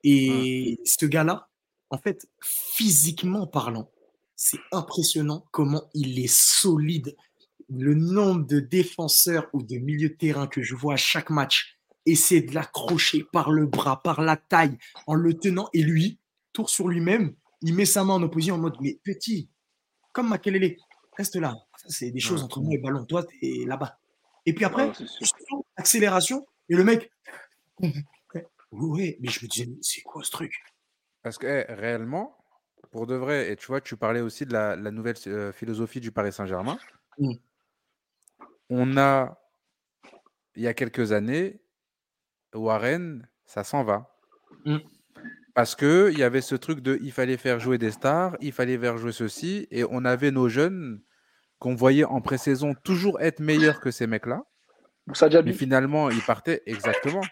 Et 0.04 0.78
ce 0.84 1.04
gars-là, 1.06 1.48
en 1.90 1.98
fait, 1.98 2.28
physiquement 2.42 3.46
parlant, 3.46 3.90
c'est 4.36 4.60
impressionnant 4.72 5.44
comment 5.50 5.90
il 5.94 6.18
est 6.20 6.32
solide. 6.32 7.16
Le 7.70 7.94
nombre 7.94 8.46
de 8.46 8.60
défenseurs 8.60 9.48
ou 9.52 9.62
de 9.62 9.76
milieux 9.76 10.10
de 10.10 10.14
terrain 10.14 10.46
que 10.46 10.62
je 10.62 10.74
vois 10.74 10.94
à 10.94 10.96
chaque 10.96 11.30
match 11.30 11.78
essayer 12.06 12.40
de 12.40 12.54
l'accrocher 12.54 13.24
par 13.32 13.50
le 13.50 13.66
bras, 13.66 14.02
par 14.02 14.22
la 14.22 14.36
taille, 14.36 14.78
en 15.06 15.14
le 15.14 15.34
tenant, 15.34 15.68
et 15.74 15.82
lui, 15.82 16.18
tour 16.54 16.70
sur 16.70 16.88
lui-même, 16.88 17.34
il 17.60 17.74
met 17.74 17.84
sa 17.84 18.04
main 18.04 18.14
en 18.14 18.22
opposition 18.22 18.54
en 18.54 18.58
mode 18.58 18.76
Mais 18.80 18.98
petit, 19.04 19.50
comme 20.12 20.28
Makelele, 20.28 20.76
reste 21.16 21.36
là. 21.36 21.54
Ça, 21.76 21.88
c'est 21.90 22.10
des 22.10 22.20
choses 22.20 22.40
Ouais. 22.40 22.44
entre 22.44 22.60
moi 22.62 22.72
et 22.72 22.76
le 22.78 22.82
ballon. 22.82 23.04
Toi, 23.04 23.24
t'es 23.24 23.64
là-bas. 23.66 23.98
Et 24.46 24.54
puis 24.54 24.64
après, 24.64 24.90
accélération, 25.76 26.46
et 26.70 26.74
le 26.76 26.84
mec, 26.84 27.12
ouais, 28.72 29.18
mais 29.20 29.28
je 29.28 29.44
me 29.44 29.48
disais, 29.48 29.68
c'est 29.82 30.00
quoi 30.00 30.22
ce 30.24 30.30
truc? 30.30 30.54
Parce 31.22 31.36
que 31.36 31.46
eh, 31.46 31.72
réellement, 31.72 32.36
pour 32.90 33.06
de 33.06 33.14
vrai, 33.14 33.52
et 33.52 33.56
tu 33.56 33.66
vois, 33.66 33.80
tu 33.82 33.96
parlais 33.96 34.20
aussi 34.20 34.46
de 34.46 34.52
la, 34.52 34.76
la 34.76 34.90
nouvelle 34.90 35.16
euh, 35.26 35.52
philosophie 35.52 36.00
du 36.00 36.10
Paris 36.10 36.32
Saint-Germain. 36.32 36.78
Mm. 37.18 37.32
On 38.70 38.96
a, 38.96 39.38
il 40.54 40.62
y 40.62 40.66
a 40.66 40.74
quelques 40.74 41.12
années, 41.12 41.60
Warren, 42.54 43.26
ça 43.46 43.64
s'en 43.64 43.84
va. 43.84 44.14
Mm. 44.64 44.78
Parce 45.54 45.74
que 45.74 46.10
il 46.12 46.18
y 46.18 46.22
avait 46.22 46.40
ce 46.40 46.54
truc 46.54 46.80
de, 46.80 46.98
il 47.02 47.10
fallait 47.12 47.36
faire 47.36 47.58
jouer 47.58 47.78
des 47.78 47.90
stars, 47.90 48.36
il 48.40 48.52
fallait 48.52 48.78
faire 48.78 48.96
jouer 48.98 49.12
ceci, 49.12 49.66
et 49.70 49.84
on 49.84 50.04
avait 50.04 50.30
nos 50.30 50.48
jeunes 50.48 51.02
qu'on 51.58 51.74
voyait 51.74 52.04
en 52.04 52.20
pré-saison 52.20 52.74
toujours 52.84 53.20
être 53.20 53.40
meilleurs 53.40 53.80
que 53.80 53.90
ces 53.90 54.06
mecs-là, 54.06 54.44
Moussa 55.06 55.26
mais 55.26 55.30
Diaby. 55.30 55.54
finalement, 55.54 56.10
ils 56.10 56.22
partaient 56.22 56.62
exactement. 56.66 57.22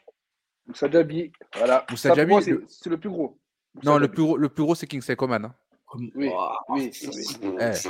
Moussa 0.66 0.88
Diaby. 0.88 1.30
Voilà. 1.56 1.86
Moussa 1.90 2.14
c'est 2.14 2.90
le- 2.90 2.98
plus 2.98 3.10
gros. 3.10 3.38
Moussa 3.74 3.90
Non, 3.90 3.98
le 3.98 4.08
plus 4.08 4.22
gros, 4.24 4.36
le 4.36 4.48
plus 4.48 4.64
gros, 4.64 4.74
c'est 4.74 4.86
Kingsley 4.88 5.14
Coman. 5.14 5.44
hein. 5.44 5.54
Comme, 5.86 6.10
Oui, 6.14 6.30
oui, 6.70 6.90
oui. 6.90 6.90
Eh, 7.42 7.88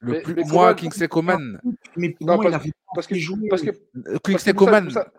le 0.00 0.12
Mais- 0.12 0.20
plus, 0.22 0.34
mais 0.34 0.42
moi, 0.44 0.74
Kingsley 0.74 1.08
Coman, 1.08 1.60
Mais 1.96 2.10
pour 2.10 2.26
Non, 2.26 2.36
moi, 2.36 2.44
il 2.46 2.50
parce- 2.50 2.62
avait 2.62 2.72
Parce 2.94 3.06
que, 3.06 3.14
joué. 3.14 3.48
parce 3.48 3.62
que, 3.62 3.68
euh, 3.70 3.74
parce 4.04 4.18
Kingsley 4.22 4.52
que 4.52 4.58
Moussa, 4.58 4.70
Coman, 4.70 4.84
Moussa- 4.84 5.12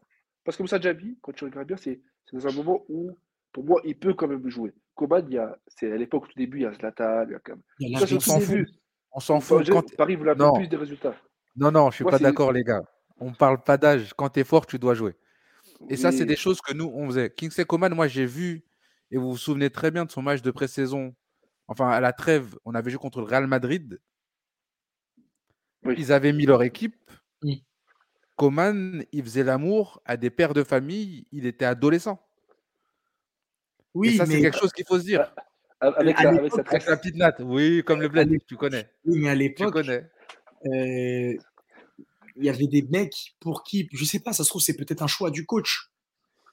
parce 0.43 0.57
que 0.57 0.63
Moussa 0.63 0.79
Diaby, 0.79 1.17
quand 1.21 1.31
tu 1.33 1.45
regardes 1.45 1.67
bien, 1.67 1.77
c'est 1.77 2.01
c'est 2.25 2.37
dans 2.37 2.47
un 2.47 2.51
moment 2.53 2.83
où, 2.89 3.11
pour 3.51 3.63
moi, 3.65 3.81
il 3.85 3.97
peut 3.97 4.13
quand 4.13 4.27
même 4.27 4.47
jouer. 4.49 4.73
Coman, 4.95 5.23
il 5.29 5.35
y 5.35 5.37
a, 5.37 5.57
c'est 5.67 5.91
à 5.91 5.95
l'époque, 5.97 6.23
au 6.23 6.27
tout 6.27 6.37
début, 6.37 6.59
il 6.59 6.63
y 6.63 6.65
a 6.65 6.73
Zlatan, 6.73 7.25
il 7.27 7.31
y 7.31 7.35
a 7.35 7.39
quand 7.39 7.53
même. 7.53 7.61
il 7.79 7.89
y 7.91 7.95
a 7.95 7.99
Ça, 7.99 8.07
tout 8.07 8.19
s'en 8.19 8.39
fou. 8.39 8.51
début. 8.53 8.67
on 9.13 9.19
s'en 9.19 9.39
fout. 9.41 9.69
Quand 9.69 9.95
Paris 9.95 10.15
voulait 10.15 10.31
un 10.39 10.53
plus 10.53 10.67
des 10.67 10.77
résultats. 10.77 11.15
Non, 11.55 11.69
non, 11.71 11.89
je 11.91 11.95
suis 11.95 12.03
Moi, 12.03 12.11
pas 12.11 12.19
d'accord, 12.19 12.51
les 12.51 12.63
gars. 12.63 12.81
On 13.19 13.33
parle 13.33 13.61
pas 13.61 13.77
d'âge. 13.77 14.13
Quand 14.15 14.29
tu 14.29 14.39
es 14.39 14.43
fort, 14.43 14.65
tu 14.65 14.79
dois 14.79 14.93
jouer. 14.95 15.15
Et 15.89 15.97
ça, 15.97 16.11
c'est 16.11 16.25
des 16.25 16.35
choses 16.35 16.61
que 16.61 16.73
nous, 16.73 16.91
on 16.95 17.07
faisait. 17.07 17.29
Kingsley 17.29 17.65
Coman, 17.65 17.93
moi, 17.93 18.07
j'ai 18.07 18.25
vu, 18.25 18.63
et 19.11 19.17
vous 19.17 19.31
vous 19.31 19.37
souvenez 19.37 19.69
très 19.69 19.91
bien 19.91 20.05
de 20.05 20.11
son 20.11 20.21
match 20.21 20.41
de 20.41 20.49
pré-saison. 20.51 21.13
Enfin, 21.71 21.89
à 21.89 22.01
la 22.01 22.11
trêve, 22.11 22.57
on 22.65 22.75
avait 22.75 22.91
joué 22.91 22.99
contre 22.99 23.19
le 23.21 23.25
Real 23.27 23.47
Madrid. 23.47 24.01
Oui. 25.83 25.95
Ils 25.97 26.11
avaient 26.11 26.33
mis 26.33 26.45
leur 26.45 26.63
équipe. 26.63 27.09
Oui. 27.43 27.63
Coman, 28.35 29.05
il 29.13 29.23
faisait 29.23 29.45
l'amour 29.45 30.01
à 30.03 30.17
des 30.17 30.29
pères 30.29 30.53
de 30.53 30.63
famille. 30.65 31.25
Il 31.31 31.45
était 31.45 31.63
adolescent. 31.63 32.19
et 32.19 33.83
Oui, 33.93 34.17
ça, 34.17 34.25
c'est 34.25 34.33
mais, 34.33 34.41
quelque 34.41 34.57
chose 34.59 34.73
qu'il 34.73 34.85
faut 34.85 34.99
se 34.99 35.05
dire. 35.05 35.33
Avec, 35.79 36.19
À 36.19 36.23
la, 36.25 36.29
avec 36.31 36.51
sa 36.51 36.61
Avec 36.61 36.85
la 36.85 36.97
petite 36.97 37.15
natte. 37.15 37.39
Oui, 37.39 37.83
comme 37.85 38.01
le 38.01 38.09
bled, 38.09 38.29
tu 38.45 38.57
connais. 38.57 38.91
oui, 39.05 39.19
mais 39.19 39.29
à 39.29 39.33
Tu 39.33 39.39
l'époque, 39.39 39.73
connais. 39.73 40.11
euh, 40.65 41.33
il 42.35 42.43
y 42.45 42.49
avait 42.49 42.67
des 42.67 42.81
mecs 42.83 43.35
pour 43.39 43.63
qui, 43.63 43.87
je 43.93 44.03
sais 44.03 44.19
pas, 44.19 44.33
ça 44.33 44.43
se 44.43 44.49
trouve, 44.49 44.61
c'est 44.61 44.75
peut-être 44.75 45.03
un 45.03 45.07
choix 45.07 45.31
du 45.31 45.45
coach. 45.45 45.90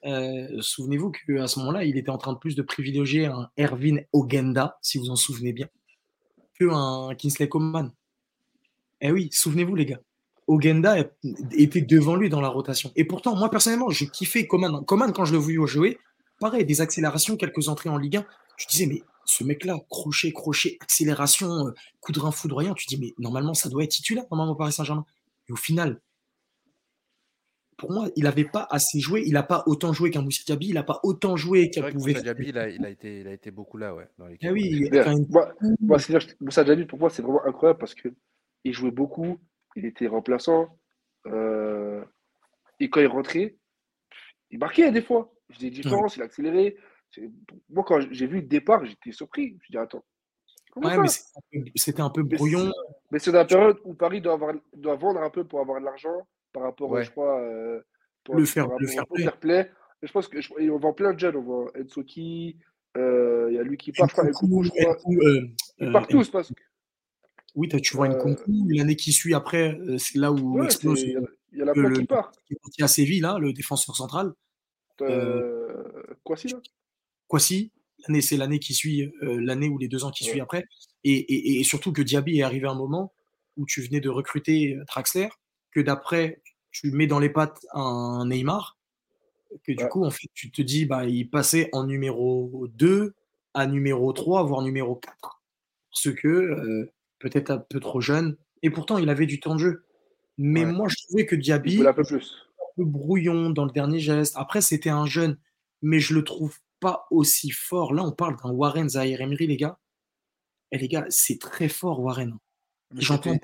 Euh, 0.05 0.61
Souvenez-vous 0.61 1.11
qu'à 1.11 1.47
ce 1.47 1.59
moment-là, 1.59 1.83
il 1.83 1.97
était 1.97 2.09
en 2.09 2.17
train 2.17 2.33
de 2.33 2.37
plus 2.37 2.55
de 2.55 2.61
privilégier 2.61 3.25
un 3.25 3.49
Erwin 3.57 4.03
Ogenda, 4.13 4.77
si 4.81 4.97
vous 4.97 5.09
en 5.09 5.15
souvenez 5.15 5.53
bien, 5.53 5.67
que 6.59 6.65
un 6.69 7.15
Kingsley 7.15 7.49
Coman. 7.49 7.91
Eh 9.01 9.11
oui, 9.11 9.29
souvenez-vous, 9.31 9.75
les 9.75 9.85
gars. 9.85 9.99
Ogenda 10.47 10.95
était 11.51 11.81
devant 11.81 12.15
lui 12.15 12.29
dans 12.29 12.41
la 12.41 12.47
rotation. 12.47 12.91
Et 12.95 13.05
pourtant, 13.05 13.35
moi, 13.35 13.51
personnellement, 13.51 13.89
j'ai 13.89 14.07
kiffé 14.07 14.47
Coman. 14.47 14.83
Coman, 14.83 15.13
quand 15.13 15.25
je 15.25 15.33
le 15.33 15.37
voyais 15.37 15.59
jouer, 15.67 15.99
pareil, 16.39 16.65
des 16.65 16.81
accélérations, 16.81 17.37
quelques 17.37 17.67
entrées 17.67 17.89
en 17.89 17.97
Ligue 17.97 18.17
1. 18.17 18.25
Je 18.57 18.67
disais, 18.67 18.85
mais 18.87 19.03
ce 19.25 19.43
mec-là, 19.43 19.77
crochet, 19.89 20.31
crochet, 20.31 20.77
accélération, 20.81 21.67
euh, 21.67 21.71
coup 22.01 22.11
de 22.11 22.19
foudroyant, 22.19 22.73
tu 22.73 22.87
dis, 22.87 22.97
mais 22.97 23.13
normalement, 23.19 23.53
ça 23.53 23.69
doit 23.69 23.83
être 23.83 23.91
titulaire, 23.91 24.25
normalement, 24.31 24.53
au 24.53 24.55
Paris 24.55 24.73
Saint-Germain. 24.73 25.05
Et 25.47 25.51
au 25.51 25.55
final, 25.55 26.01
pour 27.79 27.91
moi, 27.91 28.07
il 28.15 28.25
n'avait 28.25 28.45
pas 28.45 28.67
assez 28.69 28.99
joué. 28.99 29.23
Il 29.25 29.33
n'a 29.33 29.43
pas 29.43 29.63
autant 29.65 29.93
joué 29.93 30.11
qu'un 30.11 30.21
Moussa 30.21 30.43
Diaby. 30.45 30.67
Il 30.67 30.73
n'a 30.75 30.83
pas 30.83 30.99
autant 31.03 31.35
joué 31.35 31.69
qu'un. 31.71 31.89
Moussa 31.91 32.21
Diaby, 32.21 32.49
il 32.49 32.57
a, 32.57 32.69
il 32.69 32.85
a 32.85 32.89
été, 32.89 33.21
il 33.21 33.27
a 33.27 33.33
été 33.33 33.49
beaucoup 33.51 33.77
là, 33.77 33.95
ouais, 33.95 34.07
dans. 34.17 34.25
Ah 34.25 34.51
oui, 34.51 34.89
Bien. 34.89 35.01
enfin, 35.01 35.15
Moi, 35.29 35.53
moi, 35.81 35.97
Moussa 36.41 36.63
Diaby, 36.63 36.85
pour 36.85 36.99
moi, 36.99 37.09
c'est 37.09 37.21
vraiment 37.21 37.43
incroyable 37.45 37.79
parce 37.79 37.95
que 37.95 38.09
il 38.63 38.73
jouait 38.73 38.91
beaucoup, 38.91 39.39
il 39.75 39.85
était 39.85 40.07
remplaçant. 40.07 40.77
euh, 41.27 42.03
et 42.79 42.89
quand 42.89 42.99
il 43.01 43.07
rentrait, 43.07 43.57
il 44.51 44.59
marquait 44.59 44.91
des 44.91 45.01
fois. 45.01 45.33
Il 45.49 45.55
faisait 45.55 45.69
des 45.69 45.81
différences, 45.81 46.15
il 46.15 46.21
accélérait. 46.21 46.75
Moi, 47.69 47.83
quand 47.87 47.99
j'ai 48.11 48.27
vu 48.27 48.35
le 48.37 48.41
départ, 48.47 48.85
j'étais 48.85 49.11
surpris. 49.11 49.57
Je 49.63 49.71
dis, 49.71 49.77
attends, 49.77 50.03
comment 50.71 50.87
Ouais, 50.87 51.07
ça 51.07 51.23
mais 51.51 51.63
c'était 51.75 52.01
un 52.01 52.09
peu- 52.11 52.21
brouillon. 52.23 52.71
Mais 53.11 53.17
c'est 53.19 53.31
dans 53.31 53.39
la 53.39 53.45
période 53.45 53.77
où 53.83 53.95
Paris 53.95 54.21
doit, 54.21 54.33
avoir, 54.33 54.53
doit 54.75 54.95
vendre 54.95 55.21
un 55.21 55.29
peu 55.31 55.43
pour 55.43 55.59
avoir 55.59 55.79
de 55.79 55.85
l'argent 55.85 56.27
par 56.59 56.67
rapport, 56.67 56.89
Ouais. 56.91 57.05
je 57.05 57.11
crois, 57.11 57.39
euh, 57.41 57.79
pour- 58.25 58.35
Le 58.35 58.43
fair- 58.45 58.67
par 58.67 58.77
le 58.79 58.87
fair 58.87 59.07
play. 59.07 59.23
fair 59.23 59.37
play. 59.39 59.71
Et 60.03 60.07
je 60.07 60.11
pense 60.11 60.27
que 60.27 60.41
je- 60.41 60.51
et 60.59 60.69
on 60.69 60.77
vend 60.77 60.91
plein 60.93 61.13
de 61.13 61.19
jeunes. 61.19 61.37
On 61.37 61.41
vend 61.41 61.67
Ensoki, 61.79 62.57
euh, 62.97 63.47
il 63.49 63.55
y 63.55 63.59
a 63.59 63.63
lui 63.63 63.77
qui 63.77 63.91
part, 63.93 64.07
Nkunku, 64.07 64.45
Nkunku, 64.45 64.63
je 64.63 64.69
crois. 64.71 64.95
Nkunku, 64.95 65.25
euh, 65.25 65.47
Ils 65.79 65.91
partent 65.93 66.09
tous 66.09 66.29
parce 66.29 66.49
que 66.49 66.53
Oui, 67.55 67.67
tu 67.69 67.95
vois 67.95 68.07
une 68.07 68.17
concours. 68.17 68.45
L'année 68.69 68.95
qui 68.97 69.11
suit 69.13 69.33
après, 69.33 69.77
c'est 69.97 70.17
là 70.17 70.31
où 70.31 70.59
ouais, 70.59 70.65
explose 70.65 71.01
il 71.01 71.11
y, 71.11 71.15
a- 71.15 71.19
euh, 71.19 71.37
il 71.53 71.59
y 71.59 71.63
en 71.63 71.67
a 71.69 71.73
le- 71.73 71.91
qui 71.99 72.05
partent. 72.05 72.37
qui 72.45 72.53
est 72.53 72.59
parti 72.61 72.83
à 72.83 72.87
Séville, 72.87 73.21
là, 73.21 73.39
le 73.39 73.53
défenseur 73.53 73.95
central. 73.95 74.33
Quoi 74.97 76.35
si 76.37 76.47
là? 76.49 76.59
Kwasi, 77.27 77.71
l'année, 78.07 78.21
c'est 78.21 78.37
l'année 78.37 78.59
qui 78.59 78.73
suit, 78.73 79.11
euh, 79.23 79.39
l'année 79.41 79.69
ou 79.69 79.77
les 79.77 79.87
deux 79.87 80.03
ans 80.03 80.11
qui 80.11 80.23
Ouais. 80.25 80.31
suivent 80.31 80.43
après. 80.43 80.65
Et, 81.03 81.13
et- 81.13 81.59
et 81.59 81.63
surtout 81.63 81.91
que 81.93 82.01
Diaby 82.01 82.39
est 82.39 82.43
arrivé 82.43 82.67
à 82.67 82.71
un 82.71 82.75
moment 82.75 83.13
où 83.57 83.65
tu 83.65 83.81
venais 83.81 83.99
de 84.01 84.09
recruter 84.09 84.77
Draxler, 84.87 85.29
que 85.71 85.79
d'après, 85.79 86.41
tu 86.71 86.91
mets 86.91 87.07
dans 87.07 87.19
les 87.19 87.29
pattes 87.29 87.65
un 87.73 88.25
Neymar, 88.27 88.77
que 89.63 89.71
du 89.71 89.83
Ouais. 89.83 89.89
coup, 89.89 90.05
en 90.05 90.11
fait, 90.11 90.27
tu 90.33 90.51
te 90.51 90.61
dis, 90.61 90.85
bah, 90.85 91.05
il 91.05 91.29
passait 91.29 91.69
en 91.73 91.83
numéro 91.85 92.67
2 92.69 93.15
à 93.53 93.65
numéro 93.65 94.13
3, 94.13 94.43
voire 94.43 94.61
numéro 94.61 94.95
4. 94.95 95.41
Parce 95.91 96.13
que 96.15 96.27
euh, 96.27 96.91
peut-être 97.19 97.49
un 97.51 97.57
peu 97.57 97.79
trop 97.79 97.99
jeune. 98.01 98.37
Et 98.61 98.69
pourtant, 98.69 98.97
il 98.97 99.09
avait 99.09 99.25
du 99.25 99.39
temps 99.39 99.55
de 99.55 99.59
jeu. 99.59 99.85
Mais 100.37 100.65
Ouais. 100.65 100.71
moi, 100.71 100.87
je 100.87 100.95
trouvais 101.07 101.25
que 101.25 101.35
Diaby, 101.35 101.85
un 101.85 101.93
peu 101.93 102.03
plus. 102.03 102.33
peu 102.77 102.85
brouillon 102.85 103.49
dans 103.49 103.65
le 103.65 103.71
dernier 103.71 103.99
geste. 103.99 104.35
Après, 104.37 104.61
c'était 104.61 104.89
un 104.89 105.05
jeune, 105.05 105.37
mais 105.81 105.99
je 105.99 106.13
le 106.13 106.23
trouve 106.23 106.57
pas 106.79 107.07
aussi 107.11 107.49
fort. 107.49 107.93
Là, 107.93 108.03
on 108.03 108.11
parle 108.11 108.37
d'un 108.41 108.51
Warren 108.51 108.87
Zahir 108.87 109.19
Emery, 109.21 109.47
les 109.47 109.57
gars. 109.57 109.79
Et 110.71 110.77
les 110.77 110.87
gars, 110.87 111.05
c'est 111.09 111.39
très 111.39 111.67
fort, 111.67 111.99
Warren. 111.99 112.37
J'entends 112.95 113.37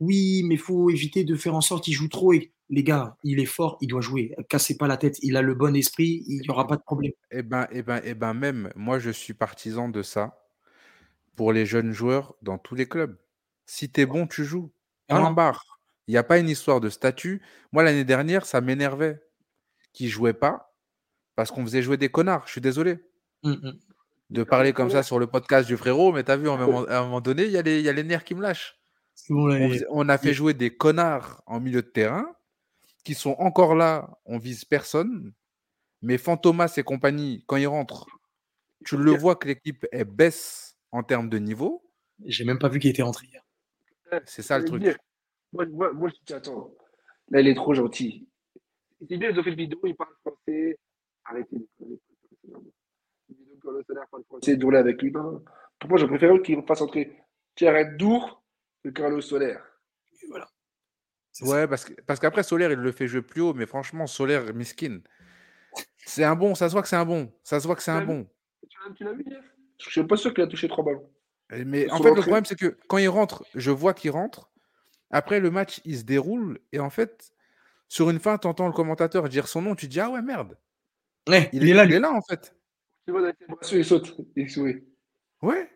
Oui, 0.00 0.42
mais 0.44 0.56
faut 0.56 0.90
éviter 0.90 1.24
de 1.24 1.34
faire 1.34 1.54
en 1.54 1.60
sorte 1.60 1.84
qu'il 1.84 1.94
joue 1.94 2.08
trop. 2.08 2.32
Et 2.32 2.52
les 2.68 2.84
gars, 2.84 3.16
il 3.24 3.40
est 3.40 3.46
fort, 3.46 3.78
il 3.80 3.88
doit 3.88 4.00
jouer. 4.00 4.34
Cassez 4.48 4.76
pas 4.76 4.86
la 4.86 4.96
tête. 4.96 5.18
Il 5.22 5.36
a 5.36 5.42
le 5.42 5.54
bon 5.54 5.74
esprit, 5.74 6.24
il 6.26 6.40
n'y 6.40 6.50
aura 6.50 6.66
pas 6.66 6.76
de 6.76 6.82
problème. 6.82 7.12
Eh 7.30 7.42
ben, 7.42 7.66
eh 7.70 7.82
ben, 7.82 8.00
eh 8.04 8.14
ben, 8.14 8.34
même, 8.34 8.70
moi, 8.76 8.98
je 8.98 9.10
suis 9.10 9.34
partisan 9.34 9.88
de 9.88 10.02
ça 10.02 10.42
pour 11.34 11.52
les 11.52 11.66
jeunes 11.66 11.92
joueurs 11.92 12.34
dans 12.42 12.58
tous 12.58 12.74
les 12.74 12.86
clubs. 12.86 13.16
Si 13.66 13.90
tu 13.90 14.00
es 14.00 14.06
bon, 14.06 14.26
tu 14.26 14.44
joues. 14.44 14.70
Voilà. 15.08 15.26
Point 15.26 15.34
barre. 15.34 15.80
Il 16.08 16.12
n'y 16.12 16.18
a 16.18 16.22
pas 16.22 16.38
une 16.38 16.48
histoire 16.48 16.80
de 16.80 16.88
statut. 16.88 17.42
Moi, 17.72 17.82
l'année 17.82 18.04
dernière, 18.04 18.46
ça 18.46 18.60
m'énervait 18.60 19.20
qu'ils 19.92 20.06
ne 20.06 20.12
jouaient 20.12 20.32
pas 20.32 20.74
parce 21.34 21.50
qu'on 21.50 21.64
faisait 21.64 21.82
jouer 21.82 21.96
des 21.96 22.08
connards. 22.08 22.44
Je 22.46 22.52
suis 22.52 22.60
désolé 22.60 22.98
Mm, 23.46 23.68
mm. 23.68 23.78
de 24.30 24.42
parler 24.42 24.72
comme 24.72 24.90
ça 24.90 25.02
sur 25.02 25.18
le 25.18 25.26
podcast 25.26 25.66
du 25.66 25.76
frérot, 25.76 26.12
mais 26.12 26.24
t'as 26.24 26.36
vu, 26.36 26.48
à 26.48 26.52
un 26.52 26.56
moment, 26.66 26.84
à 26.86 27.20
donné, 27.20 27.44
y, 27.44 27.56
il 27.56 27.80
y 27.80 27.88
a 27.88 27.92
les 27.92 28.02
nerfs 28.02 28.24
qui 28.24 28.34
me 28.34 28.42
lâchent. 28.42 28.75
C'est 29.16 29.32
bon, 29.32 29.46
là, 29.46 29.68
On, 29.90 30.08
a 30.08 30.18
fait 30.18 30.34
jouer 30.34 30.54
des 30.54 30.76
connards 30.76 31.42
en 31.46 31.58
milieu 31.58 31.82
de 31.82 31.88
terrain 31.88 32.36
qui 33.02 33.14
sont 33.14 33.34
encore 33.38 33.74
là, 33.74 34.18
on 34.26 34.38
vise 34.38 34.64
personne. 34.64 35.32
Mais 36.02 36.18
Fantomas 36.18 36.74
et 36.76 36.82
compagnie, 36.82 37.42
quand 37.46 37.56
ils 37.56 37.66
rentrent, 37.66 38.06
tu 38.84 38.96
le 38.96 39.12
vois 39.12 39.34
que 39.34 39.48
l'équipe 39.48 39.86
elle 39.90 40.04
baisse 40.04 40.76
en 40.92 41.02
termes 41.02 41.30
de 41.30 41.38
niveau. 41.38 41.82
J'ai 42.24 42.44
même 42.44 42.58
pas 42.58 42.68
vu 42.68 42.78
qu'il 42.78 42.90
était 42.90 43.02
rentré 43.02 43.26
hier. 43.26 43.42
C'est 44.26 44.42
ça 44.42 44.58
le 44.58 44.66
truc. 44.66 44.82
dire, 44.82 44.96
Moi, 45.52 45.66
moi, 45.66 45.92
moi, 45.92 46.10
je 46.10 46.14
dis, 46.24 46.34
attends, 46.34 46.72
là, 47.30 47.40
il 47.40 47.48
est 47.48 47.54
trop 47.54 47.74
gentil. 47.74 48.28
C'est 49.08 49.16
bien, 49.16 49.30
ils 49.30 49.38
ont 49.38 49.42
fait 49.42 49.50
une 49.50 49.56
vidéo, 49.56 49.78
il 49.84 49.96
parle 49.96 50.14
français. 50.20 50.78
Arrêtez 51.24 51.56
de 51.56 51.66
parler 51.78 51.98
français. 52.04 52.70
Une 53.30 53.36
vidéo 53.36 53.56
quand 53.62 53.70
le 53.70 53.82
salaire 53.86 54.06
parle 54.10 54.24
français, 54.24 54.58
rouler 54.62 54.78
avec 54.78 55.00
lui. 55.00 55.10
Non. 55.10 55.42
Pour 55.78 55.90
moi, 55.90 55.98
je 55.98 56.06
préfère 56.06 56.42
qu'il 56.42 56.62
fasse 56.66 56.82
entrer 56.82 57.16
Thierry 57.54 57.96
Dour 57.96 58.42
que 58.86 59.00
Carlos 59.00 59.20
Solaire. 59.20 59.62
Et 60.22 60.26
voilà. 60.28 60.48
Ça. 61.32 61.44
Ouais, 61.46 61.66
parce 61.66 61.84
que- 61.84 62.00
parce 62.02 62.20
qu'après, 62.20 62.42
Solaire, 62.42 62.70
il 62.72 62.78
le 62.78 62.92
fait 62.92 63.06
jouer 63.08 63.22
plus 63.22 63.42
haut, 63.42 63.52
mais 63.54 63.66
franchement, 63.66 64.06
Solaire, 64.06 64.54
miskin. 64.54 65.00
C'est 66.06 66.24
un 66.24 66.36
bon, 66.36 66.54
ça 66.54 66.68
se 66.68 66.72
voit 66.72 66.82
que 66.82 66.88
c'est 66.88 66.96
un 66.96 67.04
bon. 67.04 67.32
Ça 67.42 67.60
se 67.60 67.66
voit 67.66 67.76
que 67.76 67.82
c'est 67.82 67.90
un 67.90 68.04
bon. 68.04 68.26
Tu 68.68 68.78
l'as- 68.84 68.94
Tu 68.94 69.04
l'as 69.04 69.12
vu 69.12 69.24
hier 69.26 69.42
Je 69.78 69.90
suis 69.90 70.04
pas 70.04 70.16
sûr 70.16 70.32
qu'il 70.32 70.42
a 70.42 70.46
touché 70.46 70.68
trois 70.68 70.84
ballons. 70.84 71.10
Et- 71.52 71.64
Mais 71.64 71.90
en 71.90 71.98
fait, 71.98 72.14
le 72.14 72.22
problème, 72.22 72.44
c'est 72.46 72.58
que 72.58 72.76
quand 72.88 72.98
il 72.98 73.08
rentre, 73.08 73.44
je 73.54 73.70
vois 73.70 73.92
qu'il 73.92 74.10
rentre. 74.10 74.50
Après, 75.10 75.38
le 75.40 75.50
match, 75.50 75.80
il 75.84 75.98
se 75.98 76.04
déroule. 76.04 76.58
Et 76.72 76.80
en 76.80 76.88
fait, 76.90 77.32
sur 77.88 78.08
une 78.08 78.18
fin, 78.18 78.38
tu 78.38 78.46
entends 78.46 78.66
le 78.66 78.72
commentateur 78.72 79.28
dire 79.28 79.46
son 79.48 79.60
nom. 79.62 79.74
Tu 79.74 79.86
te 79.86 79.92
dis, 79.92 80.00
ah 80.00 80.08
ouais, 80.10 80.22
merde. 80.22 80.56
Ouais, 81.28 81.50
Il, 81.52 81.62
il 81.64 81.70
est 81.70 81.74
là, 81.74 81.84
il 81.84 81.88
lui. 81.88 81.96
est 81.96 82.00
là, 82.00 82.12
en 82.12 82.22
fait. 82.22 82.56
Tu 83.04 83.12
vois, 83.12 83.32
il 83.72 83.84
saute. 83.84 84.16
Il 84.36 84.48
sourit. 84.48 84.82
Ouais. 85.42 85.70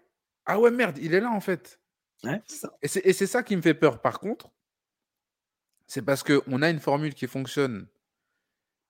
Ah 0.46 0.58
ouais, 0.58 0.70
merde, 0.70 0.96
il 0.98 1.14
est 1.14 1.20
là, 1.20 1.30
en 1.30 1.40
fait. 1.40 1.78
Ouais, 2.24 2.42
c'est 2.46 2.56
ça. 2.56 2.76
Et 2.82 3.12
c'est 3.12 3.26
ça 3.26 3.42
qui 3.42 3.56
me 3.56 3.62
fait 3.62 3.74
peur. 3.74 4.00
Par 4.00 4.20
contre, 4.20 4.50
c'est 5.86 6.02
parce 6.02 6.22
qu'on 6.22 6.62
a 6.62 6.70
une 6.70 6.80
formule 6.80 7.14
qui 7.14 7.26
fonctionne. 7.26 7.86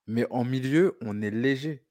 Mais 0.07 0.27
en 0.31 0.45
milieu, 0.45 0.99
on 1.03 1.23
est 1.23 1.31
léger. 1.31 1.85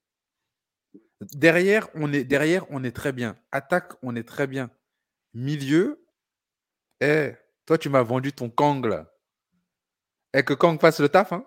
Derrière, 1.33 1.87
on 1.95 2.11
est, 2.13 2.23
derrière, 2.23 2.65
on 2.69 2.83
est 2.83 2.91
très 2.95 3.11
bien. 3.13 3.37
Attaque, 3.51 3.93
on 4.03 4.15
est 4.15 4.23
très 4.27 4.47
bien. 4.47 4.69
Milieu, 5.33 6.05
eh, 7.01 7.33
toi, 7.65 7.77
tu 7.77 7.89
m'as 7.89 8.01
vendu 8.03 8.33
ton 8.33 8.49
Kang, 8.49 8.85
là. 8.85 9.13
Et 10.33 10.43
que 10.43 10.53
Kang 10.53 10.79
fasse 10.79 10.99
le 10.99 11.09
taf, 11.09 11.31
hein, 11.33 11.45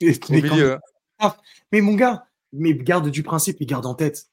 Et- 0.00 0.10
au 0.10 0.12
mais, 0.30 0.40
quand- 0.42 0.54
milieu. 0.54 0.78
hein. 1.20 1.34
mais 1.72 1.80
mon 1.80 1.94
gars, 1.94 2.26
mais 2.52 2.74
garde 2.74 3.10
du 3.10 3.22
principe 3.22 3.60
et 3.60 3.66
garde 3.66 3.86
en 3.86 3.94
tête. 3.94 4.30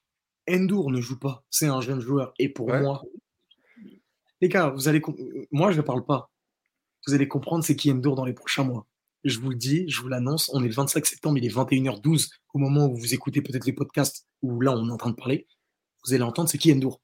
Endur 0.50 0.90
ne 0.92 1.02
joue 1.02 1.20
pas. 1.20 1.44
C'est 1.50 1.68
un 1.68 1.82
jeune 1.82 2.00
joueur. 2.00 2.34
Et 2.40 2.50
pour 2.50 2.68
Ouais. 2.68 2.82
moi, 2.82 3.04
les 4.42 4.50
gars, 4.50 4.70
vous 4.70 4.88
allez. 4.88 5.02
Moi, 5.52 5.72
je 5.72 5.78
ne 5.78 5.82
parle 5.82 6.06
pas. 6.06 6.30
Vous 7.08 7.14
allez 7.14 7.28
comprendre 7.28 7.64
c'est 7.64 7.76
qui 7.76 7.92
Endur 7.92 8.16
dans 8.16 8.26
les 8.26 8.34
prochains 8.34 8.64
mois. 8.64 8.88
Je 9.24 9.40
vous 9.40 9.50
le 9.50 9.56
dis, 9.56 9.88
je 9.88 10.02
vous 10.02 10.08
l'annonce. 10.08 10.50
On 10.54 10.64
est 10.64 10.68
le 10.68 10.74
25 10.74 11.06
septembre, 11.06 11.38
il 11.38 11.46
est 11.46 11.50
21h12 11.56 12.30
au 12.54 12.58
moment 12.60 12.88
où 12.88 12.96
vous 12.96 13.14
écoutez 13.14 13.42
peut-être 13.42 13.66
les 13.66 13.74
podcasts 13.74 14.28
où 14.42 14.60
là, 14.62 14.72
on 14.72 14.88
est 14.88 14.92
en 14.92 14.98
train 14.98 15.12
de 15.12 15.16
parler. 15.16 15.48
Vous 16.06 16.14
allez 16.14 16.24
entendre 16.24 16.50
c'est 16.50 16.58
qui 16.58 16.72
Endur. 16.74 17.00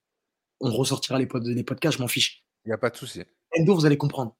On 0.60 0.71
ressortira 0.71 1.19
les, 1.19 1.28
pod- 1.28 1.45
les 1.45 1.63
podcasts, 1.63 1.97
je 1.97 2.02
m'en 2.02 2.08
fiche. 2.08 2.43
Il 2.65 2.69
n'y 2.69 2.73
a 2.73 2.78
pas 2.80 2.89
de 2.89 2.97
souci. 2.97 3.21
Endo, 3.58 3.76
vous 3.76 3.86
allez 3.86 3.97
comprendre. 3.97 4.36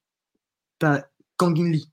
T'as 0.80 1.06
Kangin 1.38 1.70
Lee, 1.72 1.92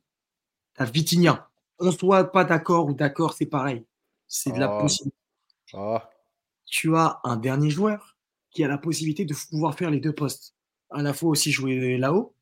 t'as 0.74 0.86
Vitinha. 0.86 1.50
On 1.78 1.90
soit 1.92 2.30
pas 2.32 2.44
d'accord 2.44 2.86
ou 2.86 2.94
d'accord, 2.94 3.34
c'est 3.34 3.46
pareil. 3.46 3.84
C'est 4.26 4.52
de 4.52 4.58
la 4.58 4.74
Oh. 4.74 4.80
possibilité. 4.80 5.16
Oh. 5.74 5.98
Tu 6.66 6.96
as 6.96 7.20
un 7.24 7.36
dernier 7.36 7.68
joueur 7.70 8.16
qui 8.50 8.64
a 8.64 8.68
la 8.68 8.78
possibilité 8.78 9.24
de 9.26 9.34
pouvoir 9.50 9.76
faire 9.76 9.90
les 9.90 10.00
deux 10.00 10.14
postes. 10.14 10.54
À 10.90 11.02
la 11.02 11.12
fois 11.12 11.30
aussi 11.30 11.50
jouer 11.50 11.98
là-haut, 11.98 12.34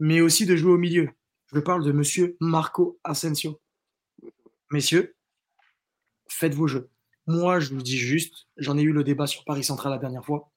mais 0.00 0.20
aussi 0.20 0.46
de 0.46 0.56
jouer 0.56 0.72
au 0.72 0.78
milieu. 0.78 1.10
Je 1.52 1.60
parle 1.60 1.84
de 1.84 1.92
monsieur 1.92 2.36
Marco 2.40 2.98
Asensio. 3.04 3.60
Messieurs, 4.70 5.14
faites 6.28 6.54
vos 6.54 6.66
jeux. 6.66 6.90
Moi, 7.26 7.60
je 7.60 7.74
vous 7.74 7.82
dis 7.82 7.98
juste, 7.98 8.46
j'en 8.56 8.76
ai 8.76 8.82
eu 8.82 8.92
le 8.92 9.04
débat 9.04 9.26
sur 9.26 9.44
Paris 9.44 9.64
Central 9.64 9.92
la 9.92 9.98
dernière 9.98 10.24
fois. 10.24 10.50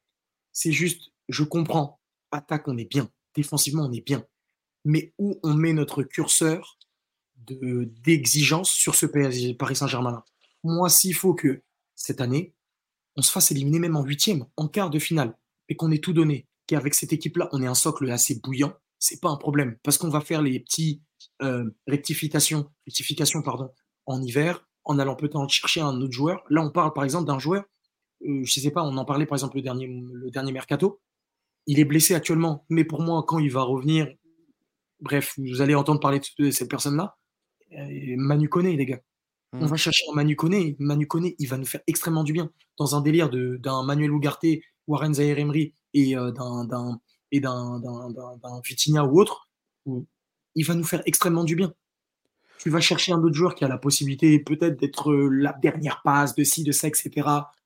C'est 0.51 0.71
juste, 0.71 1.11
je 1.27 1.43
comprends. 1.43 1.99
Attaque, 2.31 2.67
on 2.67 2.77
est 2.77 2.89
bien. 2.89 3.09
Défensivement, 3.35 3.85
on 3.85 3.91
est 3.91 4.05
bien. 4.05 4.25
Mais 4.85 5.13
où 5.17 5.39
on 5.43 5.53
met 5.53 5.73
notre 5.73 6.03
curseur 6.03 6.77
de- 7.37 7.85
d'exigence 8.03 8.71
sur 8.71 8.95
ce 8.95 9.05
Paris 9.05 9.75
Saint-Germain-là? 9.75 10.25
Moi, 10.63 10.89
s'il 10.89 11.15
faut 11.15 11.33
que 11.33 11.61
cette 11.95 12.21
année, 12.21 12.53
on 13.15 13.21
se 13.21 13.31
fasse 13.31 13.51
éliminer 13.51 13.79
même 13.79 13.95
en 13.95 14.03
huitième, 14.03 14.45
en 14.57 14.67
quart 14.67 14.89
de 14.89 14.99
finale, 14.99 15.37
et 15.69 15.75
qu'on 15.75 15.91
ait 15.91 15.99
tout 15.99 16.13
donné, 16.13 16.47
qu'avec 16.69 16.93
cette 16.93 17.11
équipe-là, 17.13 17.49
on 17.51 17.61
ait 17.61 17.67
un 17.67 17.73
socle 17.75 18.09
assez 18.11 18.39
bouillant, 18.43 18.73
c'est 18.99 19.19
pas 19.19 19.29
un 19.29 19.37
problème. 19.37 19.77
Parce 19.83 19.97
qu'on 19.97 20.09
va 20.09 20.21
faire 20.21 20.41
les 20.41 20.59
petits 20.59 21.01
euh, 21.41 21.65
rectifications, 21.87 22.69
rectifications 22.85 23.41
pardon, 23.41 23.69
en 24.05 24.21
hiver, 24.21 24.65
en 24.85 24.99
allant 24.99 25.15
peut-être 25.15 25.49
chercher 25.49 25.81
un 25.81 25.99
autre 26.01 26.13
joueur. 26.13 26.43
Là, 26.49 26.61
on 26.63 26.71
parle 26.71 26.93
par 26.93 27.03
exemple 27.03 27.25
d'un 27.25 27.39
joueur, 27.39 27.63
euh, 28.27 28.41
je 28.43 28.59
sais 28.59 28.71
pas, 28.71 28.83
on 28.83 28.95
en 28.97 29.05
parlait 29.05 29.25
par 29.25 29.35
exemple 29.35 29.57
le 29.57 29.63
dernier, 29.63 29.87
le 29.87 30.29
dernier 30.29 30.51
mercato. 30.51 31.01
Il 31.65 31.79
est 31.79 31.85
blessé 31.85 32.13
actuellement, 32.15 32.65
mais 32.69 32.83
pour 32.83 33.01
moi, 33.01 33.23
quand 33.27 33.39
il 33.39 33.51
va 33.51 33.63
revenir, 33.63 34.07
bref, 34.99 35.33
vous 35.37 35.61
allez 35.61 35.75
entendre 35.75 35.99
parler 35.99 36.21
de, 36.37 36.51
cette 36.51 36.69
personne-là. 36.69 37.17
Euh, 37.73 38.15
Manu 38.17 38.47
Koné, 38.49 38.75
les 38.75 38.85
gars. 38.85 38.99
On 39.53 39.65
Mm. 39.65 39.67
va 39.67 39.75
chercher 39.77 40.03
un 40.11 40.15
Manu 40.15 40.35
Koné. 40.35 40.75
Manu 40.79 41.07
Koné, 41.07 41.35
il 41.39 41.47
va 41.47 41.57
nous 41.57 41.65
faire 41.65 41.81
extrêmement 41.87 42.23
du 42.23 42.33
bien. 42.33 42.51
Dans 42.77 42.95
un 42.95 43.01
délire 43.01 43.29
d'un 43.29 43.83
Manuel 43.83 44.11
Ugarte, 44.11 44.45
Warren 44.87 45.13
Zahir 45.13 45.39
Emery 45.39 45.73
et 45.93 46.15
d'un 46.15 46.65
d'un- 46.65 46.99
et 47.31 47.39
d'un 47.39 47.79
d'un- 47.79 48.09
d'un- 48.09 48.37
d'un 48.37 48.61
Vitinha 48.63 49.03
ou 49.05 49.19
autre, 49.19 49.49
où 49.85 50.05
il 50.55 50.65
va 50.65 50.73
nous 50.75 50.83
faire 50.83 51.01
extrêmement 51.05 51.43
du 51.43 51.55
bien. 51.55 51.73
Tu 52.59 52.69
vas 52.69 52.81
chercher 52.81 53.13
un 53.13 53.21
autre 53.23 53.35
joueur 53.35 53.55
qui 53.55 53.63
a 53.63 53.67
la 53.69 53.77
possibilité 53.77 54.37
peut-être 54.39 54.79
d'être 54.79 55.13
la 55.13 55.53
dernière 55.53 56.01
passe, 56.03 56.35
de 56.35 56.43
ci, 56.43 56.63
de 56.63 56.71
ça, 56.73 56.87
etc. 56.87 57.09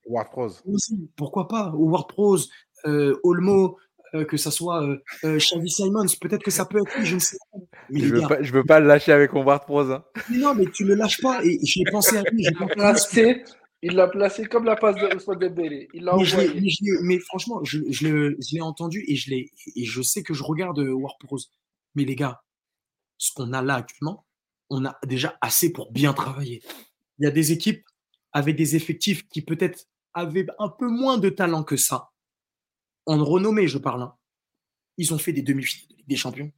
Ward 0.05 0.29
Prose. 0.29 0.61
Aussi, 0.71 1.09
pourquoi 1.15 1.47
pas 1.47 1.71
Howard 1.73 2.07
Prose, 2.07 2.49
euh, 2.85 3.17
Olmo, 3.23 3.77
euh, 4.13 4.25
que 4.25 4.37
ça 4.37 4.51
soit 4.51 4.83
euh, 4.83 4.97
Xavi 5.37 5.69
Simons, 5.71 6.05
peut-être 6.21 6.43
que 6.43 6.51
ça 6.51 6.65
peut 6.65 6.77
être 6.77 6.95
lui, 6.99 7.05
je 7.05 7.15
ne 7.15 7.19
sais 7.19 7.37
pas. 7.51 7.57
Mais 7.89 7.99
Je 8.01 8.05
les 8.15 8.21
veux, 8.21 8.27
pas, 8.27 8.43
je 8.43 8.53
veux 8.53 8.63
pas 8.63 8.79
le 8.79 8.85
lâcher 8.85 9.11
avec 9.13 9.33
mon 9.33 9.43
Ward 9.43 9.63
Prose. 9.65 9.89
hein. 9.91 10.03
mais 10.29 10.37
non, 10.37 10.53
mais 10.53 10.65
tu 10.67 10.83
le 10.83 10.93
lâches 10.93 11.21
pas. 11.21 11.43
Et 11.43 11.57
j'ai 11.63 11.83
pensé 11.91 12.17
à 12.17 12.21
lui. 12.23 12.43
j'ai 12.43 12.51
pensé 12.51 12.79
à 12.79 12.93
il 13.83 13.93
l'a 13.95 14.07
placé 14.07 14.45
comme 14.45 14.63
la 14.65 14.75
passe 14.75 14.95
de 14.95 15.15
Ousmane 15.15 15.39
Dembélé. 15.39 15.89
Il 15.93 16.03
l'a 16.03 16.15
Mais, 16.15 16.21
envoyé. 16.33 16.71
mais 17.03 17.19
franchement, 17.19 17.63
je, 17.63 17.79
je 17.89 18.07
l'ai- 18.07 18.35
je 18.41 18.55
l'ai 18.55 18.61
entendu 18.61 19.03
et 19.07 19.15
je, 19.15 19.29
l'ai- 19.29 19.51
et 19.75 19.85
je 19.85 20.01
sais 20.01 20.23
que 20.23 20.33
je 20.33 20.43
regarde 20.43 20.79
euh, 20.79 20.91
War 20.93 21.17
Prose. 21.19 21.51
Mais 21.95 22.05
les 22.05 22.15
gars, 22.15 22.41
ce 23.17 23.31
qu'on 23.33 23.53
a 23.53 23.61
là 23.61 23.75
actuellement, 23.75 24.25
on 24.69 24.85
a 24.85 24.97
déjà 25.05 25.37
assez 25.41 25.71
pour 25.71 25.91
bien 25.91 26.13
travailler. 26.13 26.61
Il 27.19 27.25
y 27.25 27.27
a 27.27 27.31
des 27.31 27.51
équipes 27.51 27.83
avec 28.31 28.55
des 28.55 28.75
effectifs 28.75 29.27
qui 29.27 29.41
peut-être 29.41 29.85
avaient 30.13 30.47
un 30.59 30.69
peu 30.69 30.87
moins 30.87 31.17
de 31.17 31.29
talent 31.29 31.63
que 31.63 31.77
ça. 31.77 32.09
En 33.05 33.23
renommée, 33.23 33.67
je 33.67 33.77
parle. 33.77 34.01
hein. 34.03 34.15
Ils 34.97 35.13
ont 35.13 35.17
fait 35.17 35.33
des 35.33 35.41
demi-finales 35.41 35.89
de 35.89 35.95
Ligue 35.97 36.07
des 36.07 36.15
Champions. 36.15 36.51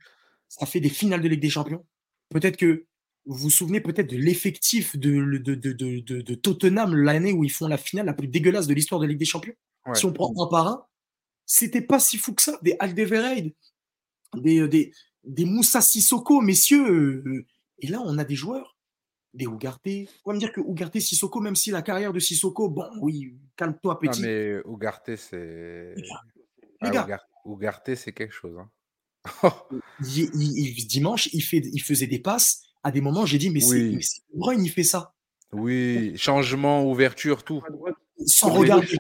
Ça 0.47 0.65
fait 0.65 0.80
des 0.80 0.89
finales 0.89 1.21
de 1.21 1.28
Ligue 1.28 1.41
des 1.41 1.49
Champions. 1.49 1.86
Peut-être 2.30 2.57
que 2.57 2.86
vous 3.26 3.36
vous 3.38 3.49
souvenez 3.49 3.82
peut-être 3.82 4.09
de 4.09 4.17
l'effectif 4.17 4.95
de, 4.97 5.38
de, 5.39 5.55
de, 5.55 5.71
de, 5.71 6.36
Tottenham 6.36 6.95
l'année 6.95 7.34
où 7.34 7.43
ils 7.43 7.51
font 7.51 7.67
la 7.67 7.78
finale 7.78 8.05
la 8.05 8.13
plus 8.13 8.28
dégueulasse 8.28 8.67
de 8.67 8.73
l'histoire 8.73 9.01
de 9.01 9.07
Ligue 9.07 9.17
des 9.17 9.26
Champions? 9.26 9.53
Ouais. 9.86 9.95
Si 9.95 10.05
on 10.05 10.13
prend 10.13 10.32
un 10.43 10.47
par 10.49 10.67
un, 10.67 10.86
c'était 11.45 11.82
pas 11.82 11.99
si 11.99 12.17
fou 12.17 12.34
que 12.34 12.41
ça. 12.41 12.57
Des 12.61 12.76
Aldevereid, 12.80 13.53
des, 14.36 14.67
des, 14.67 14.91
des 15.23 15.45
Moussa 15.45 15.82
Sissoko, 15.82 16.41
messieurs. 16.41 17.23
euh, 17.26 17.45
Et 17.80 17.88
là, 17.88 18.01
on 18.05 18.17
a 18.17 18.23
des 18.23 18.36
joueurs, 18.36 18.78
des 19.34 19.45
Ugarte. 19.45 19.88
On 20.26 20.32
va 20.32 20.36
me 20.36 20.39
dire 20.39 20.51
que 20.53 20.61
Ugarte, 20.61 20.99
Sissoko, 20.99 21.39
même 21.41 21.55
si 21.55 21.71
la 21.71 21.82
carrière 21.82 22.13
de 22.13 22.19
Sissoko, 22.19 22.69
bon, 22.69 22.86
oui, 23.01 23.36
calme-toi, 23.55 23.99
petit. 23.99 24.21
mais 24.21 24.55
Ugarte, 24.67 25.15
c'est. 25.15 25.95
Les 26.82 26.89
gars, 26.91 27.07
Ah, 27.09 27.49
Ugarte, 27.49 27.95
c'est 27.95 28.11
quelque 28.13 28.34
chose. 28.34 28.57
hein. 28.59 28.69
il- 30.01 30.30
il- 30.36 30.78
il- 30.78 30.88
dimanche, 30.88 31.30
il, 31.34 31.41
fait, 31.41 31.61
il 31.73 31.80
faisait 31.82 32.07
des 32.07 32.19
passes. 32.19 32.61
À 32.86 32.91
des 32.91 33.01
moments, 33.01 33.25
j'ai 33.25 33.39
dit, 33.39 33.49
mais 33.49 33.61
c'est 33.61 33.73
Oui. 33.89 33.97
c'est 34.03 34.21
Bruyne, 34.31 34.63
il 34.63 34.69
fait 34.69 34.83
ça. 34.83 35.15
oui, 35.51 36.15
changement, 36.17 36.86
ouverture, 36.86 37.43
tout. 37.43 37.63
Sans 38.27 38.51
regarder. 38.53 38.95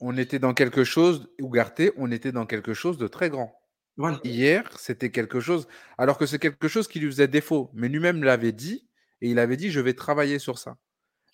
On 0.00 0.16
était 0.16 0.38
dans 0.38 0.54
quelque 0.54 0.84
chose, 0.84 1.28
Ugarte, 1.38 1.82
on 1.96 2.12
était 2.12 2.30
dans 2.30 2.46
quelque 2.46 2.74
chose 2.74 2.98
de 2.98 3.08
très 3.08 3.28
grand. 3.28 3.52
Voilà. 3.96 4.20
Hier, 4.22 4.70
c'était 4.78 5.10
quelque 5.10 5.40
chose, 5.40 5.66
alors 5.98 6.16
que 6.16 6.26
c'est 6.26 6.38
quelque 6.38 6.68
chose 6.68 6.86
qui 6.86 7.00
lui 7.00 7.08
faisait 7.08 7.26
défaut. 7.26 7.70
Mais 7.74 7.88
lui-même 7.88 8.22
l'avait 8.22 8.52
dit, 8.52 8.86
et 9.20 9.30
il 9.30 9.40
avait 9.40 9.56
dit, 9.56 9.70
je 9.72 9.80
vais 9.80 9.94
travailler 9.94 10.38
sur 10.38 10.58
ça. 10.58 10.76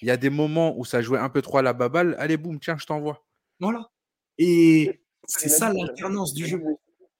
Il 0.00 0.08
y 0.08 0.10
a 0.10 0.16
des 0.16 0.30
moments 0.30 0.74
où 0.78 0.86
ça 0.86 1.02
jouait 1.02 1.18
un 1.18 1.28
peu 1.28 1.42
trop 1.42 1.58
à 1.58 1.62
la 1.62 1.74
baballe. 1.74 2.16
Allez, 2.18 2.38
boum, 2.38 2.58
tiens, 2.60 2.78
je 2.78 2.86
t'envoie. 2.86 3.26
Voilà. 3.60 3.90
Et 4.38 5.02
c'est 5.26 5.50
ça 5.50 5.70
l'alternance 5.70 6.32
du 6.32 6.46
jeu. 6.46 6.62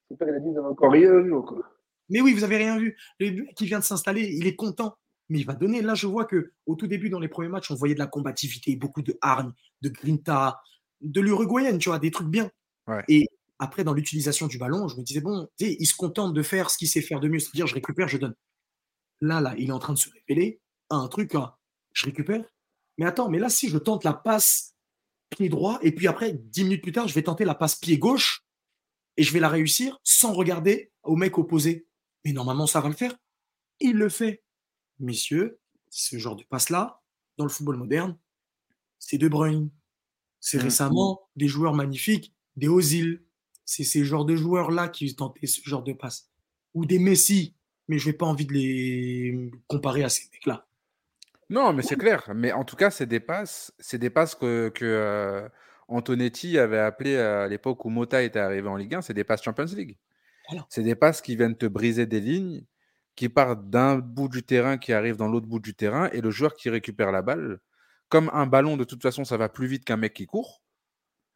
Son 0.09 0.15
père, 0.15 0.27
il 0.29 0.35
a 0.35 0.39
dit, 0.39 0.57
encore 0.57 0.91
rien 0.91 1.21
vu 1.21 1.35
encore. 1.35 1.63
Mais 2.09 2.21
oui, 2.21 2.33
vous 2.33 2.43
avez 2.43 2.57
rien 2.57 2.77
vu. 2.77 2.97
Le 3.19 3.31
mec 3.31 3.55
qui 3.55 3.65
vient 3.65 3.79
de 3.79 3.83
s'installer, 3.83 4.29
il 4.33 4.47
est 4.47 4.55
content. 4.55 4.97
Mais 5.29 5.39
il 5.39 5.45
va 5.45 5.53
donner. 5.53 5.81
Là, 5.81 5.93
je 5.93 6.07
vois 6.07 6.25
que 6.25 6.53
au 6.65 6.75
tout 6.75 6.87
début, 6.87 7.09
dans 7.09 7.19
les 7.19 7.27
premiers 7.27 7.49
matchs, 7.49 7.69
on 7.69 7.75
voyait 7.75 7.93
de 7.93 7.99
la 7.99 8.07
combativité, 8.07 8.75
beaucoup 8.75 9.03
de 9.03 9.17
hargne, 9.21 9.51
de 9.81 9.89
grinta, 9.89 10.59
de 11.01 11.21
l'uruguayenne, 11.21 11.77
tu 11.77 11.89
vois, 11.89 11.99
des 11.99 12.11
trucs 12.11 12.29
bien. 12.29 12.49
Ouais. 12.87 13.03
Et 13.07 13.27
après, 13.59 13.83
dans 13.83 13.93
l'utilisation 13.93 14.47
du 14.47 14.57
ballon, 14.57 14.87
je 14.87 14.97
me 14.97 15.03
disais, 15.03 15.21
bon, 15.21 15.47
il 15.59 15.85
se 15.85 15.95
contente 15.95 16.33
de 16.33 16.41
faire 16.41 16.69
ce 16.69 16.77
qu'il 16.77 16.87
sait 16.87 17.01
faire 17.01 17.19
de 17.19 17.27
mieux, 17.27 17.39
c'est-à-dire 17.39 17.67
je 17.67 17.75
récupère, 17.75 18.07
je 18.07 18.17
donne. 18.17 18.35
Là, 19.21 19.41
là, 19.41 19.53
il 19.57 19.69
est 19.69 19.73
en 19.73 19.79
train 19.79 19.93
de 19.93 19.99
se 19.99 20.09
révéler 20.09 20.61
à 20.89 20.95
un 20.95 21.07
truc, 21.09 21.35
hein, 21.35 21.53
je 21.93 22.05
récupère. 22.05 22.43
Mais 22.97 23.05
attends, 23.05 23.29
mais 23.29 23.37
là, 23.37 23.49
si 23.49 23.69
je 23.69 23.77
tente 23.77 24.03
la 24.05 24.13
passe 24.13 24.75
pied 25.29 25.49
droit, 25.49 25.77
et 25.83 25.93
puis 25.93 26.07
après, 26.07 26.33
dix 26.33 26.63
minutes 26.63 26.81
plus 26.81 26.93
tard, 26.93 27.07
je 27.07 27.13
vais 27.13 27.23
tenter 27.23 27.45
la 27.45 27.53
passe 27.53 27.75
pied 27.75 27.97
gauche, 27.97 28.45
et 29.17 29.23
je 29.23 29.33
vais 29.33 29.41
la 29.41 29.49
réussir 29.49 29.99
sans 30.03 30.33
regarder 30.33 30.91
au 31.03 31.17
mec 31.17 31.37
opposé. 31.37 31.85
Mais 32.25 32.31
normalement, 32.33 32.67
ça 32.67 32.81
va 32.81 32.89
le 32.89 32.95
faire. 32.95 33.15
Il 33.79 33.95
le 33.97 34.09
fait. 34.09 34.43
Messieurs, 34.99 35.59
ce 35.89 36.17
genre 36.17 36.35
de 36.35 36.43
passe-là, 36.43 37.01
dans 37.37 37.45
le 37.45 37.49
football 37.49 37.77
moderne, 37.77 38.17
c'est 38.99 39.17
De 39.17 39.27
Bruyne. 39.27 39.69
C'est 40.41 40.57
Mhm. 40.57 40.63
récemment 40.63 41.29
des 41.35 41.47
joueurs 41.47 41.73
magnifiques, 41.73 42.33
des 42.55 42.67
Ozil. 42.67 43.23
C'est 43.65 43.83
ces 43.83 44.03
genres 44.03 44.25
de 44.25 44.35
joueurs-là 44.35 44.87
qui 44.89 45.15
tentaient 45.15 45.47
ce 45.47 45.61
genre 45.63 45.83
de 45.83 45.93
passe. 45.93 46.29
Ou 46.73 46.85
des 46.85 46.99
Messi. 46.99 47.55
Mais 47.87 47.97
je 47.97 48.07
n'ai 48.09 48.13
pas 48.13 48.25
envie 48.25 48.45
de 48.45 48.53
les 48.53 49.51
comparer 49.67 50.03
à 50.03 50.09
ces 50.09 50.29
mecs-là. 50.31 50.67
Non, 51.49 51.73
mais 51.73 51.81
c'est 51.81 51.95
clair. 51.95 52.29
Mais 52.35 52.51
en 52.51 52.63
tout 52.63 52.75
cas, 52.75 52.91
c'est 52.91 53.07
des 53.07 53.19
passes, 53.19 53.73
c'est 53.79 53.97
des 53.97 54.09
passes 54.11 54.35
que, 54.35 54.69
que 54.69 54.85
euh, 54.85 55.49
Antonetti 55.87 56.59
avait 56.59 56.77
appelé 56.77 57.17
à 57.17 57.47
l'époque 57.47 57.83
où 57.85 57.89
Mota 57.89 58.21
était 58.21 58.37
arrivé 58.39 58.67
en 58.67 58.75
Ligue 58.75 58.93
1, 58.95 59.01
c'est 59.01 59.15
des 59.15 59.23
passes 59.23 59.41
Champions 59.41 59.65
League. 59.65 59.97
Voilà. 60.49 60.65
C'est 60.69 60.83
des 60.83 60.95
passes 60.95 61.21
qui 61.21 61.35
viennent 61.35 61.57
te 61.57 61.65
briser 61.65 62.05
des 62.05 62.19
lignes, 62.19 62.65
qui 63.15 63.29
partent 63.29 63.69
d'un 63.69 63.97
bout 63.97 64.29
du 64.29 64.43
terrain, 64.43 64.77
qui 64.77 64.93
arrivent 64.93 65.17
dans 65.17 65.27
l'autre 65.27 65.47
bout 65.47 65.59
du 65.59 65.75
terrain, 65.75 66.09
et 66.11 66.21
le 66.21 66.31
joueur 66.31 66.55
qui 66.55 66.69
récupère 66.69 67.11
la 67.11 67.21
balle, 67.21 67.59
comme 68.07 68.29
un 68.33 68.47
ballon, 68.47 68.77
de 68.77 68.83
toute 68.83 69.01
façon, 69.01 69.23
ça 69.23 69.37
va 69.37 69.49
plus 69.49 69.67
vite 69.67 69.85
qu'un 69.85 69.97
mec 69.97 70.13
qui 70.13 70.25
court. 70.25 70.63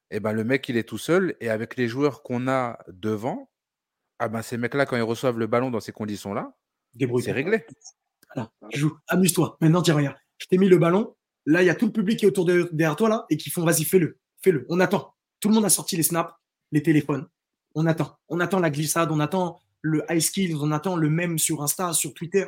Et 0.10 0.20
ben 0.20 0.34
le 0.34 0.44
mec, 0.44 0.68
il 0.70 0.78
est 0.78 0.88
tout 0.88 0.98
seul, 0.98 1.36
et 1.40 1.50
avec 1.50 1.76
les 1.76 1.88
joueurs 1.88 2.24
qu'on 2.24 2.48
a 2.48 2.80
devant, 2.88 3.52
ah 4.20 4.30
ben 4.30 4.42
ces 4.42 4.58
mecs-là, 4.58 4.86
quand 4.86 4.98
ils 4.98 5.02
reçoivent 5.02 5.38
le 5.38 5.48
ballon 5.48 5.72
dans 5.72 5.80
ces 5.80 5.92
conditions-là, 5.92 6.56
c'est 7.22 7.32
réglé. 7.32 7.66
Voilà, 8.34 8.52
joue, 8.72 8.98
amuse-toi. 9.08 9.58
Maintenant, 9.62 9.82
dis 9.82 9.92
rien. 9.92 10.16
Je 10.38 10.48
t'ai 10.48 10.58
mis 10.58 10.70
le 10.70 10.78
ballon. 10.78 11.16
Là, 11.46 11.62
il 11.62 11.66
y 11.66 11.70
a 11.70 11.76
tout 11.76 11.88
le 11.88 11.92
public 11.92 12.20
qui 12.20 12.26
est 12.26 12.28
autour 12.28 12.46
de 12.46 12.70
derrière 12.72 12.96
toi 12.96 13.10
là 13.10 13.26
et 13.30 13.38
qui 13.38 13.50
font 13.50 13.64
vas-y, 13.64 13.84
fais-le, 13.84 14.18
fais-le. 14.42 14.66
On 14.70 14.80
attend. 14.80 15.14
Tout 15.40 15.50
le 15.50 15.56
monde 15.56 15.66
a 15.66 15.70
sorti 15.70 15.98
les 15.98 16.04
snaps, 16.04 16.34
les 16.72 16.82
téléphones. 16.82 17.28
On 17.76 17.86
attend. 17.86 18.18
On 18.30 18.40
attend 18.40 18.60
la 18.60 18.70
glissade, 18.70 19.12
on 19.12 19.20
attend 19.20 19.60
le 19.82 20.04
high 20.10 20.20
skills, 20.20 20.56
on 20.56 20.72
attend 20.72 20.96
le 20.96 21.10
même 21.10 21.38
sur 21.40 21.62
Insta, 21.62 21.94
sur 21.94 22.14
Twitter. 22.14 22.46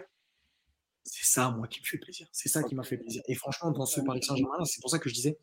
C'est 1.04 1.26
ça, 1.26 1.52
moi, 1.52 1.68
qui 1.68 1.82
me 1.82 1.86
fait 1.86 1.98
plaisir. 1.98 2.28
C'est 2.32 2.50
ça 2.50 2.64
qui 2.64 2.74
m'a 2.74 2.84
fait 2.84 2.98
plaisir. 2.98 3.22
Et 3.28 3.36
franchement, 3.36 3.72
dans 3.72 3.86
ce 3.86 4.02
Paris 4.02 4.24
Saint-Germain, 4.24 4.66
c'est 4.66 4.82
pour 4.82 4.90
ça 4.90 4.98
que 4.98 5.10
je 5.10 5.14
disais, 5.14 5.38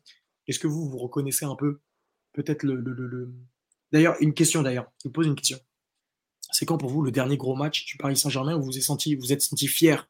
est-ce 0.47 0.59
que 0.59 0.67
vous 0.67 0.89
vous 0.89 0.97
reconnaissez 0.97 1.45
un 1.45 1.55
peu 1.55 1.79
peut-être 2.33 2.63
le, 2.63 2.75
le, 2.75 2.93
le, 2.93 3.07
le... 3.07 3.33
D'ailleurs, 3.91 4.15
une 4.19 4.33
question 4.33 4.61
d'ailleurs. 4.61 4.91
Je 5.03 5.07
vous 5.07 5.13
pose 5.13 5.27
une 5.27 5.35
question. 5.35 5.59
C'est 6.51 6.65
quand 6.65 6.77
pour 6.77 6.89
vous 6.89 7.01
le 7.01 7.11
dernier 7.11 7.37
gros 7.37 7.55
match 7.55 7.85
du 7.85 7.97
Paris 7.97 8.17
Saint-Germain 8.17 8.55
où 8.55 8.63
vous 8.63 8.77
êtes 8.77 8.83
senti, 8.83 9.15
vous 9.15 9.31
êtes 9.31 9.41
senti 9.41 9.67
fier 9.67 10.09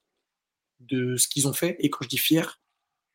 de 0.80 1.16
ce 1.18 1.28
qu'ils 1.28 1.48
ont 1.48 1.54
fait? 1.54 1.76
Et 1.80 1.90
quand 1.90 2.04
je 2.04 2.10
dis 2.10 2.18
fier, 2.18 2.62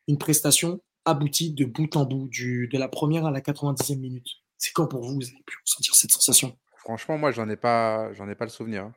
une 0.07 0.17
prestation 0.17 0.81
aboutie 1.05 1.51
de 1.51 1.65
bout 1.65 1.95
en 1.95 2.05
bout, 2.05 2.29
de 2.29 2.77
la 2.77 2.87
première 2.87 3.25
à 3.25 3.31
la 3.31 3.41
90e 3.41 3.97
minute. 3.97 4.27
C'est 4.59 4.73
quand 4.73 4.87
pour 4.87 5.01
vous, 5.01 5.15
vous 5.15 5.23
avez 5.23 5.41
pu 5.45 5.57
ressentir 5.65 5.95
cette 5.95 6.11
sensation? 6.11 6.55
Franchement, 6.75 7.17
moi, 7.17 7.31
j'en 7.31 7.49
ai 7.49 7.55
pas, 7.55 8.11
j'en 8.13 8.29
ai 8.29 8.35
pas 8.35 8.45
le 8.45 8.51
souvenir. 8.51 8.83
hein. 8.83 8.93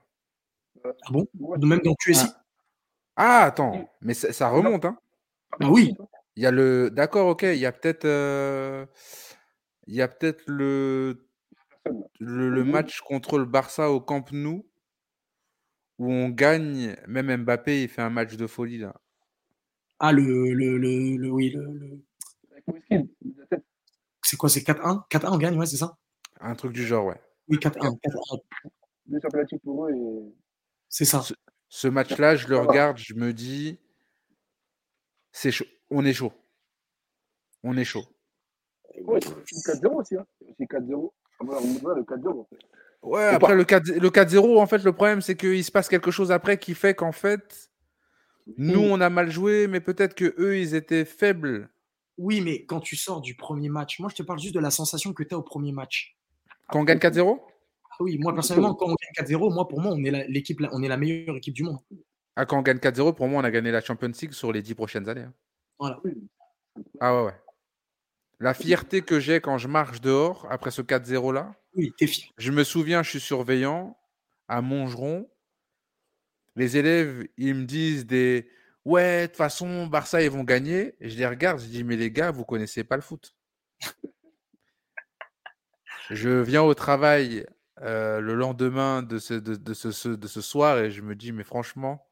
Ah 0.84 1.10
bon? 1.12 1.26
Même 1.62 1.80
dans 1.84 1.94
QSI 1.94 2.26
Ah, 3.16 3.44
attends, 3.44 3.88
mais 4.00 4.14
ça, 4.14 4.32
ça 4.32 4.48
remonte, 4.48 4.84
hein. 4.84 4.98
Ah 5.60 5.70
oui 5.70 5.94
Il 6.36 6.42
y 6.42 6.46
a 6.46 6.50
le. 6.50 6.90
D'accord, 6.90 7.28
ok. 7.28 7.42
Il 7.44 7.58
y 7.58 7.66
a 7.66 7.72
peut-être. 7.72 8.04
euh, 8.04 8.84
Il 9.86 9.94
y 9.94 10.02
a 10.02 10.08
peut-être 10.08 10.42
le... 10.48 11.28
le 12.18 12.50
le 12.50 12.64
match 12.64 13.00
contre 13.00 13.38
le 13.38 13.44
Barça 13.44 13.90
au 13.90 14.00
Camp 14.00 14.24
Nou 14.32 14.66
où 15.98 16.10
on 16.10 16.28
gagne. 16.30 16.96
Même 17.06 17.44
Mbappé, 17.44 17.84
il 17.84 17.88
fait 17.88 18.02
un 18.02 18.10
match 18.10 18.34
de 18.36 18.46
folie 18.48 18.78
là. 18.78 18.94
Ah, 20.00 20.10
le. 20.10 20.52
le, 20.52 20.78
le, 20.78 21.16
le- 21.18 21.30
oui, 21.30 21.50
le, 21.50 22.00
le- 22.90 23.08
C'est 24.32 24.38
quoi 24.38 24.48
C'est 24.48 24.60
4-1 24.60 25.02
4-1, 25.10 25.28
on 25.34 25.36
gagne, 25.36 25.58
ouais, 25.58 25.66
c'est 25.66 25.76
ça? 25.76 25.94
Un 26.40 26.54
truc 26.54 26.72
du 26.72 26.86
genre, 26.86 27.04
ouais. 27.04 27.20
Oui, 27.48 27.58
4-1. 27.58 27.98
4-1, 28.00 28.38
Deux 29.04 29.20
championnats 29.20 29.44
titres 29.44 29.62
pour 29.62 29.86
eux 29.86 29.90
et. 29.92 30.34
C'est 30.88 31.04
ça. 31.04 31.20
Ce, 31.20 31.34
ce 31.68 31.86
match-là, 31.86 32.34
je 32.36 32.48
le 32.48 32.56
regarde, 32.56 32.96
je 32.96 33.12
me 33.12 33.34
dis, 33.34 33.78
c'est 35.32 35.50
chaud. 35.50 35.66
On 35.90 36.02
est 36.06 36.14
chaud. 36.14 36.32
On 37.62 37.76
est 37.76 37.84
chaud. 37.84 38.04
Ouais, 39.02 39.20
c'est 39.22 39.72
4-0 39.74 40.00
aussi. 40.00 40.16
Hein. 40.16 40.24
C'est 40.58 40.64
4-0. 40.64 41.12
Ah, 41.40 41.44
voilà, 41.44 41.60
on 41.60 41.72
voit 41.74 41.94
le 41.94 42.02
4-0 42.02 42.40
en 42.40 42.44
fait. 42.44 42.58
Ouais, 43.02 43.24
après 43.26 43.48
pas- 43.48 43.54
le 43.54 43.64
4 43.64 43.86
le 43.88 44.08
4-0, 44.08 44.58
en 44.62 44.66
fait, 44.66 44.78
le 44.82 44.94
problème, 44.94 45.20
c'est 45.20 45.36
qu'il 45.36 45.62
se 45.62 45.70
passe 45.70 45.90
quelque 45.90 46.10
chose 46.10 46.32
après 46.32 46.56
qui 46.56 46.74
fait 46.74 46.94
qu'en 46.94 47.12
fait, 47.12 47.70
nous, 48.56 48.80
on 48.80 48.98
a 49.02 49.10
mal 49.10 49.30
joué, 49.30 49.66
mais 49.68 49.80
peut-être 49.80 50.14
que 50.14 50.34
eux, 50.38 50.56
ils 50.58 50.74
étaient 50.74 51.04
faibles. 51.04 51.68
Oui, 52.22 52.40
mais 52.40 52.64
quand 52.66 52.78
tu 52.80 52.94
sors 52.94 53.20
du 53.20 53.34
premier 53.34 53.68
match, 53.68 53.98
moi, 53.98 54.08
je 54.08 54.14
te 54.14 54.22
parle 54.22 54.38
juste 54.38 54.54
de 54.54 54.60
la 54.60 54.70
sensation 54.70 55.12
que 55.12 55.24
tu 55.24 55.34
as 55.34 55.38
au 55.38 55.42
premier 55.42 55.72
match. 55.72 56.16
Quand 56.68 56.78
on 56.80 56.84
gagne 56.84 56.98
4-0 57.00 57.42
Ah 57.90 57.96
oui, 57.98 58.16
moi, 58.16 58.32
personnellement, 58.32 58.74
quand 58.76 58.86
on 58.86 58.94
gagne 58.94 59.26
4-0, 59.26 59.50
moi, 59.52 59.66
pour 59.66 59.80
moi, 59.80 59.92
on 59.92 60.04
est 60.04 60.10
la- 60.12 60.24
l'équipe, 60.28 60.62
on 60.70 60.82
est 60.84 60.88
la 60.88 60.96
meilleure 60.96 61.36
équipe 61.36 61.52
du 61.54 61.64
monde. 61.64 61.78
Ah, 62.36 62.46
quand 62.46 62.58
on 62.60 62.62
gagne 62.62 62.78
4-0, 62.78 63.12
pour 63.12 63.26
moi, 63.26 63.42
on 63.42 63.44
a 63.44 63.50
gagné 63.50 63.72
la 63.72 63.80
Champions 63.80 64.12
League 64.20 64.32
sur 64.32 64.52
les 64.52 64.62
10 64.62 64.76
prochaines 64.76 65.08
années. 65.08 65.22
hein. 65.22 65.34
Voilà. 65.80 66.00
Ah 67.00 67.16
ouais, 67.16 67.26
ouais. 67.26 67.34
La 68.38 68.54
fierté 68.54 69.02
que 69.02 69.18
j'ai 69.18 69.40
quand 69.40 69.58
je 69.58 69.66
marche 69.66 70.00
dehors 70.00 70.46
après 70.48 70.70
ce 70.70 70.80
4-0 70.82 71.32
là, 71.32 71.54
Oui, 71.74 71.92
t'es 71.98 72.06
fier. 72.06 72.30
je 72.38 72.52
me 72.52 72.62
souviens, 72.62 73.02
je 73.02 73.10
suis 73.10 73.20
surveillant 73.20 73.96
à 74.46 74.62
Montgeron. 74.62 75.28
Les 76.54 76.76
élèves, 76.76 77.26
ils 77.36 77.54
me 77.56 77.64
disent 77.64 78.06
des 78.06 78.48
Ouais, 78.84 79.22
de 79.22 79.26
toute 79.28 79.36
façon, 79.36 79.86
Barça, 79.86 80.22
ils 80.22 80.30
vont 80.30 80.44
gagner. 80.44 80.94
Et 81.00 81.08
je 81.08 81.16
les 81.16 81.26
regarde, 81.26 81.60
je 81.60 81.66
dis 81.66 81.84
Mais 81.84 81.96
les 81.96 82.10
gars, 82.10 82.30
vous 82.30 82.44
connaissez 82.44 82.84
pas 82.84 82.96
le 82.96 83.02
foot. 83.02 83.34
je 86.10 86.28
viens 86.40 86.62
au 86.62 86.74
travail 86.74 87.46
euh, 87.80 88.20
le 88.20 88.34
lendemain 88.34 89.02
de 89.02 89.18
ce, 89.18 89.34
de, 89.34 89.54
de 89.56 89.74
ce, 89.74 89.90
ce- 89.92 90.08
de 90.10 90.26
ce 90.26 90.40
soir 90.40 90.78
et 90.78 90.90
je 90.90 91.00
me 91.02 91.14
dis 91.14 91.32
Mais 91.32 91.44
franchement, 91.44 92.06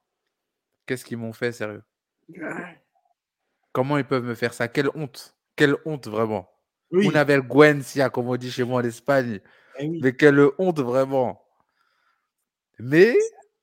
qu'est-ce 0.87 1.05
qu'ils 1.05 1.19
m'ont 1.19 1.33
fait, 1.33 1.53
sérieux? 1.53 1.83
Comment 3.73 3.99
ils 3.99 4.05
peuvent 4.05 4.25
me 4.25 4.35
faire 4.35 4.55
ça? 4.55 4.69
Quelle 4.69 4.89
honte 4.95 5.37
Quelle 5.57 5.77
honte, 5.85 6.09
vraiment 6.09 6.51
Oui, 6.93 7.07
Una 7.09 7.25
vergüenza, 7.25 8.11
comme 8.11 8.29
on 8.29 8.37
dit 8.37 8.51
chez 8.51 8.65
moi 8.65 8.81
en 8.81 8.85
Espagne. 8.85 9.41
eh 9.79 9.89
oui. 9.89 10.01
Mais 10.03 10.15
quelle 10.15 10.41
honte, 10.59 10.81
vraiment. 10.81 11.45
Mais 12.79 13.17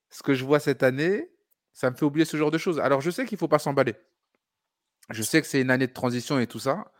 ce 0.09 0.21
que 0.23 0.33
je 0.33 0.45
vois 0.45 0.59
cette 0.59 0.83
année, 0.83 1.29
ça 1.77 1.91
me 1.91 1.95
fait 1.95 2.05
oublier 2.05 2.25
ce 2.25 2.37
genre 2.37 2.49
de 2.49 2.57
choses. 2.57 2.79
Alors, 2.79 3.01
je 3.01 3.11
sais 3.11 3.23
qu'il 3.23 3.35
ne 3.35 3.39
faut 3.39 3.47
pas 3.47 3.59
s'emballer. 3.59 3.93
Je 5.11 5.21
sais 5.21 5.39
que 5.41 5.47
c'est 5.47 5.61
une 5.61 5.69
année 5.69 5.85
de 5.85 5.93
transition 5.93 6.39
et 6.39 6.47
tout 6.47 6.57
ça. 6.57 6.91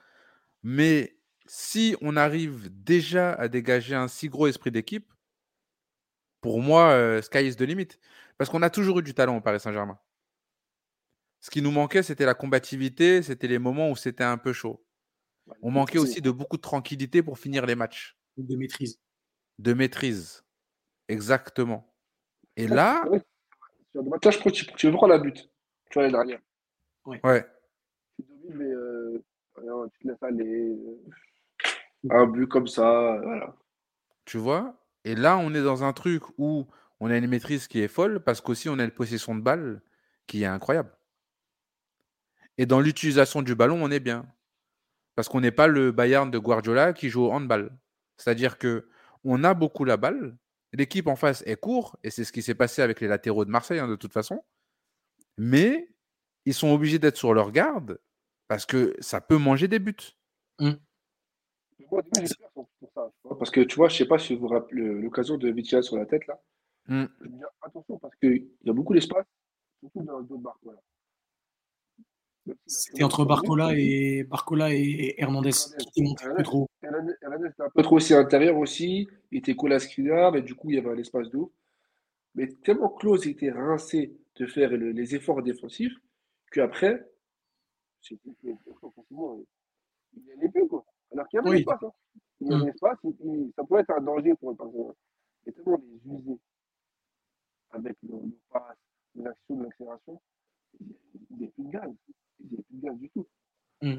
Mais 0.62 1.18
si 1.48 1.96
on 2.00 2.16
arrive 2.16 2.70
déjà 2.84 3.34
à 3.34 3.48
dégager 3.48 3.96
un 3.96 4.08
si 4.08 4.30
gros 4.30 4.46
esprit 4.46 4.70
d'équipe, 4.70 5.12
pour 6.42 6.62
moi, 6.62 6.92
euh, 6.92 7.24
sky 7.24 7.48
is 7.48 7.56
the 7.56 7.62
limit. 7.62 7.88
Parce 8.38 8.52
qu'on 8.52 8.62
a 8.62 8.70
toujours 8.70 9.00
eu 9.00 9.02
du 9.02 9.16
talent 9.16 9.38
au 9.38 9.42
Paris 9.42 9.60
Saint-Germain. 9.60 9.98
Ce 11.40 11.50
qui 11.50 11.64
nous 11.64 11.72
manquait, 11.72 12.04
c'était 12.04 12.28
la 12.28 12.36
combativité, 12.36 13.24
c'était 13.24 13.48
les 13.48 13.58
moments 13.58 13.90
où 13.90 13.96
c'était 13.96 14.26
un 14.26 14.38
peu 14.38 14.54
chaud. 14.54 14.86
On 15.64 15.72
manquait 15.72 15.98
aussi 15.98 16.22
de 16.22 16.30
beaucoup 16.30 16.58
de 16.58 16.62
tranquillité 16.62 17.24
pour 17.24 17.40
finir 17.40 17.66
les 17.66 17.74
matchs, 17.74 18.16
de 18.38 18.56
maîtrise. 18.56 19.00
de 19.58 19.74
maîtrise. 19.74 20.44
Exactement. 21.08 21.92
Et 22.58 22.68
là, 22.68 23.04
Ouais. 24.02 24.20
Là, 24.24 24.32
je 24.32 24.38
crois 24.40 24.52
que 24.52 24.58
tu, 24.58 24.66
tu 24.76 24.88
veux 24.88 24.94
prendre 24.94 25.14
la 25.14 25.20
but. 25.20 25.50
Tu 25.90 25.94
vois, 26.00 26.04
l'année 26.04 26.14
dernière. 26.14 26.40
ouais, 27.06 27.46
Tu 28.18 28.24
domines, 28.24 28.58
mais 28.58 28.66
euh, 28.66 29.24
tu 29.94 30.00
te 30.04 30.08
laisses 30.08 30.24
aller. 30.24 30.70
euh, 30.76 32.10
Un 32.10 32.28
but 32.28 32.48
comme 32.48 32.68
ça, 32.68 33.20
voilà. 33.24 33.56
tu 34.26 34.38
vois. 34.38 34.76
Et 35.04 35.16
là, 35.16 35.38
on 35.38 35.54
est 35.54 35.64
dans 35.64 35.84
un 35.84 35.94
truc 35.94 36.24
où 36.38 36.68
on 37.00 37.10
a 37.10 37.18
une 37.18 37.28
maîtrise 37.28 37.68
qui 37.68 37.80
est 37.82 37.88
folle 37.88 38.22
parce 38.24 38.42
qu'aussi 38.42 38.70
on 38.70 38.80
a 38.80 38.84
une 38.84 38.92
possession 38.92 39.36
de 39.36 39.42
balle 39.42 39.82
qui 40.26 40.44
est 40.44 40.48
incroyable. 40.48 40.92
Et 42.58 42.66
dans 42.66 42.80
l'utilisation 42.82 43.42
du 43.42 43.56
ballon, 43.56 43.80
on 43.82 43.92
est 43.92 44.00
bien. 44.00 44.26
Parce 45.16 45.30
qu'on 45.30 45.42
n'est 45.42 45.52
pas 45.52 45.68
le 45.68 45.92
Bayern 45.92 46.30
de 46.30 46.38
Guardiola 46.40 46.94
qui 46.94 47.10
joue 47.10 47.24
au 47.26 47.32
handball. 47.32 47.72
C'est-à-dire 48.18 48.58
que 48.58 48.88
on 49.24 49.44
a 49.44 49.54
beaucoup 49.54 49.86
la 49.86 49.98
balle. 49.98 50.38
L'équipe 50.78 51.08
en 51.08 51.16
face 51.16 51.44
est 51.46 51.56
court, 51.56 51.98
et 52.04 52.10
c'est 52.10 52.24
ce 52.24 52.32
qui 52.32 52.42
s'est 52.42 52.56
passé 52.56 52.82
avec 52.82 53.02
les 53.02 53.08
latéraux 53.08 53.46
de 53.46 53.50
Marseille, 53.50 53.80
hein, 53.80 53.88
de 53.88 53.96
toute 53.96 54.14
façon. 54.14 54.44
Mais 55.38 55.90
ils 56.46 56.54
sont 56.54 56.70
obligés 56.70 57.00
d'être 57.00 57.18
sur 57.18 57.34
leur 57.34 57.52
garde 57.52 58.00
parce 58.48 58.66
que 58.66 58.96
ça 59.00 59.20
peut 59.20 59.38
manger 59.38 59.68
des 59.68 59.80
buts. 59.80 59.96
Mmh. 60.60 60.72
Parce 63.40 63.52
que 63.52 63.62
tu 63.62 63.76
vois, 63.76 63.90
je 63.90 63.98
sais 63.98 64.08
pas 64.08 64.20
si 64.20 64.36
vous 64.36 64.42
vous 64.42 64.48
rappelez 64.48 64.84
l'occasion 65.02 65.38
de 65.38 65.50
Vitia 65.50 65.82
sur 65.82 65.98
la 65.98 66.06
tête 66.06 66.26
là. 66.28 66.40
Mmh. 66.88 67.06
Je 67.20 67.24
veux 67.26 67.30
dire, 67.38 67.48
attention, 67.62 67.98
parce 68.00 68.16
qu'il 68.16 68.50
y 68.64 68.70
a 68.70 68.74
beaucoup 68.74 68.94
d'espace, 68.94 69.26
surtout 69.80 70.04
dans 70.04 70.20
le 70.20 70.26
dos 70.26 70.38
de 70.38 70.44
Barcola. 70.44 70.80
C'était 72.66 73.04
entre 73.04 73.26
Barcola 73.26 73.74
et 73.76 74.24
Barcola 74.24 74.74
et 74.74 75.16
Hernandez 75.18 75.52
qui 75.94 76.16
un 76.24 76.36
peu 76.36 76.44
trop. 76.44 76.70
Hernandez 76.82 77.48
était 77.48 77.64
un 77.64 77.70
peu 77.70 77.82
trop 77.82 77.98
aussi 77.98 78.14
à 78.14 78.18
l'intérieur 78.18 78.58
aussi. 78.58 79.08
Il 79.32 79.40
était 79.40 79.56
collé 79.56 79.76
à 79.76 79.80
Skriniar, 79.80 80.32
mais 80.32 80.42
du 80.42 80.56
coup, 80.56 80.70
il 80.70 80.76
y 80.76 80.80
avait 80.80 80.90
un 80.90 80.98
espace 80.98 81.30
d'eau. 81.30 81.52
Mais 82.36 82.48
tellement 82.64 82.90
Close 82.90 83.28
était 83.28 83.52
rincé 83.52 84.16
de 84.36 84.46
faire 84.46 84.72
les 84.72 85.16
efforts 85.16 85.42
défensifs 85.42 85.96
qu'après, 86.52 87.06
il 88.10 88.18
n'y 90.24 90.32
avait 90.32 90.50
plus. 90.50 90.68
Quoi. 90.68 90.86
Alors 91.12 91.28
qu'il 91.28 91.38
y 91.38 91.40
avait 91.40 91.50
oui. 91.50 91.58
l'espace. 91.58 91.84
Hein. 91.84 91.92
Il 92.40 92.48
y 92.48 92.54
avait 92.54 92.64
mmh. 92.64 92.68
l'espace, 92.68 92.98
ça 93.56 93.64
pouvait 93.64 93.82
être 93.82 93.92
un 93.92 94.02
danger 94.02 94.34
pour 94.36 94.52
le 94.52 94.56
personnage. 94.56 94.96
Et 95.46 95.52
tellement 95.52 95.82
les 95.82 96.12
user 96.12 96.40
avec 97.72 97.96
le, 98.04 98.16
le 98.16 98.38
pass, 98.52 98.78
l'action, 99.16 99.62
l'accélération, 99.62 100.22
il 100.80 101.38
n'y 101.38 101.46
a 101.46 101.50
plus 101.50 101.64
de 101.64 101.70
gaz. 101.70 101.90
Il 102.40 102.52
n'y 102.52 102.60
a 102.60 102.62
plus 102.64 102.76
de 102.76 102.82
gaz 102.82 102.98
du 102.98 103.10
tout. 103.10 103.28
Mmh. 103.82 103.98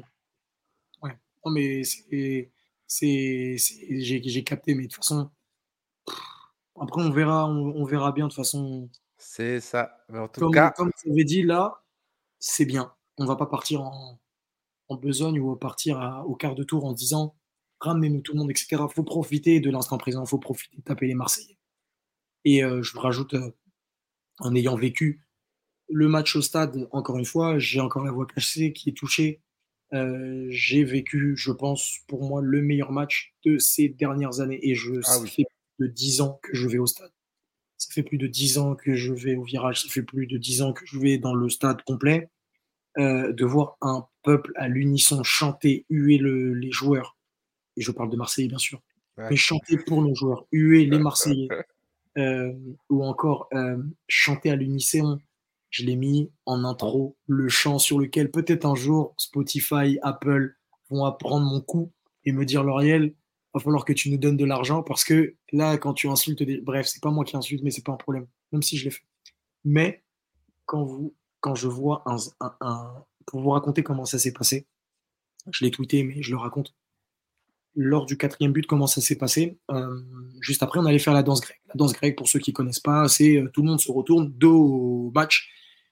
Ouais. 1.01 1.17
Non, 1.45 1.51
mais 1.51 1.83
c'est. 1.83 2.51
J'ai 2.87 4.43
capté, 4.43 4.75
mais 4.75 4.83
de 4.83 4.87
toute 4.87 5.03
façon. 5.03 5.29
Après, 6.79 7.01
on 7.01 7.11
verra, 7.11 7.47
on, 7.47 7.75
on 7.75 7.83
verra 7.85 8.11
bien 8.11 8.25
de 8.25 8.29
toute 8.29 8.37
façon. 8.37 8.89
C'est 9.17 9.59
ça. 9.59 10.03
Mais 10.09 10.19
en 10.19 10.27
tout 10.27 10.39
comme, 10.41 10.53
cas. 10.53 10.71
Comme 10.71 10.91
vous 11.03 11.11
avez 11.11 11.25
dit, 11.25 11.43
là, 11.43 11.83
c'est 12.39 12.65
bien. 12.65 12.93
On 13.17 13.23
ne 13.23 13.27
va 13.27 13.35
pas 13.35 13.47
partir 13.47 13.81
en, 13.81 14.19
en 14.87 14.95
besogne 14.95 15.39
ou 15.39 15.55
partir 15.55 15.99
à, 15.99 16.25
au 16.25 16.35
quart 16.35 16.55
de 16.55 16.63
tour 16.63 16.85
en 16.85 16.93
disant 16.93 17.35
ramenez-nous 17.79 18.21
tout 18.21 18.33
le 18.33 18.39
monde, 18.39 18.51
etc. 18.51 18.67
Il 18.71 18.93
faut 18.93 19.03
profiter 19.03 19.59
de 19.59 19.69
l'instant 19.69 19.97
présent, 19.97 20.23
il 20.23 20.29
faut 20.29 20.37
profiter 20.37 20.77
de 20.77 20.81
taper 20.81 21.07
les 21.07 21.15
Marseillais. 21.15 21.57
Et 22.45 22.63
euh, 22.63 22.81
je 22.81 22.97
rajoute, 22.97 23.33
euh, 23.35 23.51
en 24.39 24.55
ayant 24.55 24.75
vécu 24.75 25.21
le 25.89 26.07
match 26.07 26.35
au 26.35 26.41
stade, 26.41 26.87
encore 26.91 27.17
une 27.17 27.25
fois, 27.25 27.59
j'ai 27.59 27.79
encore 27.79 28.03
la 28.03 28.11
voix 28.11 28.25
cachée 28.25 28.73
qui 28.73 28.89
est 28.89 28.93
touchée. 28.93 29.41
Euh, 29.93 30.45
j'ai 30.49 30.83
vécu, 30.83 31.35
je 31.35 31.51
pense, 31.51 31.99
pour 32.07 32.23
moi, 32.23 32.41
le 32.41 32.61
meilleur 32.61 32.91
match 32.91 33.33
de 33.43 33.57
ces 33.57 33.89
dernières 33.89 34.39
années. 34.39 34.59
Et 34.61 34.75
je, 34.75 34.95
ah 34.99 35.01
ça 35.03 35.25
fait 35.25 35.45
plus 35.77 35.87
de 35.87 35.93
10 35.93 36.21
ans 36.21 36.39
que 36.43 36.55
je 36.55 36.67
vais 36.67 36.77
au 36.77 36.85
stade. 36.85 37.11
Ça 37.77 37.91
fait 37.91 38.03
plus 38.03 38.17
de 38.17 38.27
10 38.27 38.57
ans 38.59 38.75
que 38.75 38.95
je 38.95 39.13
vais 39.13 39.35
au 39.35 39.43
virage. 39.43 39.81
Ça 39.81 39.89
fait 39.89 40.03
plus 40.03 40.27
de 40.27 40.37
10 40.37 40.61
ans 40.61 40.73
que 40.73 40.85
je 40.85 40.99
vais 40.99 41.17
dans 41.17 41.33
le 41.33 41.49
stade 41.49 41.81
complet. 41.83 42.29
Euh, 42.97 43.31
de 43.31 43.45
voir 43.45 43.77
un 43.81 44.07
peuple 44.23 44.51
à 44.55 44.67
l'unisson 44.67 45.23
chanter, 45.23 45.85
huer 45.89 46.17
le, 46.17 46.55
les 46.55 46.71
joueurs, 46.71 47.15
et 47.77 47.81
je 47.81 47.91
parle 47.91 48.09
de 48.09 48.17
Marseille 48.17 48.47
bien 48.47 48.57
sûr, 48.57 48.81
mais 49.17 49.35
chanter 49.37 49.77
pour 49.77 50.01
nos 50.01 50.15
joueurs, 50.15 50.47
huer 50.51 50.85
les 50.87 50.97
Marseillais, 50.97 51.47
euh, 52.17 52.51
ou 52.89 53.05
encore 53.05 53.47
euh, 53.53 53.77
chanter 54.07 54.49
à 54.49 54.55
l'unisson. 54.55 55.19
Je 55.69 55.85
l'ai 55.85 55.95
mis 55.95 56.31
en 56.45 56.63
intro, 56.63 57.15
le 57.27 57.47
chant 57.47 57.79
sur 57.79 57.99
lequel 57.99 58.31
peut-être 58.31 58.65
un 58.65 58.75
jour 58.75 59.13
Spotify, 59.17 59.99
Apple 60.01 60.55
vont 60.89 61.05
apprendre 61.05 61.45
mon 61.45 61.61
coup 61.61 61.91
et 62.25 62.31
me 62.31 62.45
dire 62.45 62.63
L'Oriel, 62.63 63.13
va 63.53 63.59
falloir 63.59 63.85
que 63.85 63.93
tu 63.93 64.09
nous 64.09 64.17
donnes 64.17 64.37
de 64.37 64.45
l'argent 64.45 64.83
parce 64.83 65.03
que 65.03 65.35
là, 65.51 65.77
quand 65.77 65.93
tu 65.93 66.07
insultes 66.07 66.43
des. 66.43 66.61
Bref, 66.61 66.87
c'est 66.87 67.01
pas 67.01 67.11
moi 67.11 67.23
qui 67.23 67.37
insulte, 67.37 67.63
mais 67.63 67.71
c'est 67.71 67.85
pas 67.85 67.91
un 67.91 67.97
problème, 67.97 68.27
même 68.51 68.61
si 68.61 68.77
je 68.77 68.85
l'ai 68.85 68.91
fait. 68.91 69.05
Mais 69.63 70.03
quand 70.65 70.83
vous 70.83 71.15
quand 71.39 71.55
je 71.55 71.67
vois 71.67 72.03
un, 72.05 73.05
Pour 73.25 73.41
vous 73.41 73.49
raconter 73.49 73.83
comment 73.83 74.05
ça 74.05 74.19
s'est 74.19 74.33
passé, 74.33 74.67
je 75.51 75.63
l'ai 75.63 75.71
tweeté, 75.71 76.03
mais 76.03 76.21
je 76.21 76.31
le 76.31 76.37
raconte. 76.37 76.73
Lors 77.75 78.05
du 78.05 78.17
quatrième 78.17 78.51
but, 78.51 78.65
comment 78.65 78.87
ça 78.87 78.99
s'est 78.99 79.17
passé 79.17 79.57
euh, 79.71 80.01
Juste 80.41 80.63
après, 80.63 80.79
on 80.79 80.85
allait 80.85 80.99
faire 80.99 81.13
la 81.13 81.23
danse 81.23 81.39
grecque. 81.39 81.61
La 81.67 81.75
danse 81.75 81.93
grecque, 81.93 82.17
pour 82.17 82.27
ceux 82.27 82.39
qui 82.39 82.51
ne 82.51 82.55
connaissent 82.55 82.79
pas, 82.79 83.07
c'est 83.07 83.37
euh, 83.37 83.49
tout 83.53 83.61
le 83.61 83.69
monde 83.69 83.79
se 83.79 83.91
retourne, 83.91 84.31
dos 84.31 84.57
au 84.57 85.11
match, 85.11 85.49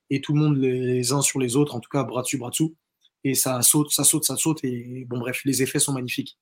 et 0.09 0.21
tout 0.21 0.33
le 0.33 0.39
monde 0.39 0.57
les 0.57 1.11
uns 1.11 1.21
sur 1.21 1.39
les 1.39 1.55
autres, 1.55 1.75
en 1.75 1.79
tout 1.79 1.89
cas 1.89 2.03
bras 2.03 2.21
dessus, 2.21 2.37
bras 2.37 2.49
dessous. 2.49 2.75
Et 3.23 3.33
ça 3.33 3.61
saute, 3.61 3.91
ça 3.91 4.03
saute, 4.03 4.23
ça 4.23 4.37
saute, 4.37 4.63
et 4.63 5.05
bon, 5.05 5.19
bref, 5.19 5.41
les 5.43 5.61
effets 5.63 5.79
sont 5.79 5.93
magnifiques. 5.93 6.37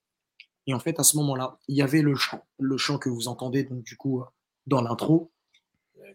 Et 0.67 0.73
en 0.73 0.79
fait, 0.79 0.99
à 0.99 1.03
ce 1.03 1.17
moment-là, 1.17 1.59
il 1.67 1.75
y 1.75 1.81
avait 1.81 2.01
le 2.01 2.15
chant, 2.15 2.43
le 2.59 2.77
chant 2.77 2.97
que 2.97 3.09
vous 3.09 3.27
entendez, 3.27 3.63
donc 3.63 3.83
du 3.83 3.97
coup, 3.97 4.23
dans 4.67 4.81
l'intro, 4.81 5.31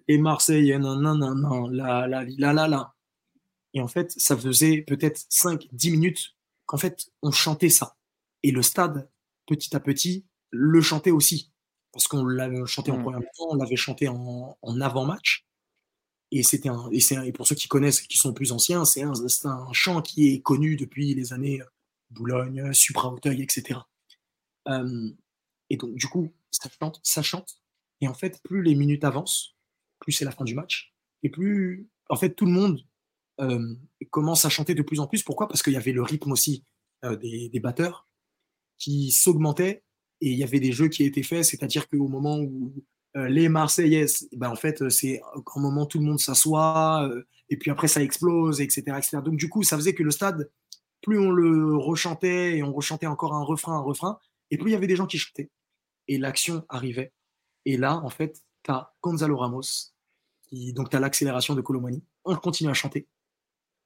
et 0.08 0.18
Marseille, 0.18 0.76
nan, 0.78 1.00
nan, 1.00 1.18
nan, 1.18 1.70
la, 1.72 2.06
la, 2.06 2.24
la, 2.24 2.52
la, 2.52 2.68
la. 2.68 2.94
Et 3.74 3.80
en 3.80 3.88
fait, 3.88 4.10
ça 4.12 4.36
faisait 4.36 4.82
peut-être 4.82 5.20
5-10 5.30 5.92
minutes 5.92 6.34
qu'en 6.66 6.78
fait, 6.78 7.10
on 7.22 7.30
chantait 7.30 7.68
ça. 7.68 7.96
Et 8.42 8.50
le 8.50 8.62
stade, 8.62 9.08
petit 9.46 9.74
à 9.76 9.80
petit, 9.80 10.24
le 10.50 10.80
chantait 10.80 11.10
aussi. 11.10 11.52
Parce 11.92 12.08
qu'on 12.08 12.24
l'avait 12.24 12.64
chanté 12.66 12.90
en 12.90 12.98
mmh. 12.98 13.02
première 13.02 13.20
temps, 13.20 13.48
on 13.50 13.54
l'avait 13.54 13.76
chanté 13.76 14.08
en, 14.08 14.56
en 14.60 14.80
avant-match. 14.80 15.46
Et 16.32 16.42
c'était 16.42 16.68
un, 16.68 16.88
et, 16.92 17.00
et, 17.26 17.32
pour 17.32 17.46
ceux 17.46 17.56
qui 17.56 17.66
connaissent, 17.66 18.00
qui 18.02 18.16
sont 18.16 18.32
plus 18.32 18.52
anciens, 18.52 18.84
c'est 18.84 19.02
un, 19.02 19.12
un, 19.44 19.72
chant 19.72 20.00
qui 20.00 20.32
est 20.32 20.40
connu 20.40 20.76
depuis 20.76 21.14
les 21.14 21.32
années 21.32 21.60
Boulogne, 22.10 22.72
Supra-Auteuil, 22.72 23.42
etc. 23.42 23.80
Euh, 24.68 25.10
et 25.70 25.76
donc, 25.76 25.94
du 25.94 26.06
coup, 26.06 26.32
ça 26.50 26.68
chante, 26.68 27.00
ça 27.02 27.22
chante. 27.22 27.60
Et 28.00 28.08
en 28.08 28.14
fait, 28.14 28.40
plus 28.42 28.62
les 28.62 28.74
minutes 28.74 29.04
avancent, 29.04 29.56
plus 29.98 30.12
c'est 30.12 30.24
la 30.24 30.30
fin 30.30 30.44
du 30.44 30.54
match, 30.54 30.94
et 31.22 31.30
plus, 31.30 31.88
en 32.08 32.16
fait, 32.16 32.34
tout 32.34 32.46
le 32.46 32.52
monde 32.52 32.84
euh, 33.40 33.74
commence 34.10 34.44
à 34.44 34.48
chanter 34.48 34.74
de 34.74 34.82
plus 34.82 35.00
en 35.00 35.06
plus. 35.06 35.22
Pourquoi? 35.22 35.48
Parce 35.48 35.62
qu'il 35.62 35.72
y 35.72 35.76
avait 35.76 35.92
le 35.92 36.02
rythme 36.02 36.32
aussi 36.32 36.64
euh, 37.04 37.16
des, 37.16 37.48
des, 37.48 37.60
batteurs 37.60 38.08
qui 38.78 39.10
s'augmentait, 39.10 39.84
et 40.20 40.30
il 40.30 40.38
y 40.38 40.44
avait 40.44 40.60
des 40.60 40.72
jeux 40.72 40.88
qui 40.88 41.04
étaient 41.04 41.22
faits, 41.22 41.44
c'est-à-dire 41.44 41.88
qu'au 41.88 42.08
moment 42.08 42.38
où 42.38 42.74
euh, 42.76 42.82
les 43.14 43.48
Marseillais, 43.48 44.06
ben, 44.32 44.50
en 44.50 44.56
fait, 44.56 44.88
c'est 44.90 45.20
un 45.34 45.60
moment 45.60 45.86
tout 45.86 45.98
le 45.98 46.04
monde 46.04 46.20
s'assoit, 46.20 47.08
euh, 47.08 47.26
et 47.48 47.56
puis 47.56 47.70
après 47.70 47.88
ça 47.88 48.02
explose, 48.02 48.60
etc., 48.60 48.82
etc. 48.96 49.18
Donc 49.24 49.36
du 49.36 49.48
coup, 49.48 49.62
ça 49.62 49.76
faisait 49.76 49.94
que 49.94 50.02
le 50.02 50.10
stade, 50.10 50.50
plus 51.02 51.18
on 51.18 51.30
le 51.30 51.76
rechantait, 51.76 52.58
et 52.58 52.62
on 52.62 52.72
rechantait 52.72 53.06
encore 53.06 53.34
un 53.34 53.42
refrain, 53.42 53.76
un 53.76 53.80
refrain, 53.80 54.18
et 54.50 54.58
plus 54.58 54.70
il 54.70 54.72
y 54.72 54.76
avait 54.76 54.86
des 54.86 54.96
gens 54.96 55.06
qui 55.06 55.18
chantaient. 55.18 55.50
Et 56.08 56.18
l'action 56.18 56.64
arrivait. 56.68 57.12
Et 57.64 57.76
là, 57.76 57.96
en 57.96 58.10
fait, 58.10 58.42
tu 58.62 58.70
as 58.70 58.94
Gonzalo 59.02 59.36
Ramos, 59.36 59.92
qui, 60.42 60.72
donc 60.72 60.90
tu 60.90 60.96
as 60.96 61.00
l'accélération 61.00 61.54
de 61.54 61.60
Colomani, 61.60 62.04
on 62.24 62.36
continue 62.36 62.70
à 62.70 62.74
chanter. 62.74 63.08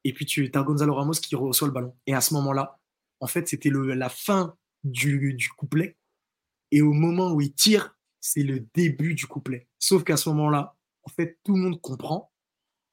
Et 0.04 0.12
puis 0.12 0.26
tu 0.26 0.50
as 0.52 0.62
Gonzalo 0.62 0.94
Ramos 0.94 1.14
qui 1.14 1.34
reçoit 1.34 1.68
le 1.68 1.72
ballon. 1.72 1.96
Et 2.06 2.14
à 2.14 2.20
ce 2.20 2.34
moment-là, 2.34 2.78
en 3.20 3.26
fait, 3.26 3.48
c'était 3.48 3.70
la 3.70 4.08
fin 4.10 4.54
du, 4.82 5.32
du 5.34 5.48
couplet. 5.50 5.96
Et 6.70 6.82
au 6.82 6.92
moment 6.92 7.32
où 7.32 7.40
il 7.40 7.54
tire, 7.54 7.93
c'est 8.24 8.42
le 8.42 8.60
début 8.74 9.14
du 9.14 9.26
couplet. 9.26 9.68
Sauf 9.78 10.02
qu'à 10.02 10.16
ce 10.16 10.30
moment-là, 10.30 10.74
en 11.02 11.10
fait, 11.10 11.38
tout 11.44 11.54
le 11.54 11.60
monde 11.60 11.80
comprend 11.82 12.32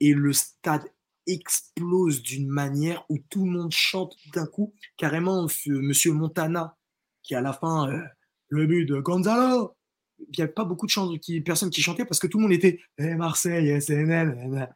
et 0.01 0.13
le 0.13 0.33
stade 0.33 0.83
explose 1.25 2.21
d'une 2.21 2.49
manière 2.49 3.05
où 3.07 3.17
tout 3.29 3.45
le 3.45 3.51
monde 3.51 3.71
chante 3.71 4.17
d'un 4.33 4.45
coup. 4.45 4.73
Carrément, 4.97 5.47
Monsieur 5.67 6.11
Montana, 6.11 6.77
qui 7.23 7.33
à 7.33 7.39
la 7.39 7.53
fin, 7.53 7.89
euh, 7.89 8.01
le 8.49 8.67
but 8.67 8.85
de 8.85 8.99
Gonzalo, 8.99 9.73
il 10.19 10.37
n'y 10.37 10.43
avait 10.43 10.51
pas 10.51 10.65
beaucoup 10.65 10.85
de 10.85 11.17
qui, 11.17 11.39
personnes 11.39 11.69
qui 11.69 11.81
chantaient 11.81 12.05
parce 12.05 12.19
que 12.19 12.27
tout 12.27 12.37
le 12.37 12.43
monde 12.43 12.51
était 12.51 12.81
hey, 12.97 13.15
Marseille, 13.15 13.81
SNL, 13.81 14.69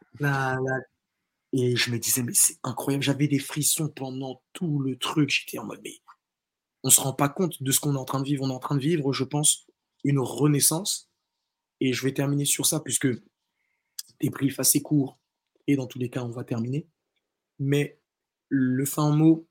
et 1.52 1.76
je 1.76 1.90
me 1.90 1.98
disais, 1.98 2.22
mais 2.22 2.32
c'est 2.32 2.56
incroyable, 2.62 3.04
j'avais 3.04 3.28
des 3.28 3.38
frissons 3.38 3.88
pendant 3.88 4.42
tout 4.54 4.78
le 4.78 4.96
truc. 4.96 5.28
J'étais 5.28 5.58
en 5.58 5.66
mode, 5.66 5.80
mais 5.84 5.98
on 6.82 6.88
se 6.88 7.00
rend 7.00 7.12
pas 7.12 7.28
compte 7.28 7.62
de 7.62 7.70
ce 7.70 7.78
qu'on 7.78 7.94
est 7.94 7.98
en 7.98 8.06
train 8.06 8.20
de 8.20 8.26
vivre. 8.26 8.42
On 8.42 8.48
est 8.48 8.54
en 8.54 8.58
train 8.58 8.74
de 8.74 8.80
vivre, 8.80 9.12
je 9.12 9.24
pense, 9.24 9.66
une 10.08 10.18
renaissance. 10.18 11.10
Et 11.80 11.92
je 11.92 12.02
vais 12.04 12.12
terminer 12.12 12.44
sur 12.44 12.66
ça, 12.66 12.80
puisque 12.80 13.08
débrief 14.20 14.58
assez 14.58 14.80
court, 14.80 15.18
et 15.66 15.76
dans 15.76 15.86
tous 15.86 15.98
les 15.98 16.08
cas, 16.08 16.22
on 16.22 16.30
va 16.30 16.44
terminer. 16.44 16.86
Mais 17.58 18.00
le 18.48 18.84
fin 18.84 19.14
mot, 19.14 19.46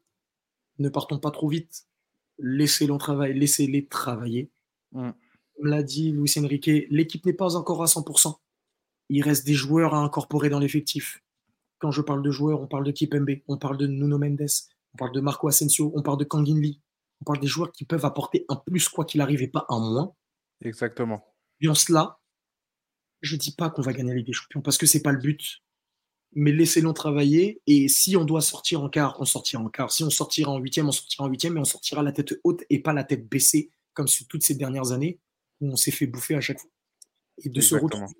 ne 0.80 0.89
partons 0.89 1.20
pas 1.20 1.32
trop 1.32 1.49
vite. 1.49 1.88
Laissez-les 2.39 2.97
travailler, 2.97 3.34
laissez-les 3.34 3.86
travailler. 3.86 4.51
Mmh 4.91 5.12
comme 5.56 5.68
l'a 5.68 5.84
dit 5.84 6.12
Luis 6.12 6.34
Enrique, 6.38 6.70
l'équipe 6.89 7.26
n'est 7.26 7.34
pas 7.34 7.56
encore 7.56 7.82
à 7.82 7.86
100%. 7.86 8.36
Il 9.10 9.24
reste 9.24 9.45
des 9.45 9.53
joueurs 9.53 9.93
à 9.93 9.99
incorporer 9.99 10.49
dans 10.49 10.60
l'effectif. 10.60 11.24
Quand 11.80 11.91
je 11.91 12.01
parle 12.01 12.24
de 12.24 12.32
joueurs, 12.32 12.62
on 12.62 12.68
parle 12.68 12.84
de 12.84 12.91
Kipembe, 12.91 13.38
on 13.47 13.58
parle 13.58 13.78
de 13.78 13.88
Nuno 13.88 14.18
Mendes, 14.18 14.47
on 14.93 14.97
parle 14.97 15.12
de 15.14 15.22
Marco 15.22 15.47
Asensio, 15.47 15.91
on 15.95 16.01
parle 16.01 16.18
de 16.18 16.24
Kangin 16.24 16.60
Lee. 16.60 16.82
On 17.22 17.26
parle 17.26 17.39
des 17.39 17.47
joueurs 17.47 17.72
qui 17.72 17.86
peuvent 17.86 18.06
apporter 18.06 18.45
un 18.49 18.56
plus 18.56 18.89
quoi 18.89 19.06
qu'il 19.06 19.22
arrive 19.22 19.41
et 19.41 19.47
pas 19.47 19.66
un 19.70 19.80
moins. 19.80 20.14
Exactement. 20.62 21.26
Et 21.62 21.68
en 21.68 21.76
cela, 21.76 22.20
je 23.22 23.36
ne 23.36 23.39
dis 23.39 23.53
pas 23.53 23.70
qu'on 23.70 23.82
va 23.82 23.93
gagner 23.93 24.12
la 24.12 24.18
Ligue 24.18 24.28
des 24.28 24.34
Champions 24.34 24.62
parce 24.62 24.78
que 24.78 24.86
c'est 24.86 25.01
pas 25.01 25.12
le 25.12 25.20
but. 25.20 25.62
Mais 26.38 26.51
laissez-le 26.51 26.91
travailler 26.91 27.62
et 27.66 27.88
si 27.88 28.18
on 28.18 28.26
doit 28.26 28.41
sortir 28.41 28.84
en 28.84 28.89
quart, 28.89 29.16
on 29.20 29.26
sortira 29.26 29.64
en 29.64 29.70
quart. 29.70 29.91
Si 29.91 30.03
on 30.03 30.10
sortira 30.10 30.51
en 30.51 30.58
huitième, 30.58 30.88
on 30.88 30.91
sortira 30.91 31.24
en 31.24 31.30
huitième, 31.30 31.53
mais 31.53 31.62
on 31.62 31.66
sortira 31.66 32.03
la 32.03 32.12
tête 32.12 32.36
haute 32.43 32.64
et 32.70 32.82
pas 32.82 32.91
la 32.91 33.06
tête 33.06 33.30
baissée 33.30 33.72
comme 33.93 34.08
sur 34.08 34.28
toutes 34.28 34.43
ces 34.43 34.56
dernières 34.56 34.91
années 34.91 35.20
où 35.62 35.72
on 35.72 35.76
s'est 35.78 35.91
fait 35.91 36.08
bouffer 36.08 36.36
à 36.36 36.41
chaque 36.41 36.60
fois. 36.60 36.70
et 37.43 37.49
de 37.49 37.62
se 37.62 37.76
retrouver 37.76 38.14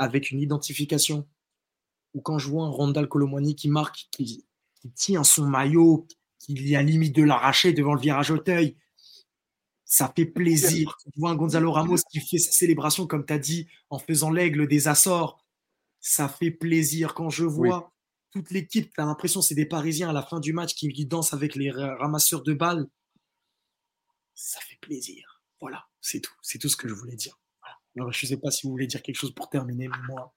avec 0.00 0.30
une 0.30 0.40
identification. 0.40 1.28
Ou 2.14 2.22
quand 2.22 2.38
je 2.38 2.48
vois 2.48 2.64
un 2.64 2.70
Randall 2.70 3.06
Colomwani 3.06 3.54
qui 3.54 3.68
marque, 3.68 4.08
qui, 4.10 4.46
tient 4.94 5.24
son 5.24 5.46
maillot, 5.46 6.08
qui 6.38 6.54
y 6.54 6.74
a 6.74 6.82
limite 6.82 7.14
de 7.14 7.22
l'arracher 7.22 7.74
devant 7.74 7.92
le 7.92 8.00
virage 8.00 8.30
Auteuil, 8.30 8.78
ça 9.90 10.12
fait 10.14 10.24
plaisir. 10.24 10.96
Tu 11.02 11.10
vois 11.16 11.30
un 11.30 11.34
Gonzalo 11.34 11.72
Ramos 11.72 11.96
qui 12.12 12.20
fait 12.20 12.38
sa 12.38 12.52
célébration, 12.52 13.08
comme 13.08 13.26
tu 13.26 13.32
as 13.32 13.40
dit, 13.40 13.66
en 13.90 13.98
faisant 13.98 14.30
l'aigle 14.30 14.68
des 14.68 14.86
Açores. 14.86 15.44
Ça 15.98 16.28
fait 16.28 16.52
plaisir. 16.52 17.12
Quand 17.12 17.28
je 17.28 17.44
vois 17.44 17.92
toute 18.30 18.52
l'équipe, 18.52 18.92
tu 18.94 19.00
as 19.00 19.04
l'impression 19.04 19.40
que 19.40 19.46
c'est 19.46 19.56
des 19.56 19.66
Parisiens 19.66 20.10
à 20.10 20.12
la 20.12 20.22
fin 20.22 20.38
du 20.38 20.52
match 20.52 20.74
qui, 20.74 21.06
dansent 21.06 21.34
avec 21.34 21.56
les 21.56 21.72
ramasseurs 21.72 22.44
de 22.44 22.54
balles. 22.54 22.86
Ça 24.32 24.60
fait 24.60 24.78
plaisir. 24.80 25.42
Voilà, 25.60 25.84
c'est 26.00 26.20
tout. 26.20 26.34
C'est 26.40 26.58
tout 26.58 26.68
ce 26.68 26.76
que 26.76 26.86
je 26.86 26.94
voulais 26.94 27.16
dire. 27.16 27.40
Alors, 27.96 28.12
je 28.12 28.24
ne 28.24 28.28
sais 28.28 28.36
pas 28.36 28.52
si 28.52 28.68
vous 28.68 28.70
voulez 28.70 28.86
dire 28.86 29.02
quelque 29.02 29.16
chose 29.16 29.34
pour 29.34 29.50
terminer, 29.50 29.88
mais 29.88 29.98
moi, 30.06 30.32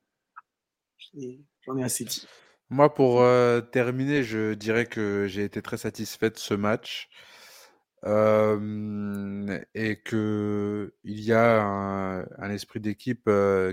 j'en 1.62 1.78
ai 1.78 1.84
assez 1.84 2.06
dit. 2.06 2.26
Moi, 2.72 2.92
pour 2.92 3.22
euh, 3.22 3.62
terminer, 3.62 4.24
je 4.24 4.56
dirais 4.56 4.88
que 4.88 5.28
j'ai 5.30 5.44
été 5.44 5.62
très 5.62 5.78
satisfait 5.78 6.32
de 6.32 6.40
ce 6.40 6.56
match 6.56 7.08
et 8.06 10.02
que 10.04 10.94
il 11.04 11.22
y 11.22 11.32
a 11.34 11.62
un, 11.64 12.50
esprit 12.52 12.80
d'équipe 12.80 13.30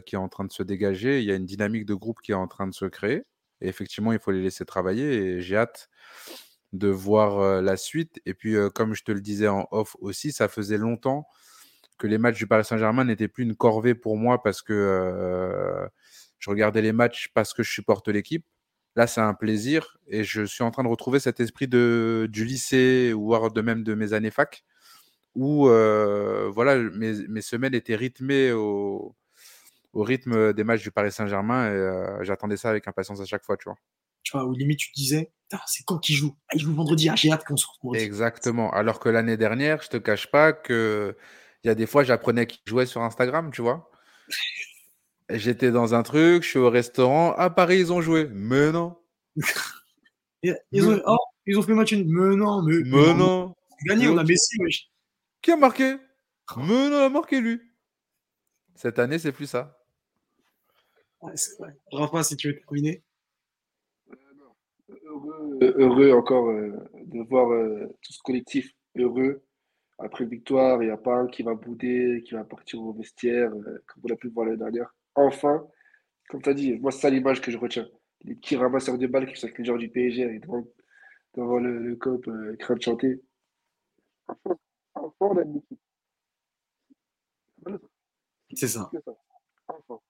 qui 0.06 0.14
est 0.14 0.18
en 0.18 0.28
train 0.28 0.44
de 0.44 0.52
se 0.52 0.62
dégager. 0.62 1.20
Il 1.20 1.24
y 1.24 1.32
a 1.32 1.34
une 1.34 1.46
dynamique 1.46 1.86
de 1.86 1.94
groupe 1.94 2.20
qui 2.22 2.32
est 2.32 2.34
en 2.34 2.46
train 2.48 2.66
de 2.66 2.74
se 2.74 2.84
créer. 2.86 3.24
Et 3.60 3.68
effectivement, 3.68 4.12
il 4.12 4.18
faut 4.20 4.30
les 4.30 4.42
laisser 4.42 4.64
travailler. 4.64 5.14
Et 5.14 5.40
j'ai 5.40 5.56
hâte 5.56 5.88
de 6.72 6.88
voir 6.88 7.62
la 7.62 7.76
suite. 7.76 8.20
Et 8.26 8.34
puis, 8.34 8.54
comme 8.74 8.94
je 8.94 9.02
te 9.04 9.12
le 9.12 9.20
disais 9.20 9.48
en 9.48 9.66
off 9.72 9.96
aussi, 10.00 10.32
ça 10.32 10.48
faisait 10.48 10.78
longtemps 10.78 11.26
que 11.98 12.06
les 12.06 12.18
matchs 12.18 12.38
du 12.38 12.46
Paris 12.46 12.64
Saint-Germain 12.64 13.04
n'étaient 13.04 13.28
plus 13.28 13.44
une 13.44 13.56
corvée 13.56 13.94
pour 13.94 14.16
moi 14.16 14.42
parce 14.42 14.62
que 14.62 15.88
je 16.38 16.50
regardais 16.50 16.82
les 16.82 16.92
matchs 16.92 17.28
parce 17.34 17.52
que 17.52 17.62
je 17.62 17.70
supporte 17.70 18.08
l'équipe. 18.08 18.44
Là, 19.01 19.07
c'est 19.07 19.22
un 19.22 19.32
plaisir 19.32 19.96
et 20.09 20.24
je 20.24 20.44
suis 20.44 20.62
en 20.62 20.70
train 20.70 20.82
de 20.82 20.88
retrouver 20.88 21.20
cet 21.20 21.40
esprit 21.40 21.66
de, 21.66 22.28
du 22.30 22.44
lycée, 22.44 23.14
voire 23.14 23.51
de 23.51 23.62
même 23.62 23.82
de 23.82 23.94
mes 23.94 24.12
années 24.12 24.30
fac, 24.30 24.62
où 25.34 25.68
voilà, 25.68 26.76
mes, 26.76 27.40
semaines 27.40 27.74
étaient 27.74 27.96
rythmées 27.96 28.53
au, 28.53 29.16
rythme 29.94 30.53
des 30.53 30.64
matchs 30.64 30.82
du 30.82 30.90
Paris 30.90 31.12
Saint-Germain 31.12 31.72
et 31.72 32.24
j'attendais 32.26 32.59
ça 32.59 32.68
avec 32.68 32.86
impatience 32.88 33.22
à 33.22 33.24
chaque 33.24 33.42
fois, 33.42 33.57
tu 33.57 33.70
vois. 33.70 33.76
Tu 34.22 34.32
vois, 34.32 34.44
où 34.44 34.53
limite 34.53 34.80
tu 34.80 34.90
disais, 34.94 35.32
c'est 35.66 35.82
quand 35.86 35.96
qu'il 35.96 36.14
joue? 36.14 36.36
Ah, 36.48 36.57
Il 36.57 36.61
joue 36.61 36.74
vendredi, 36.74 37.09
ah, 37.09 37.16
j'ai 37.16 37.32
hâte 37.32 37.44
qu'on 37.46 37.57
se 37.57 37.66
retrouve. 37.66 37.96
Exactement. 37.96 38.70
Alors 38.70 39.01
que 39.01 39.09
l'année 39.09 39.38
dernière, 39.38 39.80
je 39.80 39.88
te 39.88 39.96
cache 39.96 40.30
pas 40.30 40.53
que 40.53 41.16
il 41.64 41.68
y 41.68 41.70
a 41.70 41.74
des 41.74 41.86
fois, 41.86 42.05
j'apprenais 42.05 42.46
qu'il 42.46 42.61
jouait 42.66 42.84
sur 42.84 43.01
Instagram, 43.01 43.51
tu 43.51 43.62
vois. 43.62 43.90
J'étais 45.32 45.70
dans 45.70 45.94
un 45.94 46.02
truc, 46.02 46.42
je 46.42 46.48
suis 46.48 46.58
au 46.58 46.70
restaurant. 46.70 47.32
À 47.32 47.50
Paris, 47.50 47.78
ils 47.78 47.92
ont 47.92 48.00
joué. 48.00 48.28
Mais 48.32 48.72
non. 48.72 48.96
ils, 50.42 50.54
ont, 50.88 51.00
oh, 51.06 51.16
ils, 51.46 51.58
ont, 51.58 51.62
fait 51.62 51.74
match 51.74 51.92
Mais 51.92 52.36
non. 52.36 52.62
Mais, 52.62 52.82
mais 52.84 53.14
non. 53.14 53.54
Gagné, 53.86 54.08
on 54.08 54.18
a 54.18 54.24
Messi, 54.24 54.58
Qui 55.40 55.52
a 55.52 55.56
marqué? 55.56 55.96
Mais 56.56 56.90
non, 56.90 57.04
a 57.04 57.08
marqué 57.08 57.40
lui. 57.40 57.60
Cette 58.74 58.98
année, 58.98 59.18
c'est 59.18 59.32
plus 59.32 59.46
ça. 59.46 59.78
Ouais, 61.20 61.32
c'est 61.36 61.58
vrai. 61.58 61.76
Rafa, 61.92 62.22
si 62.24 62.36
tu 62.36 62.48
veux 62.48 62.58
terminer. 62.60 63.02
Heureux, 65.04 65.74
heureux 65.76 66.12
encore 66.12 66.48
euh, 66.48 66.72
de 67.04 67.20
voir 67.28 67.52
euh, 67.52 67.86
tout 68.02 68.12
ce 68.12 68.22
collectif 68.22 68.72
heureux. 68.96 69.44
Après 69.98 70.24
victoire, 70.24 70.82
il 70.82 70.86
n'y 70.86 70.92
a 70.92 70.96
pas 70.96 71.14
un 71.14 71.26
qui 71.26 71.42
va 71.42 71.54
bouder, 71.54 72.22
qui 72.26 72.34
va 72.34 72.44
partir 72.44 72.80
au 72.80 72.92
vestiaire, 72.92 73.52
euh, 73.52 73.84
comme 73.86 74.02
on 74.08 74.12
a 74.12 74.16
pu 74.16 74.28
le 74.28 74.32
voir 74.32 74.46
l'année 74.46 74.58
dernière 74.58 74.90
enfin, 75.14 75.66
comme 76.28 76.42
tu 76.42 76.50
as 76.50 76.54
dit, 76.54 76.78
moi, 76.78 76.90
c'est 76.90 77.00
ça 77.00 77.11
l'image 77.11 77.40
que 77.40 77.50
je 77.50 77.58
retiens. 77.58 77.88
Les 78.22 78.34
petits 78.34 78.56
ramasseurs 78.56 78.98
de 78.98 79.06
balles 79.06 79.26
qui 79.26 79.38
sont 79.38 79.46
avec 79.46 79.58
les 79.58 79.64
joueurs 79.64 79.78
du 79.78 79.88
PSG 79.88 80.38
devant, 80.40 80.66
devant 81.34 81.58
le, 81.58 81.78
le 81.78 81.96
COP, 81.96 82.28
euh, 82.28 82.56
train 82.58 82.74
de 82.74 82.82
chanter. 82.82 83.20
Enfin, 84.28 84.56
enfin, 84.94 85.14
on 85.20 85.36
a 85.38 85.42
une 85.42 85.56
équipe. 85.56 85.80
C'est 88.54 88.68
ça. 88.68 88.90
Enfin, 89.68 90.00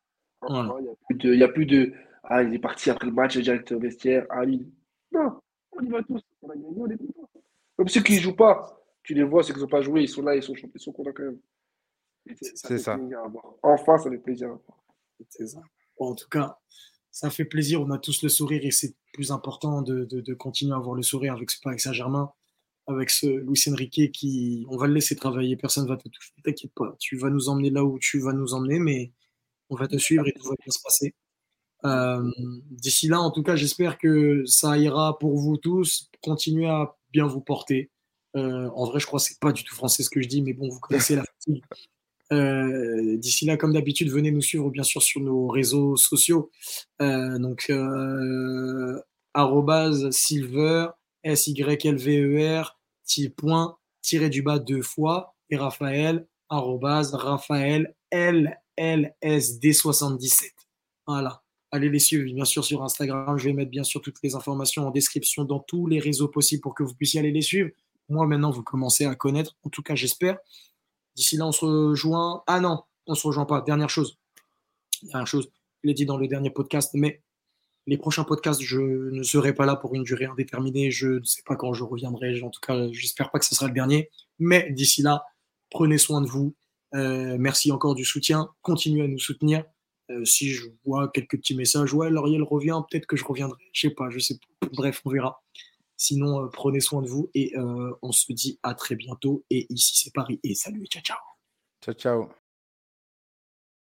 enfin 0.41 0.79
il 1.11 1.31
n'y 1.31 1.43
a, 1.43 1.49
plus 1.49 1.67
de. 1.67 1.93
Ah, 2.25 2.43
il 2.43 2.55
est 2.55 2.59
parti 2.59 2.91
après 2.91 3.07
le 3.07 3.13
match 3.13 3.37
direct 3.39 3.73
au 3.73 3.79
vestiaire. 3.79 4.27
Ah, 4.31 4.45
lui. 4.45 4.73
Non, 5.13 5.41
on 5.73 5.81
y 5.81 5.89
va 5.89 6.03
tous. 6.03 6.23
On 6.43 6.51
a 6.51 6.55
gagné, 6.55 6.67
on 6.77 6.91
est 6.91 6.97
tous. 6.97 7.13
Même 7.79 7.89
ceux 7.89 8.03
qui 8.03 8.17
ne 8.17 8.21
jouent 8.21 8.37
pas, 8.37 8.83
tu 9.03 9.15
les 9.15 9.23
vois, 9.23 9.43
ceux 9.43 9.55
qui 9.55 9.61
n'ont 9.61 9.67
pas 9.67 9.83
joué, 9.83 10.03
ils 10.03 10.09
sont 10.09 10.23
là, 10.23 10.37
ils 10.37 10.43
sont, 10.43 10.55
ils 10.55 10.81
sont 10.81 10.93
contents 10.93 11.13
quand 11.13 11.25
même. 11.25 11.41
C'est 12.41 12.79
ça. 12.79 12.99
Enfin, 13.63 13.99
ça 13.99 14.11
fait 14.11 14.19
plaisir 14.19 14.49
à 14.49 14.53
voir. 14.53 14.80
En 15.99 16.15
tout 16.15 16.29
cas, 16.29 16.59
ça 17.11 17.31
fait 17.31 17.45
plaisir. 17.45 17.81
On 17.81 17.91
a 17.91 17.99
tous 17.99 18.23
le 18.23 18.29
sourire 18.29 18.65
et 18.65 18.71
c'est 18.71 18.95
plus 19.13 19.33
important 19.33 19.83
de, 19.83 20.05
de, 20.05 20.35
continuer 20.35 20.73
à 20.73 20.77
avoir 20.77 20.95
le 20.95 21.03
sourire 21.03 21.35
avec 21.35 21.51
ce 21.51 21.59
Saint-Germain, 21.79 22.33
avec 22.87 23.11
ce 23.11 23.27
Luis 23.27 23.63
Enrique 23.69 24.13
qui, 24.13 24.65
on 24.69 24.77
va 24.77 24.87
le 24.87 24.95
laisser 24.95 25.17
travailler. 25.17 25.57
Personne 25.57 25.85
ne 25.85 25.89
va 25.89 25.97
te 25.97 26.09
toucher. 26.09 26.33
T'inquiète 26.45 26.73
pas. 26.75 26.95
Tu 26.99 27.17
vas 27.17 27.31
nous 27.31 27.49
emmener 27.49 27.71
là 27.71 27.85
où 27.85 27.99
tu 27.99 28.21
vas 28.21 28.33
nous 28.33 28.55
emmener, 28.55 28.79
mais 28.79 29.13
on 29.69 29.77
va 29.77 29.89
te 29.89 29.97
suivre 29.97 30.27
et 30.27 30.33
tout 30.33 30.49
va 30.49 30.55
bien 30.59 30.71
se 30.71 30.83
passer. 30.83 31.15
Euh, 31.85 32.31
d'ici 32.71 33.09
là, 33.09 33.21
en 33.21 33.31
tout 33.31 33.43
cas, 33.43 33.57
j'espère 33.57 33.99
que 33.99 34.45
ça 34.47 34.77
ira 34.79 35.19
pour 35.19 35.37
vous 35.37 35.57
tous. 35.57 36.11
Continuez 36.23 36.69
à 36.69 36.97
bien 37.11 37.27
vous 37.27 37.41
porter. 37.41 37.91
Euh, 38.37 38.69
en 38.75 38.85
vrai, 38.85 39.01
je 39.01 39.07
crois 39.07 39.19
que 39.19 39.27
c'est 39.27 39.41
pas 39.41 39.53
du 39.53 39.65
tout 39.65 39.75
français 39.75 40.03
ce 40.03 40.11
que 40.11 40.21
je 40.21 40.29
dis, 40.29 40.43
mais 40.43 40.53
bon, 40.53 40.69
vous 40.69 40.81
connaissez 40.81 41.17
la 41.17 41.25
fatigue. 41.25 41.63
Euh, 42.33 43.17
d'ici 43.17 43.45
là, 43.45 43.57
comme 43.57 43.73
d'habitude, 43.73 44.09
venez 44.11 44.31
nous 44.31 44.41
suivre 44.41 44.71
bien 44.71 44.85
sûr 44.85 45.03
sur 45.03 45.21
nos 45.21 45.49
réseaux 45.49 45.97
sociaux. 45.97 46.51
Euh, 47.03 47.39
donc, 47.39 47.67
euh, 47.71 49.01
silver, 50.11 50.89
S-Y-L-V-E-R, 51.25 52.79
point, 53.37 53.77
tiré 54.03 54.31
du 54.31 54.43
bas 54.43 54.59
deux 54.59 54.83
fois, 54.83 55.35
et 55.51 55.57
Raphaël, 55.57 56.27
Raphaël, 56.49 57.95
LLSD77. 58.13 60.53
Voilà. 61.07 61.43
Allez 61.73 61.89
les 61.89 62.01
suivre, 62.01 62.25
bien 62.25 62.45
sûr, 62.45 62.65
sur 62.65 62.83
Instagram. 62.83 63.39
Je 63.39 63.45
vais 63.45 63.53
mettre 63.53 63.71
bien 63.71 63.85
sûr 63.85 64.01
toutes 64.01 64.21
les 64.25 64.35
informations 64.35 64.89
en 64.89 64.91
description 64.91 65.45
dans 65.45 65.61
tous 65.61 65.87
les 65.87 66.01
réseaux 66.01 66.27
possibles 66.27 66.63
pour 66.63 66.75
que 66.75 66.83
vous 66.83 66.95
puissiez 66.95 67.21
aller 67.21 67.31
les 67.31 67.43
suivre. 67.43 67.71
Moi, 68.09 68.27
maintenant, 68.27 68.51
vous 68.51 68.65
commencez 68.65 69.05
à 69.05 69.15
connaître, 69.15 69.57
en 69.63 69.71
tout 69.71 69.83
cas, 69.83 69.95
j'espère. 69.95 70.39
D'ici 71.21 71.37
là, 71.37 71.47
on 71.47 71.53
se 71.53 71.67
rejoint. 71.67 72.43
Ah 72.47 72.61
non, 72.61 72.83
on 73.07 73.15
se 73.15 73.27
rejoint 73.27 73.45
pas. 73.45 73.61
Dernière 73.61 73.91
chose. 73.91 74.17
Dernière 75.03 75.27
chose. 75.27 75.51
Je 75.83 75.89
l'ai 75.89 75.93
dit 75.93 76.07
dans 76.07 76.17
le 76.17 76.27
dernier 76.27 76.49
podcast, 76.49 76.93
mais 76.95 77.21
les 77.87 77.99
prochains 77.99 78.25
podcasts, 78.25 78.63
je 78.63 78.81
ne 78.81 79.23
serai 79.23 79.53
pas 79.53 79.67
là 79.67 79.77
pour 79.77 79.95
une 79.95 80.03
durée 80.03 80.25
indéterminée. 80.25 80.91
Je 80.91 81.09
ne 81.09 81.25
sais 81.25 81.43
pas 81.45 81.57
quand 81.57 81.75
je 81.75 81.85
reviendrai. 81.85 82.43
En 82.43 82.49
tout 82.49 82.61
cas, 82.63 82.91
j'espère 82.93 83.31
pas 83.31 83.39
que 83.39 83.45
ce 83.45 83.55
sera 83.55 83.67
le 83.67 83.75
dernier. 83.75 84.09
Mais 84.39 84.71
d'ici 84.71 85.03
là, 85.03 85.27
prenez 85.69 85.99
soin 85.99 86.23
de 86.23 86.27
vous. 86.27 86.55
Euh, 86.95 87.37
merci 87.39 87.71
encore 87.71 87.95
du 87.95 88.07
soutien. 88.07 88.49
Continuez 88.63 89.03
à 89.03 89.07
nous 89.07 89.19
soutenir. 89.19 89.65
Euh, 90.11 90.25
si 90.25 90.49
je 90.49 90.69
vois 90.87 91.09
quelques 91.09 91.37
petits 91.37 91.55
messages, 91.55 91.93
ouais, 91.93 92.09
Lauriel 92.09 92.43
revient, 92.43 92.81
peut-être 92.91 93.05
que 93.05 93.17
je 93.19 93.27
reviendrai. 93.27 93.63
Je 93.75 93.89
sais 93.89 93.95
pas, 93.95 94.09
je 94.09 94.21
sais 94.21 94.39
pas. 94.39 94.69
Bref, 94.73 95.03
on 95.05 95.11
verra. 95.11 95.43
Sinon, 96.01 96.43
euh, 96.43 96.49
prenez 96.49 96.81
soin 96.81 97.03
de 97.03 97.09
vous 97.09 97.31
et 97.35 97.55
euh, 97.59 97.93
on 98.01 98.11
se 98.11 98.33
dit 98.33 98.59
à 98.63 98.75
très 98.75 98.97
bientôt. 98.97 99.45
Et 99.51 99.67
ici, 99.69 99.99
c'est 100.03 100.15
Paris. 100.15 100.41
Et 100.43 100.55
salut, 100.55 100.87
ciao, 100.87 101.03
ciao. 101.03 101.19
Ciao, 101.85 101.95
ciao. 101.95 102.40